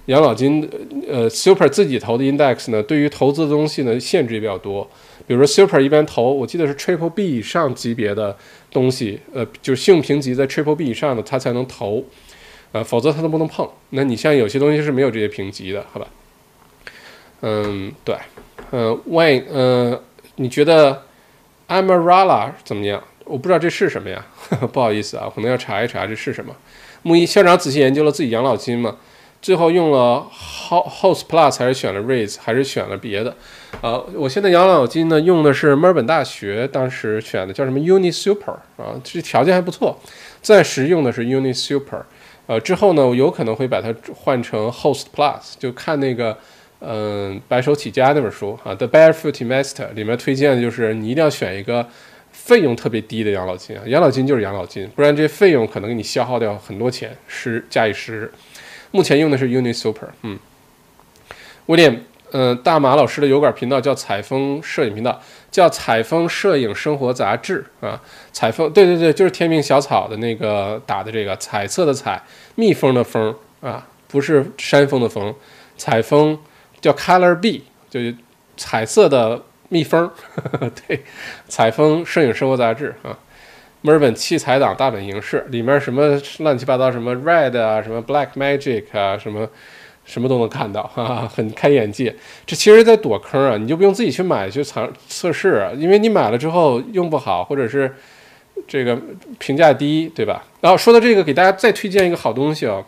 [0.05, 0.67] 养老金，
[1.07, 4.89] 呃，Super 自己投的 Index 呢，对于投资的东西呢，限制也比较多。
[5.27, 8.35] 比如说 Super 一般投，我记得是 Triple B 以上级别的
[8.71, 12.03] 东西，呃，就是信用评级在 Triple B 以上的，它才能投，
[12.71, 13.69] 呃，否则它都不能碰。
[13.91, 16.07] 那你像有些东西是没有这些评级的，好吧？
[17.41, 18.15] 嗯，对，
[18.71, 19.99] 嗯，Wayne，嗯，
[20.37, 21.03] 你觉得
[21.67, 23.03] Amarala 怎么样？
[23.29, 24.25] 我不知道这是什么呀，
[24.73, 26.53] 不好意思啊，可能要查一查这是什么。
[27.03, 28.97] 木一校长仔细研究了自己养老金嘛？
[29.41, 30.27] 最后用了
[30.69, 33.33] Host Plus 还是选了 Raise 还是选了别的？
[33.81, 39.97] 呃，我现在养老金呢用的是墨尔本大学当时选的，叫什么 Uni Super 啊，这条件还不错。
[40.41, 42.01] 暂时用的是 Uni Super，
[42.47, 46.37] 呃，之后呢我有可能会把它换成 Host Plus，就看那个
[46.81, 51.87] 嗯白手起家那本书啊，The Barefoot Investor 里面推荐的就是你一定要选一个
[52.49, 58.31] 费用特别低的养老金啊，养老金就是养老金，不然这些费用可能给你消耗掉很多钱，十加以十。
[58.89, 60.39] 目前用的是 Uni Super，嗯，
[61.67, 65.21] 威廉，嗯，大马老师的油管频道叫采风摄影频道，
[65.51, 68.01] 叫采风摄影生活杂志啊，
[68.31, 72.19] 采风，对对对，就是天命小草的那个打的这个彩色的彩，
[72.55, 75.35] 蜜蜂的蜂啊，不是山峰的峰，
[75.77, 76.39] 采风
[76.81, 78.15] 叫 Color B，就是
[78.57, 80.11] 彩色的蜜蜂，
[80.87, 81.03] 对，
[81.47, 83.17] 采风摄影生活杂志啊。
[83.81, 89.47] 墨尔本器材党大本营是里面什么乱七八糟，什么 Red 啊，什么 Black Magic 啊，什么
[90.03, 92.13] 什么都能看到，哈哈，很开眼界。
[92.45, 97.95] 这其实在躲坑啊，你就不用自己去买去尝测试啊，因为你买了之后用不好，或者是
[98.67, 98.99] 这个
[99.37, 100.43] 评价低，对吧？
[100.59, 102.83] 然后说到这个，给大家再推荐一个好东西啊，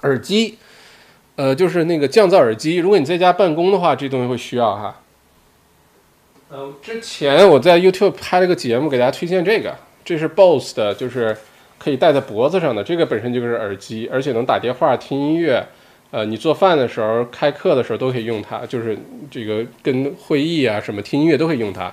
[0.00, 0.56] 耳机，
[1.34, 2.78] 呃，就是那个降噪耳机。
[2.78, 5.02] 如果你在家办公的话，这东西会需要哈。
[6.48, 9.74] 嗯，之前我在 YouTube 拍了个节目，给大家推荐这个。
[10.04, 11.36] 这是 BOSS 的，就是
[11.78, 15.66] 可以戴在脖子上的，这个本身就是耳机，而且能打电话、听音乐，
[16.12, 18.96] 呃，你做饭的时候、开课的时候都可以用它，就是
[19.28, 21.92] 这个跟会议啊什么听音乐都可以用它，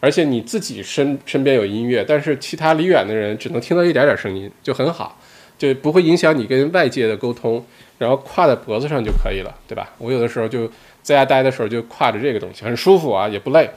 [0.00, 5.18] 而且你自己身身边有音乐，但是其他离远的人只能听到一点点声音，就很好，
[5.56, 7.64] 就不会影响你跟外界的沟通，
[7.96, 9.90] 然后挎在脖子上就可以了，对吧？
[9.96, 10.70] 我有的时候就
[11.04, 13.70] 在家待的时候就挎着这个东西，很舒服啊，也不累。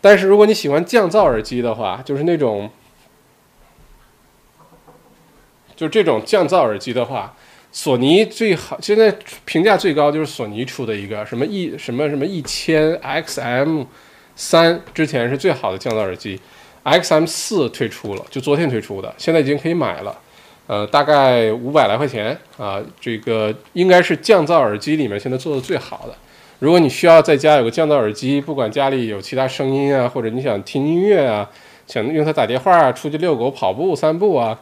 [0.00, 2.68] 但是如果你喜欢降噪耳机的话，就是那种。
[5.74, 7.34] 就这种降噪耳机的话，
[7.72, 9.12] 索尼最好，现在
[9.44, 13.86] 评价最高就是索尼出的一个什么一什么什么一千 XM
[14.36, 16.40] 三，之前是最好的降噪耳机
[16.84, 20.16] ，XM 四推出了，就昨天推出的，现在已经可以买了。
[20.68, 26.14] 呃，大概五百来块钱啊，这个应该是降噪耳机里面现在做的最好的。
[26.62, 31.50] 如果你需要在家有个降噪耳机，不管家里有其他声音啊，或者你想听音乐啊，
[31.88, 34.56] 想用它打电话啊，出去遛狗、跑步、散步啊，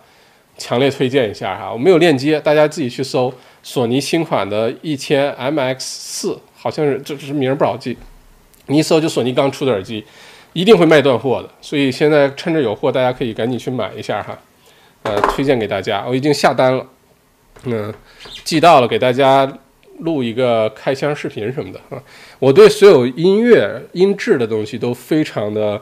[0.57, 1.71] 强烈推荐一下哈。
[1.71, 3.31] 我没有链接，大家自己去搜
[3.63, 7.99] 索尼新款的一千 MX 四，好像是这这是名不好记，
[8.69, 10.03] 你一搜就索尼刚出的耳机，
[10.55, 11.51] 一定会卖断货的。
[11.61, 14.39] 所以现在趁着有货，大家可以赶紧去买一下哈。
[15.03, 16.87] 呃，推荐给大家，我已经下单了，
[17.65, 17.93] 嗯，
[18.43, 19.47] 寄到了，给大家。
[20.01, 22.03] 录一个开箱视频什么的啊！
[22.39, 25.81] 我对所有音乐音质的东西都非常的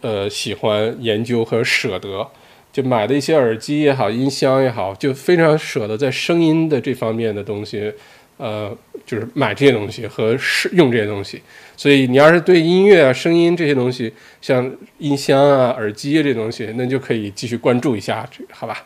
[0.00, 2.28] 呃喜欢研究和舍得，
[2.72, 7.92] 就买的一些耳机也好，音箱也好，就非常舍得在声音的这方面的东西，
[8.36, 11.40] 呃，就是买这些东西和试用这些东西。
[11.76, 18.84] 所以你要是对音乐啊、声音这些东西，像音箱啊、耳机这东西，那就可以继续关注一下，好吧？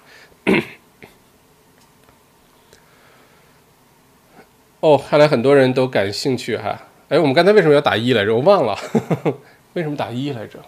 [4.80, 6.88] 哦，看来很多人都感兴趣哈。
[7.08, 8.34] 哎，我们刚才为什么要打一来着？
[8.34, 8.78] 我忘了，
[9.74, 10.58] 为什么打一来着？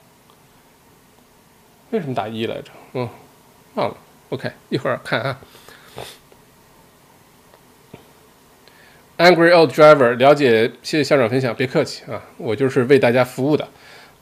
[1.90, 2.70] 为什么打一来着？
[2.94, 3.09] 嗯，
[3.74, 3.97] 忘了。
[4.30, 5.39] OK，一会儿看啊。
[9.18, 13.68] Angry Old Driver，了解，谢谢校长分享，别客气啊，我就是为大家服务的。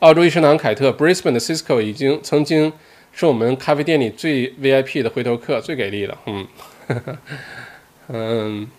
[0.01, 2.73] 澳洲医生堂凯特，Brisbane 的 Cisco 已经曾经
[3.13, 6.19] 是我们咖啡店里最 VIP 的回头客，最给力了。
[6.27, 6.47] 嗯，
[8.09, 8.71] 嗯。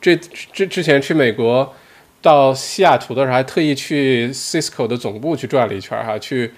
[0.00, 1.74] 这之之前去美国，
[2.22, 6.52] 到西雅图的时候，还特意去 Cisco 的总部去转了一圈哈，去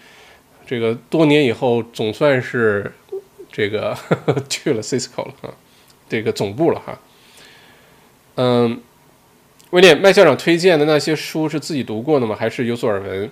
[0.67, 2.93] 这个多年以后总算是
[3.51, 3.97] 这个
[4.49, 5.55] 去了 Cisco 了哈，
[6.09, 6.99] 这个总部了哈。
[8.37, 8.81] 嗯，
[9.71, 12.37] 威廉麦校长推荐的那些书是自己读过的吗？
[12.39, 13.31] 还是有所耳闻？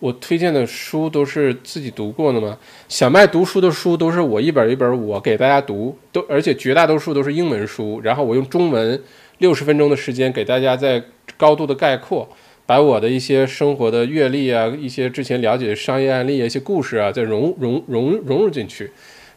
[0.00, 2.56] 我推荐的书都是自己读过的吗？
[2.88, 9.02] 小麦读书的书都是我一本一本我给大家读，都而且绝大多数都是英文书，然后我用中文
[9.38, 11.02] 六十分钟的时间给大家在
[11.36, 12.28] 高度的概括，
[12.64, 18.90] 把我的一些生活的阅历啊，一些之前了解的商业案例、一些故事啊，再融融融融入进去，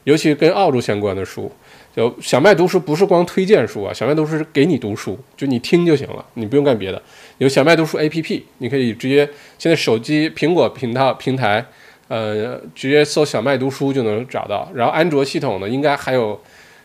[0.04, 1.52] 尤其跟澳洲相关的书。
[1.94, 7.02] 就小麦读书不是光推荐书啊，小麦读书是给你读书，就你听就行了，你不用干别的。
[7.42, 9.28] 有小麦读书 APP，你可以直接
[9.58, 11.66] 现在手机苹果频道平台，
[12.08, 14.70] 呃，直接搜小麦读书就能找到。
[14.76, 16.40] 然后安卓系统呢，应该还有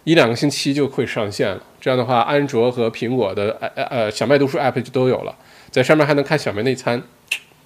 [0.04, 1.62] 一两个星期就会上线了。
[1.78, 5.36] 这样的话，安卓和苹果的呃呃小麦读书 App 就都有了，
[5.70, 7.02] 在上面还能看小麦内参，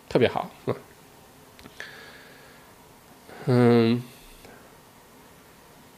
[0.09, 0.51] 特别好。
[3.47, 4.03] 嗯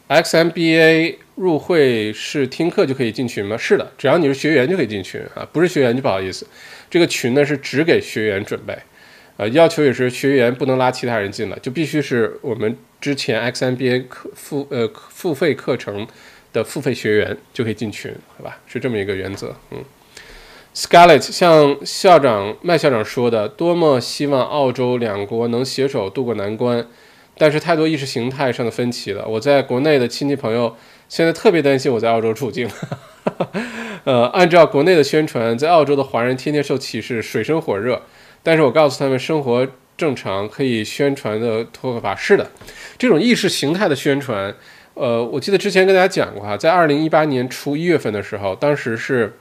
[0.09, 1.16] ，XMBA。
[1.35, 3.56] 入会是听课就可以进群吗？
[3.56, 6.47] 是的，只要你是学员就可以进群啊，不是学员就不好意思。
[6.93, 8.77] 这个群呢是只给学员准备，
[9.39, 16.06] 呃，要求也是学员不能拉其他人进来，就必须是我们之前 XMBA 课付呃付费课程
[16.52, 18.59] 的付费学员就可以进群，好吧？
[18.66, 19.56] 是这么一个原则。
[19.70, 19.82] 嗯
[20.74, 26.86] ，Scarlett 像校长麦校长说的，多么希望澳洲两国能携手渡过难关，
[27.39, 29.27] 但是太多意识形态上的分歧了。
[29.27, 30.77] 我在国内的亲戚朋友。
[31.09, 32.66] 现在特别担心我在澳洲处境，
[34.04, 38.02] 呃，按照国内的宣传，在澳洲的华人天天受歧视，水深火热。
[38.42, 39.66] 但是我告诉他们，生活
[39.96, 42.50] 正常，可以宣传的脱口法是的，
[42.98, 44.52] 这种意识形态的宣传，
[44.94, 49.32] 呃，我记得之前跟大家讲过哈，在二零一八年初一月份的时候，当时是，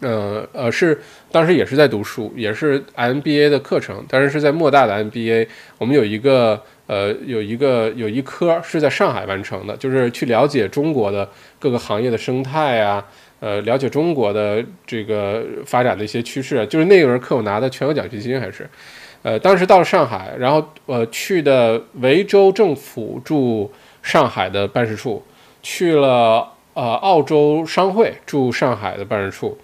[0.00, 1.00] 呃呃，是
[1.32, 5.48] 当时也是在读书，也是 MBA 的课程，当然是在莫大的 MBA，
[5.78, 6.62] 我们有一个。
[6.88, 11.28] 呃，有一个有一科是在上海完成的，就是去了解中国的
[11.58, 13.04] 各个行业的生态啊，
[13.46, 16.66] 呃，了解中国的这个发展的一些趋势。
[16.66, 18.68] 就是那轮课我拿的全额奖学金还是，
[19.22, 23.70] 呃，当时到了上海，然后呃去的维州政府驻
[24.02, 25.22] 上海的办事处，
[25.62, 29.56] 去了呃澳洲商会驻上海的办事处。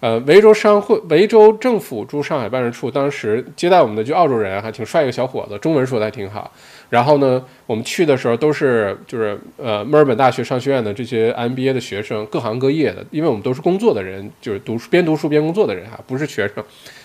[0.00, 6.50] 呃，维州商会、维州政府驻上海办事处当时接待我们的就澳洲人，还挺帅一个小伙子，中文说的还挺好。
[6.88, 16.64] 然后呢，我们去的时候都是就是呃墨尔本大学商学院的这些 MBA 的学生，各行各业的，因为我们都是工作的人，就是读书边读书边工作的人哈，不是学生，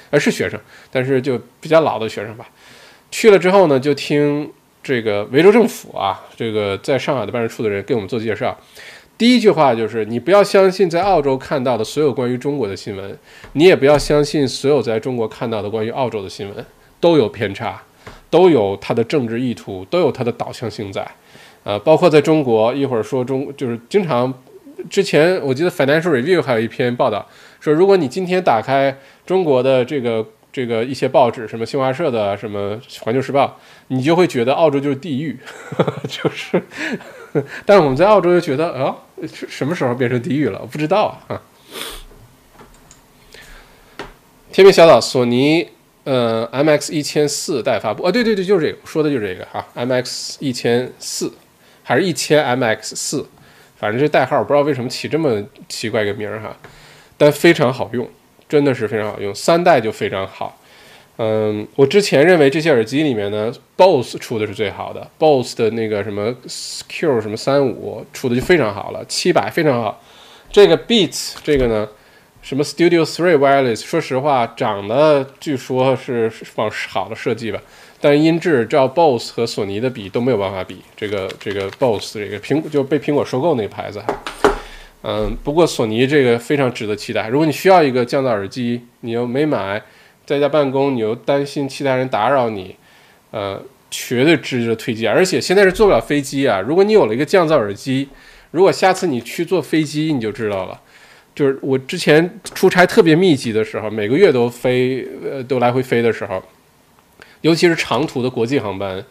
[0.09, 0.57] 而是学生，
[0.89, 2.47] 但是就比较老的学生吧。
[3.11, 4.49] 去了之后呢，就听
[4.81, 8.57] 这个维州政府啊，这个在上海的办事处的人给我们做介绍。
[9.17, 13.17] 第一句话就是，你不要相信在澳洲看到的所有关于中国的新闻，
[13.53, 16.65] 你也不要相信所有在中国看到的关于澳洲的新闻，
[16.99, 17.81] 都有偏差，
[18.29, 21.07] 都有它的政治意图，都有它的导向性在。
[21.63, 24.33] 呃，包括在中国，一会儿说中就是经常，
[24.89, 27.25] 之前我记得《Financial Review》还有一篇报道
[27.61, 33.45] 说，如果你今天打开中国的这个这个一些报纸，什么新华社的，什么《环球时报》，
[33.87, 35.39] 你就会觉得澳洲就是地狱，
[36.07, 36.61] 就是。
[37.65, 38.95] 但是我们在澳洲就觉得，啊，
[39.27, 40.59] 什么时候变成地狱了？
[40.61, 41.41] 我不知道啊。
[44.51, 45.69] 天边小岛，索尼，
[46.05, 51.33] 呃，MX 一千四待发布啊，对对对，就是这个，说的就是这个哈，MX 一千四
[51.83, 53.27] 还是一千 MX 四，
[53.77, 56.55] 反正这代号不知道为什么起这么奇怪一个名儿哈，
[57.17, 58.09] 但非常好用，
[58.47, 60.57] 真的是非常好用，三代就非常好。
[61.17, 66.35] 嗯，我之前认为这些耳机里面呢，BOSS 出的是最好的，BOSS 的那个什么
[66.89, 70.03] Q 什么三五出的就非常好了，七百非常好。
[70.51, 71.87] 这个 Beats 这个呢，
[72.41, 77.61] 什么 Studio Three Wireless，说实话长得据说是往好的设计吧，
[78.01, 80.81] 但音质照 BOSS 和索尼的比都没有办法比。
[80.97, 84.03] 这个这个 BOSS 这个苹果就被苹果收购那个牌子，
[85.03, 87.29] 嗯，不过索尼这个非常值得期待。
[87.29, 89.81] 如果你需要一个降噪耳机，你又没买。
[90.25, 92.75] 在家办公，你又担心其他人打扰你，
[93.31, 93.61] 呃，
[93.91, 95.11] 绝对值得推荐。
[95.11, 98.09] 而且现在是坐不了飞机啊，如果你有了一个降噪耳机，
[98.51, 100.81] 如果下次你去坐飞机，你就知道了。
[101.35, 106.41] 就是我之前出差特别密集的时候，每个月都飞，呃，都来回飞的时候，
[107.41, 109.03] 尤其是长途的国际航班，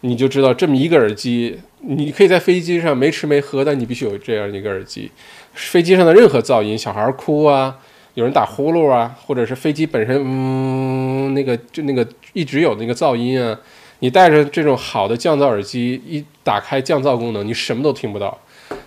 [0.00, 5.10] 你就知道这么一个耳机，你可以在飞机上没吃没喝，但你必须有这样一个耳机。
[5.54, 7.78] 飞机上的任何噪音，小孩哭啊。
[8.18, 13.56] 有人打呼噜啊，或者是飞机本身，嗯，那个就那个一直有那个噪音啊。
[14.00, 18.36] 你戴着这种好的降噪耳机，一打开降噪功能，你什么都听不到，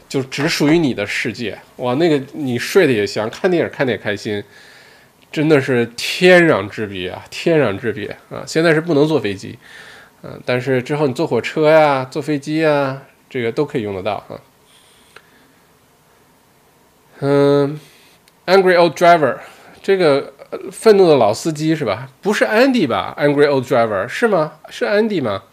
[0.09, 1.57] 就只属于你的世界。
[1.77, 4.43] 哇，那个你睡得也香，看电影看得也开心，
[5.31, 8.43] 真的是天壤之别啊，天壤之别啊！
[8.45, 9.57] 现在是不能坐飞机，
[10.23, 14.41] 嗯，但是之后你坐火车呀、坐飞机呀，这个都可以用得到啊。
[17.21, 17.79] 嗯。
[18.51, 19.37] Angry old driver，
[19.81, 20.33] 这个
[20.71, 22.09] 愤怒的老司机是吧？
[22.21, 24.53] 不是 Andy 吧？Angry old driver 是吗？
[24.69, 25.43] 是 Andy 吗？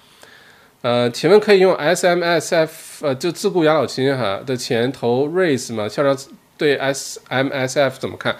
[0.83, 2.69] 呃，请问可以用 SMSF
[3.03, 5.89] 呃，就自雇养老金哈的钱投 Raise 吗？
[5.89, 6.17] 校长
[6.57, 8.35] 对 SMSF 怎么看？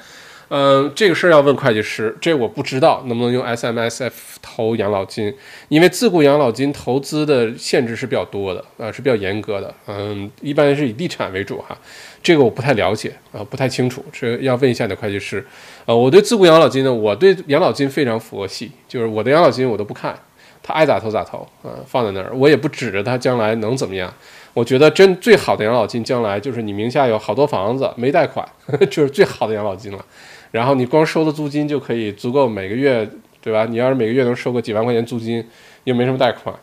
[0.51, 4.11] 嗯，这个事儿要问会计师，这我不知道能不能用 SMSF
[4.41, 5.35] 投养老金，
[5.69, 9.75] 因为自雇养老金投资的限制是比较多的啊，是比较严格的。
[9.87, 11.77] 嗯，一般是以地产为主哈，
[12.23, 15.47] 这个我不太了解啊，不太清楚，这要问一下你的会计师。
[15.85, 20.19] 呃，我对自雇养老金呢，我对养老金非常佛系，就是我的养老金我都不看，
[20.63, 24.11] 他爱咋投咋投啊，放在那儿，我也不指着他将来能怎么样。
[24.55, 28.49] 我觉得真最好的养老金将来就是你名下有好多房子没贷款，
[28.91, 30.05] 就是最好的养老金了。
[30.51, 33.09] 然后你光收的租金就可以足够每个月，
[33.41, 33.67] 对吧？
[33.67, 35.45] 你要是每个月能收个几万块钱租金，
[35.85, 36.55] 又没什么贷款，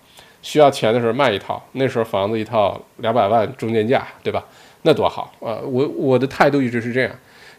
[0.41, 4.43] 需要钱的时候卖一套，那时候房子一套两百万中间价，对吧？
[4.83, 5.57] 那多好啊！
[5.65, 7.11] 我我的态度一直是这样，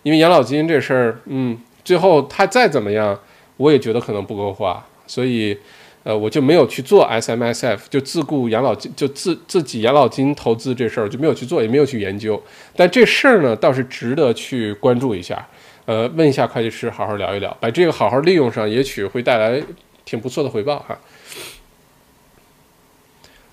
[0.05, 3.19] 因为养老金这事儿，嗯，最后他再怎么样，
[3.57, 5.59] 我也觉得可能不够花，所以，
[6.05, 12.41] 呃，我就没有去做 SMSF，就自雇养老金，就自自己养老金投资这事儿就没有去做，也没有去研究。
[12.77, 15.45] 但这事儿呢，倒是值得去关注一下。
[15.87, 19.63] 呃，问一下会计师，好好聊一聊，把这个好好利用上，也许会带来
[20.05, 20.99] 挺不错的回报哈。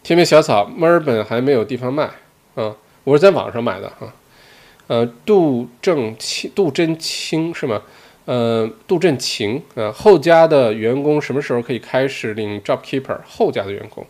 [0.01, 2.10] 天边小草，墨尔本还没有地方卖，
[2.55, 4.11] 啊，我是在网上买的哈。
[4.88, 7.84] 呃，杜正清，杜真清是吗？
[8.26, 13.19] 呃，杜振晴，呃，后家的员工什么时候可以开始领 Job Keeper？
[13.27, 14.05] 后家的员工，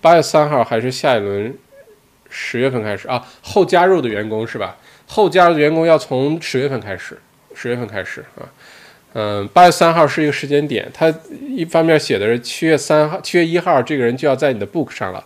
[0.00, 1.56] 八月三号还是下一轮
[2.30, 3.26] 十月份开始啊？
[3.42, 4.78] 后加入的员工是吧？
[5.06, 7.20] 后加入的员工要从十月份开始。
[7.62, 8.48] 十月份开始啊，
[9.12, 10.90] 嗯，八月三号是一个时间点。
[10.94, 11.14] 他
[11.46, 15.22] 一方面写的是七月三号、七月一号，这个人就要在你的 book 上了。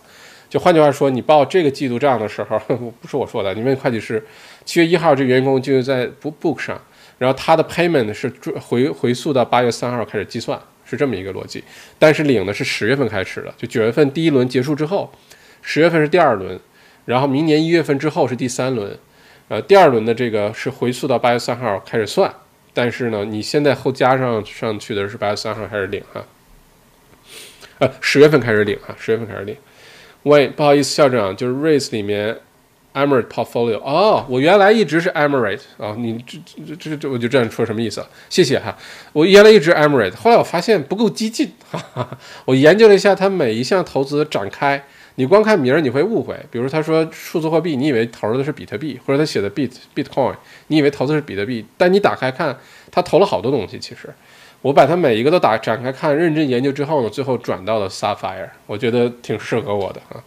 [0.49, 2.59] 就换句话说，你报这个季度账的时候，
[2.99, 4.21] 不是我说的，你问会计师，
[4.65, 6.77] 七月一号这员工就在 book 上，
[7.17, 8.27] 然后他的 payment 是
[8.59, 11.63] 回回溯到八月三号开始计算，是这么一个逻辑。
[11.97, 15.09] 但是领的是十月份开始的，就九月份第一轮结束之后，
[15.61, 16.59] 十月份是第二轮，
[17.05, 18.99] 然后明年一月份之后是第三轮。
[19.47, 22.33] 呃，第二轮的这个是回溯到八月三号开始算，
[22.73, 26.25] 但是呢，你现在后加上上去的是八月三号开始领哈，
[27.77, 29.55] 呃，十月份开始领哈，十月份开始领。
[30.23, 32.35] 喂，不好意思，校长，就是 Race 里面
[32.95, 38.03] Emirate Portfolio 哦，我原来一直是 Emirate 啊，你这这这这我就这样说什么意思？
[38.31, 38.75] 谢谢哈，
[39.13, 44.83] 我原来一直 Emirate，后来我发现不够激进，哈哈，我研究了一下它每一项投资展开。
[45.17, 46.37] 你光看名儿，你会误会。
[46.51, 50.35] 比如他说数字货币，你以为投的是比特币，或者他写的 bit bitcoin，
[50.67, 51.65] 你以为投的是比特币。
[51.77, 52.57] 但你打开看，
[52.91, 53.79] 他投了好多东西。
[53.79, 54.13] 其实，
[54.61, 60.23] 我把它每一个都打展开看，认真研究之后呢，最后转到了 Sapphire，我觉得挺适合我的啊。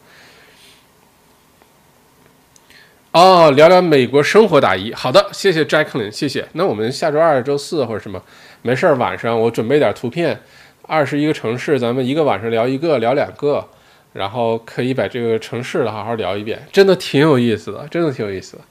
[3.12, 4.94] 哦，聊聊美国生活打一。
[4.94, 6.46] 好的，谢谢 Jacqueline，谢谢。
[6.52, 8.22] 那我们下周二、周四或者什么，
[8.62, 10.40] 没事儿晚上我准备点图片，
[10.82, 13.68] 二十一个城市，咱们一个晚上聊一个，聊两个。
[14.12, 18.62] 然后可以把这个城市的好好聊一遍，真的挺有意思的，真的挺有意思的。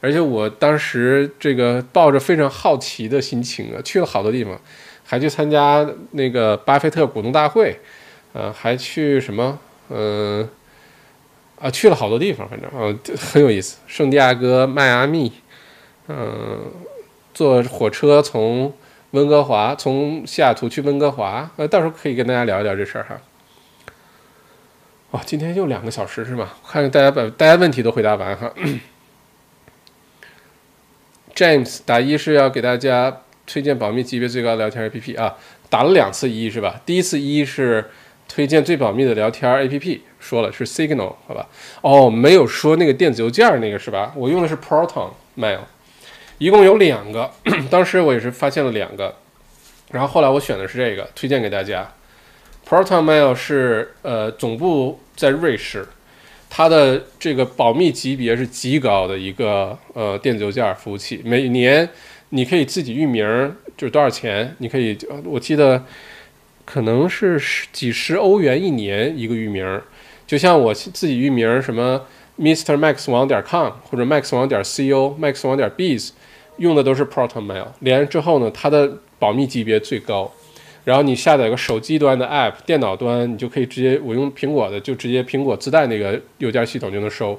[0.00, 4.56] 而且我当时这个抱着非常好奇的心情啊，去了好多地方，
[5.04, 7.76] 还去参加那个巴菲特股东大会，
[8.32, 9.58] 呃，还去什么，
[9.88, 10.48] 嗯，
[11.58, 13.78] 啊，去了好多地方，反正啊很有意思。
[13.88, 15.32] 圣地亚哥、迈阿密，
[16.06, 16.70] 嗯，
[17.34, 18.72] 坐火车从
[19.10, 23.18] 温哥华，从西雅图去温哥华，呃，到时候可以跟大家聊一聊这事儿哈。
[25.12, 26.50] 哇，今天又两个小时是吗？
[26.66, 28.52] 看看大家把大家问题都回答完哈。
[31.34, 35.36] James 打一是要给大家推荐保密级别最高聊天 APP 啊，
[35.70, 36.80] 打了两次一是吧？
[36.84, 37.90] 第一次一是
[38.28, 41.48] 推荐最保密的聊天 APP，说了是 Signal 好吧？
[41.80, 44.12] 哦，没有说那个电子邮件那个是吧？
[44.14, 45.60] 我用的是 Proton Mail，
[46.36, 47.30] 一共有两个，
[47.70, 49.16] 当时我也是发现了两个，
[49.90, 51.90] 然后后来我选的是这个，推荐给大家。
[52.68, 55.86] Proton Mail 是呃总部在瑞士。
[56.50, 61.88] 它的这个保密级别是极高的一个呃电子邮件服务器，每年
[62.30, 63.26] 你可以自己域名，
[63.76, 64.54] 就是多少钱？
[64.58, 65.84] 你可以，我记得
[66.64, 69.80] 可能是十几十欧元一年一个域名，
[70.26, 72.02] 就像我自己域名什么
[72.38, 76.10] Mr Max 网点 com 或者 Max 网点 co Max 网点 biz，
[76.56, 80.32] 用的都是 Proton Mail，连上之后呢，它的保密级别最高。
[80.88, 87.38] 然后你下载个手机端的 app，电脑端你就可以直接，我用苹果的就直接苹果自带那个邮件系统就能收，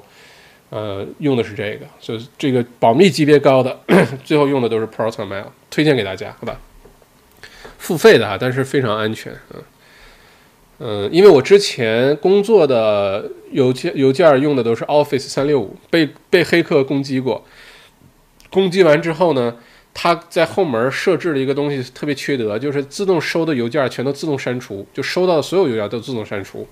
[0.68, 3.76] 呃，用的是这个，所以这个保密级别高的，
[4.22, 6.60] 最后用的都是 Proton Mail，推荐给大家，好吧？
[7.76, 9.62] 付费的啊，但是非常安全，嗯
[10.78, 17.44] 嗯，因为我之前工作的邮件邮件用的都是 Office 三六五，被被黑客攻击过，
[18.48, 19.56] 攻击完之后呢？
[19.92, 26.66] 它在后门设置了一个东西，特别缺德，就是自动收的邮件全都自动删除，就收到的所有邮件都自动删除，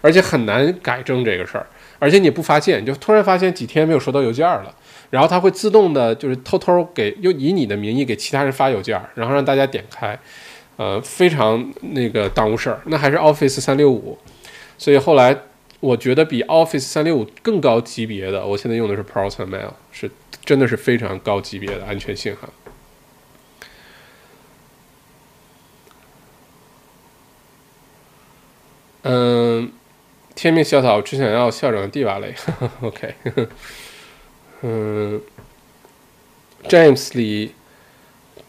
[0.00, 1.66] 而且很难改正这个事儿，
[1.98, 4.74] 而且你不发现，就突然发现几天没有收到邮件了，
[5.10, 10.18] 然后它会自动的，就是偷偷给又以你的名义给其他人发邮件，然后让大家点开，
[10.76, 12.80] 呃，非常那个耽误事儿。
[12.86, 14.16] 那还是 Office 三六五，
[14.78, 15.36] 所以后来
[15.82, 20.10] 我觉得比 Office 三六五更高级别的，我现在用的是 Proton Mail，是。
[20.44, 22.48] 真的是非常高级别的安全性哈。
[29.02, 29.72] 嗯，
[30.34, 32.34] 天命小草只想要校长蒂瓦雷，
[32.82, 33.14] OK。
[34.62, 35.22] 嗯
[36.64, 37.54] ，James 里，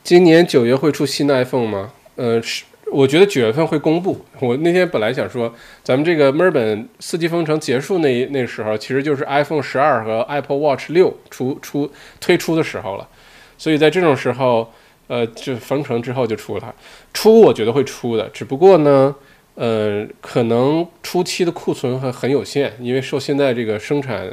[0.04, 1.94] 今年九月会出新的 iPhone 吗？
[2.16, 2.64] 呃，是。
[2.94, 4.24] 我觉得九月份会公布。
[4.40, 5.52] 我那天本来想说，
[5.84, 11.91] 咱们这个墨尔本四季封城结束那那时候，其实就是 iPhone 十二和 Apple Watch 六出出
[12.22, 13.10] 推出的时候了。
[13.57, 14.72] 所以在这种时候，
[15.07, 16.76] 呃，就封城之后就出了。
[17.14, 19.15] 出我觉得会出的，只不过呢，
[19.56, 24.32] 呃，可能初期的库存还很有限，因为受现在这个生产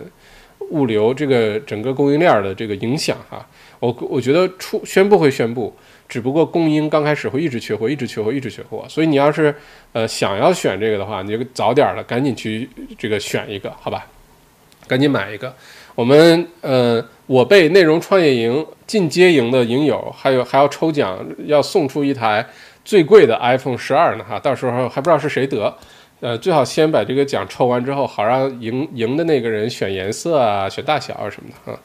[0.69, 3.49] 物流这个整个供应链的这个影响哈。
[3.78, 5.74] 我我觉得出宣布会宣布。
[6.11, 8.85] 只不过供应刚开始会一直缺货，一直缺货，一直缺货。
[8.89, 9.55] 所以你要是
[9.93, 12.69] 呃想要选这个的话，你就早点了，赶紧去
[12.99, 14.05] 这个选一个，好吧？
[14.89, 15.55] 赶紧买一个。
[15.95, 22.45] 我们呃，我被内容创业营进阶营的营友，还有还要抽奖，要送出一台
[22.85, 24.39] 最贵的 iPhone 十二呢哈。
[24.39, 25.73] 到时候还不知道是谁得，
[26.20, 31.78] 呃，最好先把这个奖抽完之后，好让赢赢的那个人选颜色啊，选大小啊什么的啊。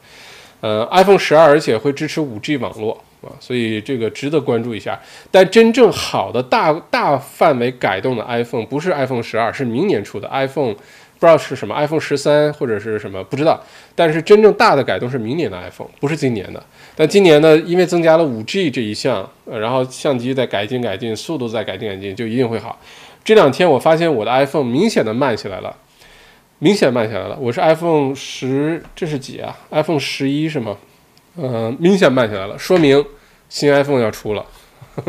[0.62, 3.04] 呃，iPhone 十二而且会支持五 G 网络。
[3.22, 5.00] 啊，所以这个值得关注一下。
[5.30, 13.62] 但真正好的大大范围改动的 iPhone 不是 iPhone 十二，是明年出的 iPhone，不知道是什么 iPhone 十三或者是什么不知道。
[13.94, 16.62] 但是真正大的改动是明年的 iPhone，不是今年的。
[16.94, 22.78] 但今年呢，因为增加了五 G 这一项，呃，然后相机在改进改进，速度在改进改进，就一定会好。
[23.24, 25.76] 这两天我发现我的 iPhone 明显的慢下来了，
[26.58, 27.36] 明显慢下来了。
[27.40, 30.76] 我是 iPhone 十，这是几啊？iPhone 十一是吗？
[31.36, 33.04] 嗯，明显慢下来了，说明。
[33.48, 34.44] 新 iPhone 要出了，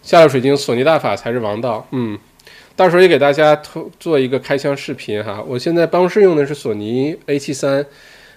[0.00, 1.84] 下了水晶，索尼大法才是王道。
[1.90, 2.16] 嗯，
[2.76, 5.42] 到时候也给大家做做一个开箱视频哈。
[5.44, 7.84] 我现在办公室用的是索尼 A 七三，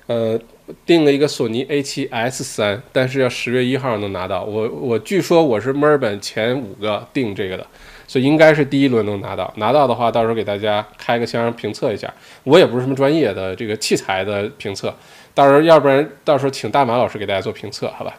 [0.08, 0.40] 呃，
[0.88, 4.44] 订了一个索尼 A 七 S 三，但是要十月一号能拿到。
[4.44, 7.68] 我我据说我是墨尔本前五个订这个的。
[8.08, 12.12] 所以应该是第一轮能拿到，拿到的话，到时候给大家开个箱评测一下。
[12.44, 14.96] 我也不是什么专业的这个器材的评测，
[15.34, 18.16] 到时候要不然到时候请大马老师给大家做评测，好吧？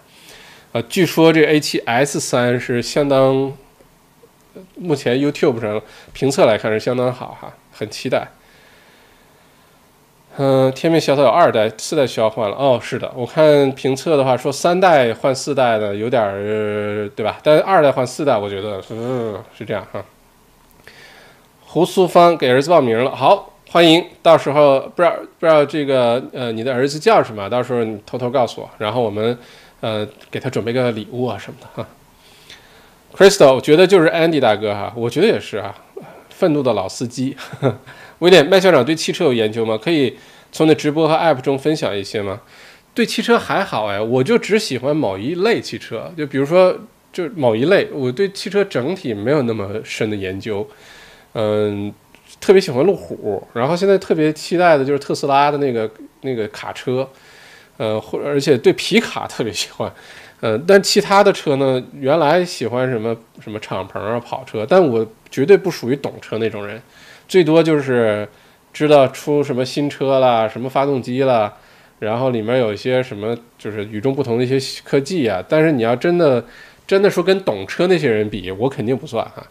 [0.72, 3.52] 呃，据说这 A7S 三是相当，
[4.74, 5.80] 目前 YouTube 上
[6.12, 8.28] 评测来看是相当好哈，很期待。
[10.40, 12.56] 嗯，天命小草有二代、四代需要换了。
[12.56, 17.38] 哦，是的，我看评测的话说三代换四代的有点儿，对吧？
[17.42, 20.00] 但是二代换四代，我觉得嗯是这样哈。
[21.66, 29.36] 胡苏芳给儿子报名了，好，欢迎，到时候不知道不知道这个呃你的儿子叫什么，到时候你偷偷告诉我，然后我们
[29.80, 31.88] 呃给他准备个礼物啊什么的哈。
[33.12, 35.74] Crystal，我觉得就是 Andy 大哥哈，我觉得也是啊，
[36.38, 37.36] 愤怒的老司机。
[38.20, 39.76] 威廉麦校长对汽车有研究吗？
[39.76, 40.16] 可以
[40.52, 42.40] 从你直播和 App 中分享一些吗？
[42.94, 46.76] 对汽车还好哎，我就只喜欢某一类汽车，就比如说
[47.12, 50.68] 就某一类，我对汽车整体没有那么深的研究。
[51.34, 51.92] 嗯，
[52.40, 55.90] 特别喜欢路虎，然后现在特别期待的就是特斯拉的那个
[56.22, 57.08] 那个卡车，
[57.76, 59.92] 呃，或而且对皮卡特别喜欢。
[60.40, 66.80] 嗯，但其他的车呢，原来喜欢什么什么敞篷啊跑车，但我绝对不属于懂车那种人。
[67.28, 68.28] 最多就是
[68.72, 71.54] 知道出什么新车啦，什么发动机啦，
[71.98, 75.44] 然后里面有一些什么就是与众不同的一些科技啊。
[75.46, 76.44] 但是你要真的
[76.86, 79.46] 真的说跟懂车那些人比，我肯定不算哈。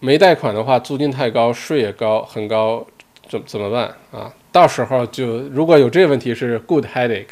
[0.00, 2.86] 没贷款的话，租金太高，税也高，很高，
[3.28, 4.34] 怎怎么办啊？
[4.50, 7.28] 到时候就如果有这个问题是 good headache。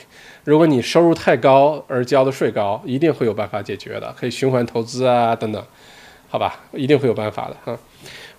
[0.51, 5.65] 如果你收入太高而交的税高，一定会有办法解决的，可以循环投资啊等等，
[6.29, 7.79] 好吧，一定会有办法的哈。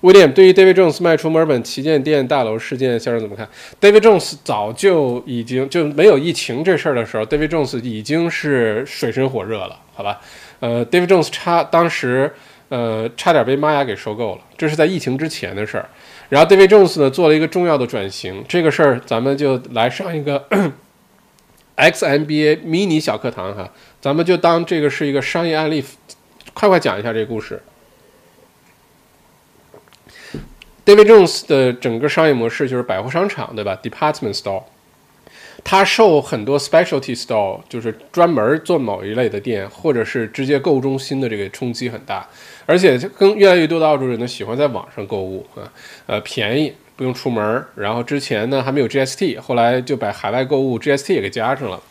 [0.02, 3.48] 威廉，对于 David Jones 卖出墨尔本旗舰店大楼事件，先生怎么看
[3.80, 10.20] ？David Jones 早就已经就没有疫情这事儿的时候，David Jones 已经是水深火热了，好吧？
[10.60, 12.30] 呃，David Jones 差当时
[12.68, 15.88] 呃差点被玛雅给收购了，这是在疫情之前的事儿。
[16.28, 20.46] 然后 David Jones 呢做了一个重要的转型，这个事儿咱们就来上一个。
[21.82, 25.84] XMBA mini 小课堂哈，咱们就当这个是一个商业案例，
[26.54, 27.60] 快快讲一下这个故事。
[30.86, 34.64] David Jones 的整个商业模式就是百货商场，对吧？Department store，
[35.64, 42.30] 它受很多 specialty store，就是专门做某一类的店，或者是直接购物中心的这个冲击很大，
[42.68, 45.74] 而且更越来越多的澳洲人呢喜欢在网上购物啊，
[46.06, 46.74] 呃，便宜。
[47.02, 51.82] 不用出门然后之前呢还没有 GST，后来就把海外购物 GST 也给加上了。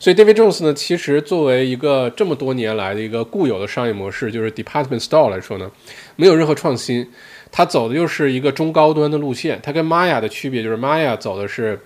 [0.00, 5.70] 所以 David Jones 呢，其实作为一个这么多年来的一个固有的商业模式，就是 Department Store 来说呢，
[6.16, 7.08] 没有任何创新。
[7.52, 9.60] 它走的又是一个中高端的路线。
[9.62, 11.78] 它跟 Maya 的区别就是 Maya 走的是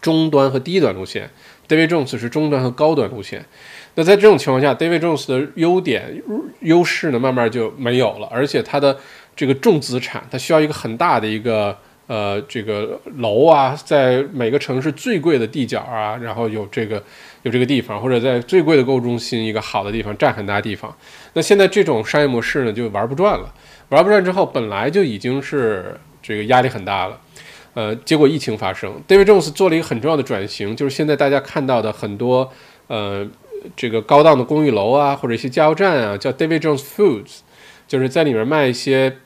[0.00, 1.28] 中端和低端路线
[1.68, 3.44] ，David Jones 是中端和高端路线。
[3.96, 6.22] 那在这种情况下，David Jones 的优点
[6.60, 8.26] 优势呢，慢慢就没有了。
[8.30, 8.98] 而且它的
[9.36, 11.76] 这个重资产，它需要一个很大的一个。
[12.06, 17.02] 呃，这个楼啊，在每个城市最贵的地角啊，然后有这个
[17.44, 20.94] 有这个地方，或者在最贵的购物中心一个好的地方，占很大地方。
[21.32, 23.54] 那现在这种商业模式呢，就玩不转了。
[23.88, 27.18] 玩不转之后，本来就已经是这个压力很大了。
[27.72, 32.52] 呃，结果疫情发生，David Jones 做了一个很重要的转型，就是现在大家看到的很多
[32.88, 33.26] 呃
[33.74, 37.38] 这个高档的公寓楼啊，或者一些加油站啊，叫 David Jones Foods，
[37.88, 39.16] 就是在里面卖一些。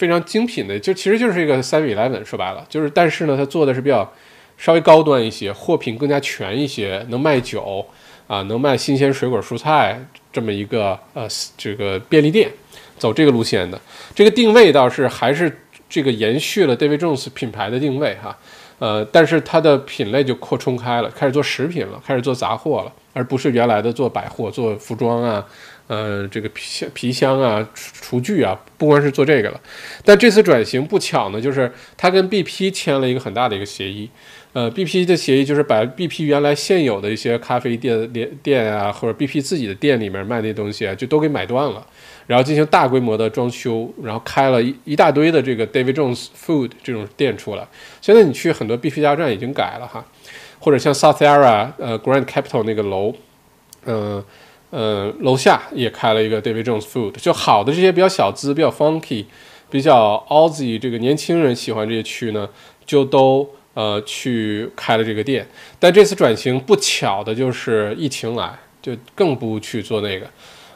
[0.00, 4.10] 非常精品的，就其实就是一个 Seven eleven，说白了就是，但是呢，它做的是比较
[4.56, 7.84] 稍微高端一些，货品更加全一些，能卖酒
[8.26, 10.02] 啊，能卖新鲜水果蔬菜
[10.32, 11.28] 这么一个呃
[11.58, 12.50] 这个便利店，
[12.96, 13.78] 走这个路线的，
[14.14, 15.54] 这个定位倒是还是
[15.86, 18.34] 这个延续了 David Jones 品牌的定位哈，
[18.78, 25.46] 呃，但是它的品类就扩充开了，开始做食品了，开始做杂货了，而不是原来的做百货、做服装啊。
[25.90, 29.60] 呃，这个皮箱、皮箱啊，厨具啊，不光是做这个了。
[30.04, 34.08] 但这次转型不巧呢，就是他跟 BP 签了一个很大的一个协议。
[34.52, 41.84] 呃，BP 的协议就是把 BP 原来现有的一些咖啡店、店店啊，或者 BP 自己的店里面卖那东西啊，就都给买断了，
[42.28, 47.66] 然后进行大规模的装修，然后开了一一大堆的这个 David Jones Food 这种店出来。
[48.00, 50.06] 现在你去很多 BP 加油站已经改了哈，
[50.60, 53.12] 或者像 South Era 呃 Grand Capital 那个楼，
[53.86, 54.24] 嗯。
[54.70, 59.24] 呃楼下也开了一个 David Jones Food，就好的这些比较小资、比较 funky、
[59.68, 62.48] 比较 Aussie 这个年轻人喜欢这些区呢，
[62.86, 65.46] 就都呃去开了这个店。
[65.78, 70.26] 但这次转型不巧的就是疫情来，就更不去做那个。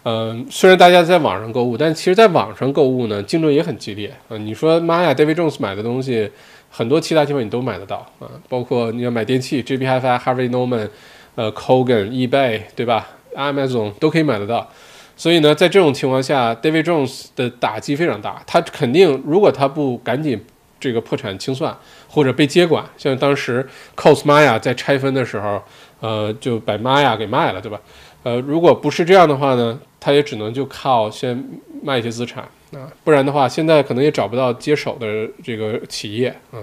[0.07, 4.37] 嗯，虽然大家在网上购物，但其实在网上购物呢，竞争也很激烈啊。
[4.37, 6.31] 你说妈呀，David Jones 买的东西，
[6.69, 10.91] 很多其他地方你都买得到啊，包括你要买电器，JB Hi-Fi、Harvey Norman、
[11.37, 14.69] 呃 Kogan、eBay，对吧？Amazon 都可以买得到，
[15.17, 18.43] 所以呢，在这种情况下，David Jones 的打击非常大。
[18.47, 20.45] 他肯定，如果他不赶紧
[20.81, 21.77] 这个破产清算
[22.09, 23.67] 或者被接管，像当时
[23.97, 25.63] Cosmaya 在拆分的时候，
[26.01, 27.81] 呃，就把 Maya 给卖了，对吧？
[28.23, 31.45] 呃，如果不是这样的话呢，他也只能就靠先
[31.83, 32.43] 卖一些资产
[32.73, 36.59] 啊，不然的话，现在可能也找不到接手的这个企业啊。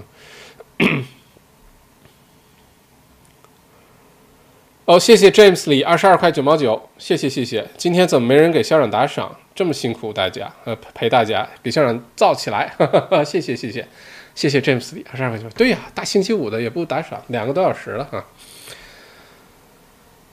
[4.92, 7.66] 哦，谢谢 James 李二十二块九毛九，谢谢谢谢。
[7.78, 9.34] 今天怎么没人给校长打赏？
[9.56, 12.70] 这么辛苦大家，呃，陪大家给校长造起来，
[13.24, 13.88] 谢谢谢谢
[14.36, 15.48] 谢谢 James 李二十二块九。
[15.52, 18.26] 对呀，大星期五的也不打赏，两个多小时了哈。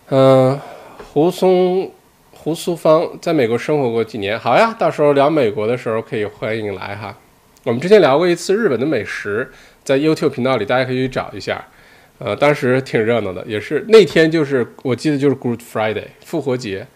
[0.09, 0.59] 嗯，
[1.12, 1.93] 胡松
[2.32, 7.16] 胡苏芳在美国生活过几年，好呀，到时候聊美国的时候可以欢迎来哈。
[7.62, 9.52] 我们之前聊过一次日本的美食，
[9.85, 11.64] 在 YouTube 频道里大家可以去找一下。
[12.19, 16.86] 呃，当时挺热闹的，也是那天就是我记得就是 Good Friday 复活节，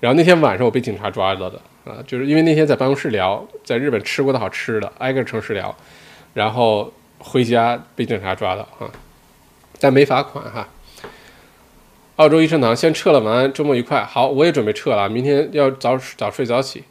[0.00, 5.74] 然后那天晚上我被警察抓到的啊，就是因为那天在办公室聊，在日本吃过的好吃的，挨个城市聊，
[6.34, 8.90] 然后回家被警察抓到啊，
[9.78, 10.68] 但没罚款哈。
[12.16, 14.04] 澳洲医生堂先撤了，晚安，周末愉快。
[14.04, 16.84] 好，我也准备撤了，明天要早早睡早起。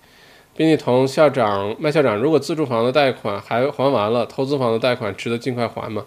[0.53, 6.05] 并且同校长麦校长，如果自住房的贷款还还完了，投资房的贷款值得尽快还吗？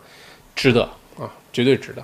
[0.54, 0.90] 值得。
[1.18, 2.02] 啊绝对值得，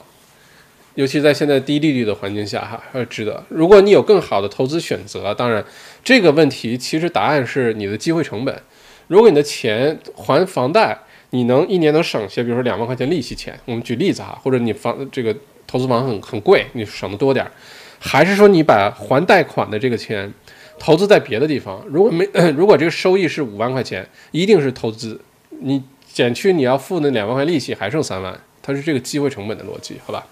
[0.95, 3.43] 尤其在现在低利率的环境下，哈，值得。
[3.49, 5.65] 如果你有更好的投资选择，当然，
[6.05, 8.63] 这个问题其实答案是你的机会成本。
[9.09, 10.99] 如果你的钱还房贷，
[11.31, 15.35] 你能一年能省下，比如说两万块钱利息钱，我们举例子哈，或者你房这个
[15.67, 17.51] 投资房很很贵，你省的多点儿，
[17.99, 20.33] 还是说你把还贷款的这个钱
[20.79, 21.85] 投资在别的地方？
[21.89, 22.25] 如果没，
[22.57, 25.21] 如果这个收益是五万块钱，一定是投资，
[25.61, 25.83] 你
[26.13, 28.41] 减去你要付那两万块利息，还剩三万。
[28.71, 30.27] 它是这个机会成本的逻辑，好吧？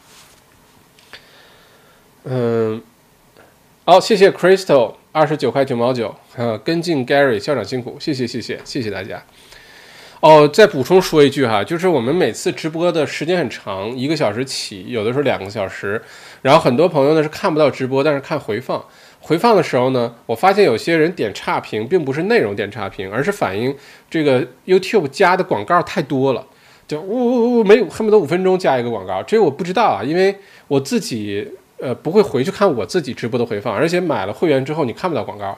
[2.25, 2.81] 嗯，
[3.85, 9.23] 好，谢谢 Crystal 二十九块九毛九，呃，跟进 Gary 校长辛苦，谢谢谢谢谢谢大家。
[10.21, 16.03] 哦，再补充说一句哈，就是我们每次直播的时间很长，一个小时起，有的时候两个小时，
[16.43, 18.85] 然后很多朋友呢是看不到直播，但是看回放。
[19.21, 23.75] 回放的时候呢，我发现有些人点差评，并不是内容点差评，而是反映
[24.11, 26.45] 这个 YouTube 加的广告太多了。
[26.89, 30.35] 就呜呜呜，没恨不得五分钟加一个广告，这个我不知道啊，因为
[30.69, 31.47] 我自己
[31.79, 35.57] 呃不会回去看我自己直播的回放，而且买了会员之后你看不到广告，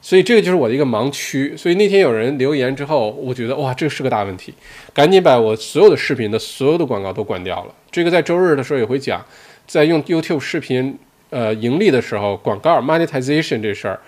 [0.00, 1.56] 所以这个就是我的一个盲区。
[1.56, 4.54] 所以那天有人留言之后，我觉得哇，这是个大问题，
[4.94, 7.74] 赶紧把我所有的视频的所有的广告都关掉了。
[7.90, 9.20] 这个在周日的时候也会讲，
[9.66, 10.96] 在用 YouTube 视频
[11.30, 13.98] 呃盈利的时候，广告 monetization 这事儿，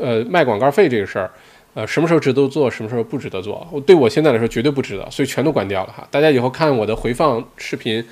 [0.00, 1.28] 呃卖广告费这个事儿。
[1.74, 3.66] 呃，什么时候值得做，什么时候不值得做？
[3.72, 6.06] 我对我现在来说绝对不值得，所以全都关掉了哈。
[6.10, 8.06] 大家以后看我的回放视频，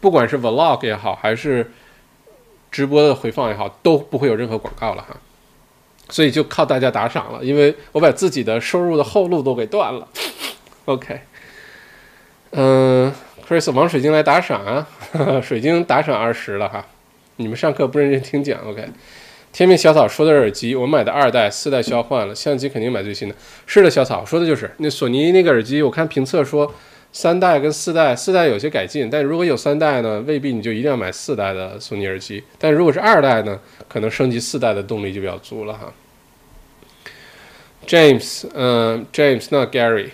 [0.00, 1.72] 不管是 vlog 也好，还是
[2.70, 5.16] 直播的回放也好，都不会有任何广告了哈。
[6.10, 10.08] 所以就靠大家打赏了，因为我把自己的收入的后路都给断了。
[10.86, 11.20] OK，
[12.52, 13.12] 嗯
[13.46, 14.86] ，Chris 王水晶来打赏啊，
[15.42, 16.86] 水晶打赏二十了哈。
[17.36, 18.88] 你们上课不认真听讲，OK。
[19.50, 23.34] 天命小草说的耳机，我买的二代、四代销换了，相机肯定买最新的。
[23.66, 25.82] 是的，小草说的就是那索尼那个耳机。
[25.82, 26.72] 我看评测说，
[27.12, 32.44] 三代跟四代，四代有些改进，但如果有三代呢，未必你就一定要买四代的索尼耳机。
[32.58, 33.58] 但如果是二代呢，
[33.88, 35.92] 可能升级四代的动力就比较足了哈。
[37.86, 40.10] James，嗯，James，not Gary，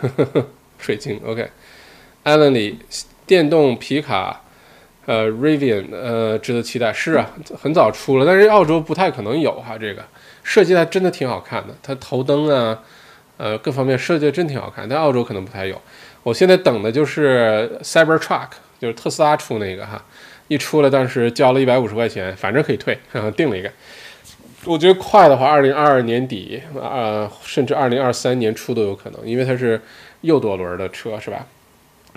[0.00, 0.46] 呵呵呵
[0.78, 2.80] 水晶，OK，Allen 里
[3.24, 4.42] 电动皮卡。
[5.06, 6.92] 呃，Rivian，呃，值得期待。
[6.92, 9.76] 是啊，很早出了，但是澳洲不太可能有哈。
[9.78, 10.02] 这个
[10.42, 12.82] 设计它真的挺好看的，它头灯啊，
[13.36, 15.80] 呃，各方面设计的真挺好看，但澳洲可能不太有。
[16.22, 18.48] 我现在等的就是 Cybertruck，
[18.80, 20.02] 就是特斯拉出那个哈，
[20.48, 22.98] 一出来，但是交了一百五十块钱，反正可以退，
[23.36, 23.70] 定了一个。
[24.64, 29.78] 我觉得快的话，二零二二年底呃，甚至二零二三年初都有可能，因为它是
[30.22, 31.46] 右多轮的车，是吧？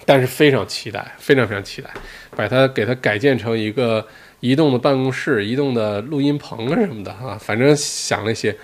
[0.06, 1.90] 但是非常期待，非常非常期待，
[2.36, 4.08] 把它给它改建成一个
[4.40, 8.56] 移动的办公室、移动的录音棚啊什么的啊，反正想了一些，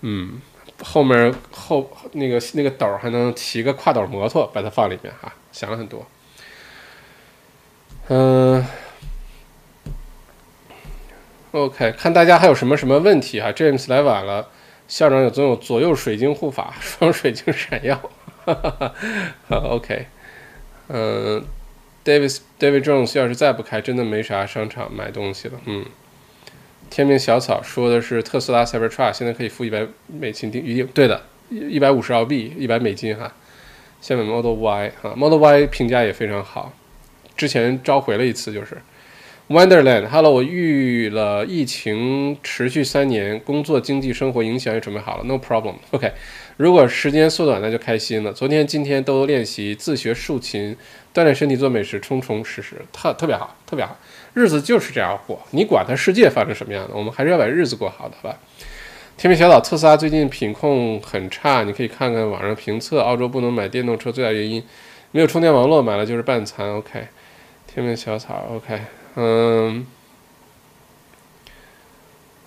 [0.00, 0.40] 嗯，
[0.82, 6.06] 后面后那个那个斗还能骑个跨斗摩托，把它放里面哈，想了很多。
[8.08, 8.66] 嗯
[11.52, 14.48] ，OK，看大家还有什么什么问题哈，James 来晚了，
[14.88, 17.96] 校长有总有左右水晶护法，双水晶闪耀，
[18.44, 18.94] 哈哈哈，
[19.48, 20.06] 好 OK。
[20.92, 21.44] 嗯
[22.04, 25.60] ，David David Jones 要是再不开，真的没啥商场买东西了。
[25.66, 25.84] 嗯，
[26.90, 33.32] 天命小草说的是特斯拉 Cybertruck 现在可以付一百美金定预定，对的，一百五十澳币，一百美金哈。
[34.00, 36.72] 下面 Model Y 哈，Model Y 评价也非常好，
[37.36, 38.78] 之前召回了一次就是。
[39.48, 46.12] Wonderland，Hello，我遇了疫情持续三年，工作、经济、生活影响也准备好了，No problem，OK。
[46.60, 48.30] 如果时间缩短，那就开心了。
[48.30, 50.76] 昨天、今天都练习自学竖琴，
[51.14, 53.96] 锻炼身体，做美食，充充实实，特特别好，特别好。
[54.34, 58.36] 日子就是这样过，你管它世界发生什么样的，我们还是要把日子过好的，吧？
[59.16, 63.00] 天命小岛，特斯拉最近品控很差，你可以看看网上评测。
[63.00, 64.62] 澳洲不能买电动车最大原因，
[65.12, 66.70] 没有充电网络，买了就是半残。
[66.74, 67.06] OK，
[67.66, 68.78] 天命小草，OK，
[69.16, 69.86] 嗯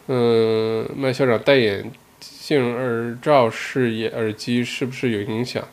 [0.06, 1.92] 嗯，麦校长代言
[2.46, 5.66] 性耳罩式耳耳机是不是有影响？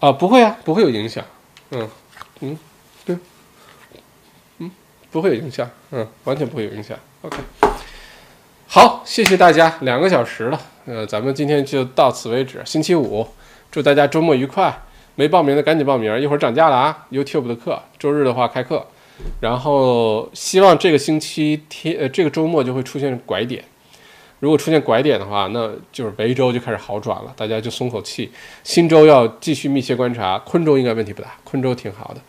[0.00, 1.24] 啊，不会啊，不会有影响。
[1.70, 1.88] 嗯
[2.40, 2.58] 嗯，
[3.06, 3.16] 对，
[4.58, 4.70] 嗯，
[5.10, 5.70] 不会有影响。
[5.92, 6.98] 嗯，完全不会有影响。
[7.22, 7.38] OK。
[8.66, 12.60] 好，谢谢大家，两个小时了，呃，咱们今天就到此为止。
[12.66, 13.26] 星期五，
[13.70, 14.82] 祝大家周末愉快。
[15.14, 18.86] 没报名的赶紧报名，一会儿涨价了啊！YouTube 的课，周日的话开课。
[19.40, 23.64] 然后希望这个星期天，呃，这个周末就会出现拐点。
[24.40, 28.30] 如果出现拐点的话，那就是维州就开始好转了，大家就松口气。
[28.64, 32.20] 新州要继续密切观察，昆州应该问题不大，昆州挺好的。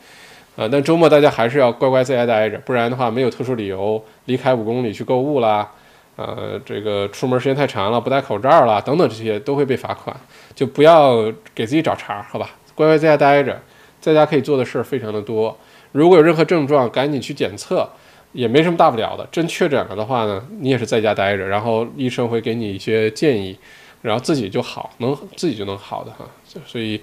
[0.58, 5.72] 呃，但周末大家还是要乖乖在家待着，不然的话没有特殊理由离开五公里去购物啦。
[6.18, 10.16] 呃，这个出门时间太长了，不戴口罩啦，等等，这些都会被罚款，
[10.54, 11.24] 就不要
[11.56, 12.50] 给自己找茬，好吧？
[12.76, 13.60] 乖乖在家待着，
[14.02, 15.58] 在家可以做的事儿非常的多。
[15.94, 17.90] 如果有任何症状，赶紧去检测，
[18.34, 19.28] 也没什么大不了的。
[19.32, 23.58] 真确诊了的话呢，你也是在家待着，然后医生会给你一些建议，
[24.02, 26.26] 然后自己就好，能自己就能好的哈。
[26.66, 27.02] 所以，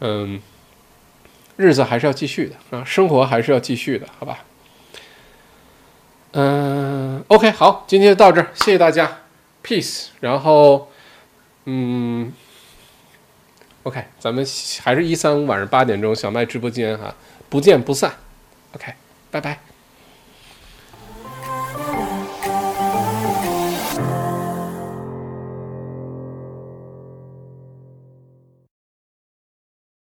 [0.00, 0.40] 嗯，
[1.56, 4.44] 日子还是要继续的啊，生活还是要继续的，好吧？
[6.32, 9.22] 嗯，OK，好，今天就到这儿，谢谢大家
[9.64, 10.08] ，Peace。
[10.20, 10.88] 然后，
[11.64, 12.32] 嗯
[13.82, 14.46] ，OK，咱们
[14.80, 17.12] 还是一三五晚上八点钟小麦直播间哈，
[17.48, 18.12] 不见不散。
[18.74, 18.92] OK，
[19.32, 19.69] 拜拜。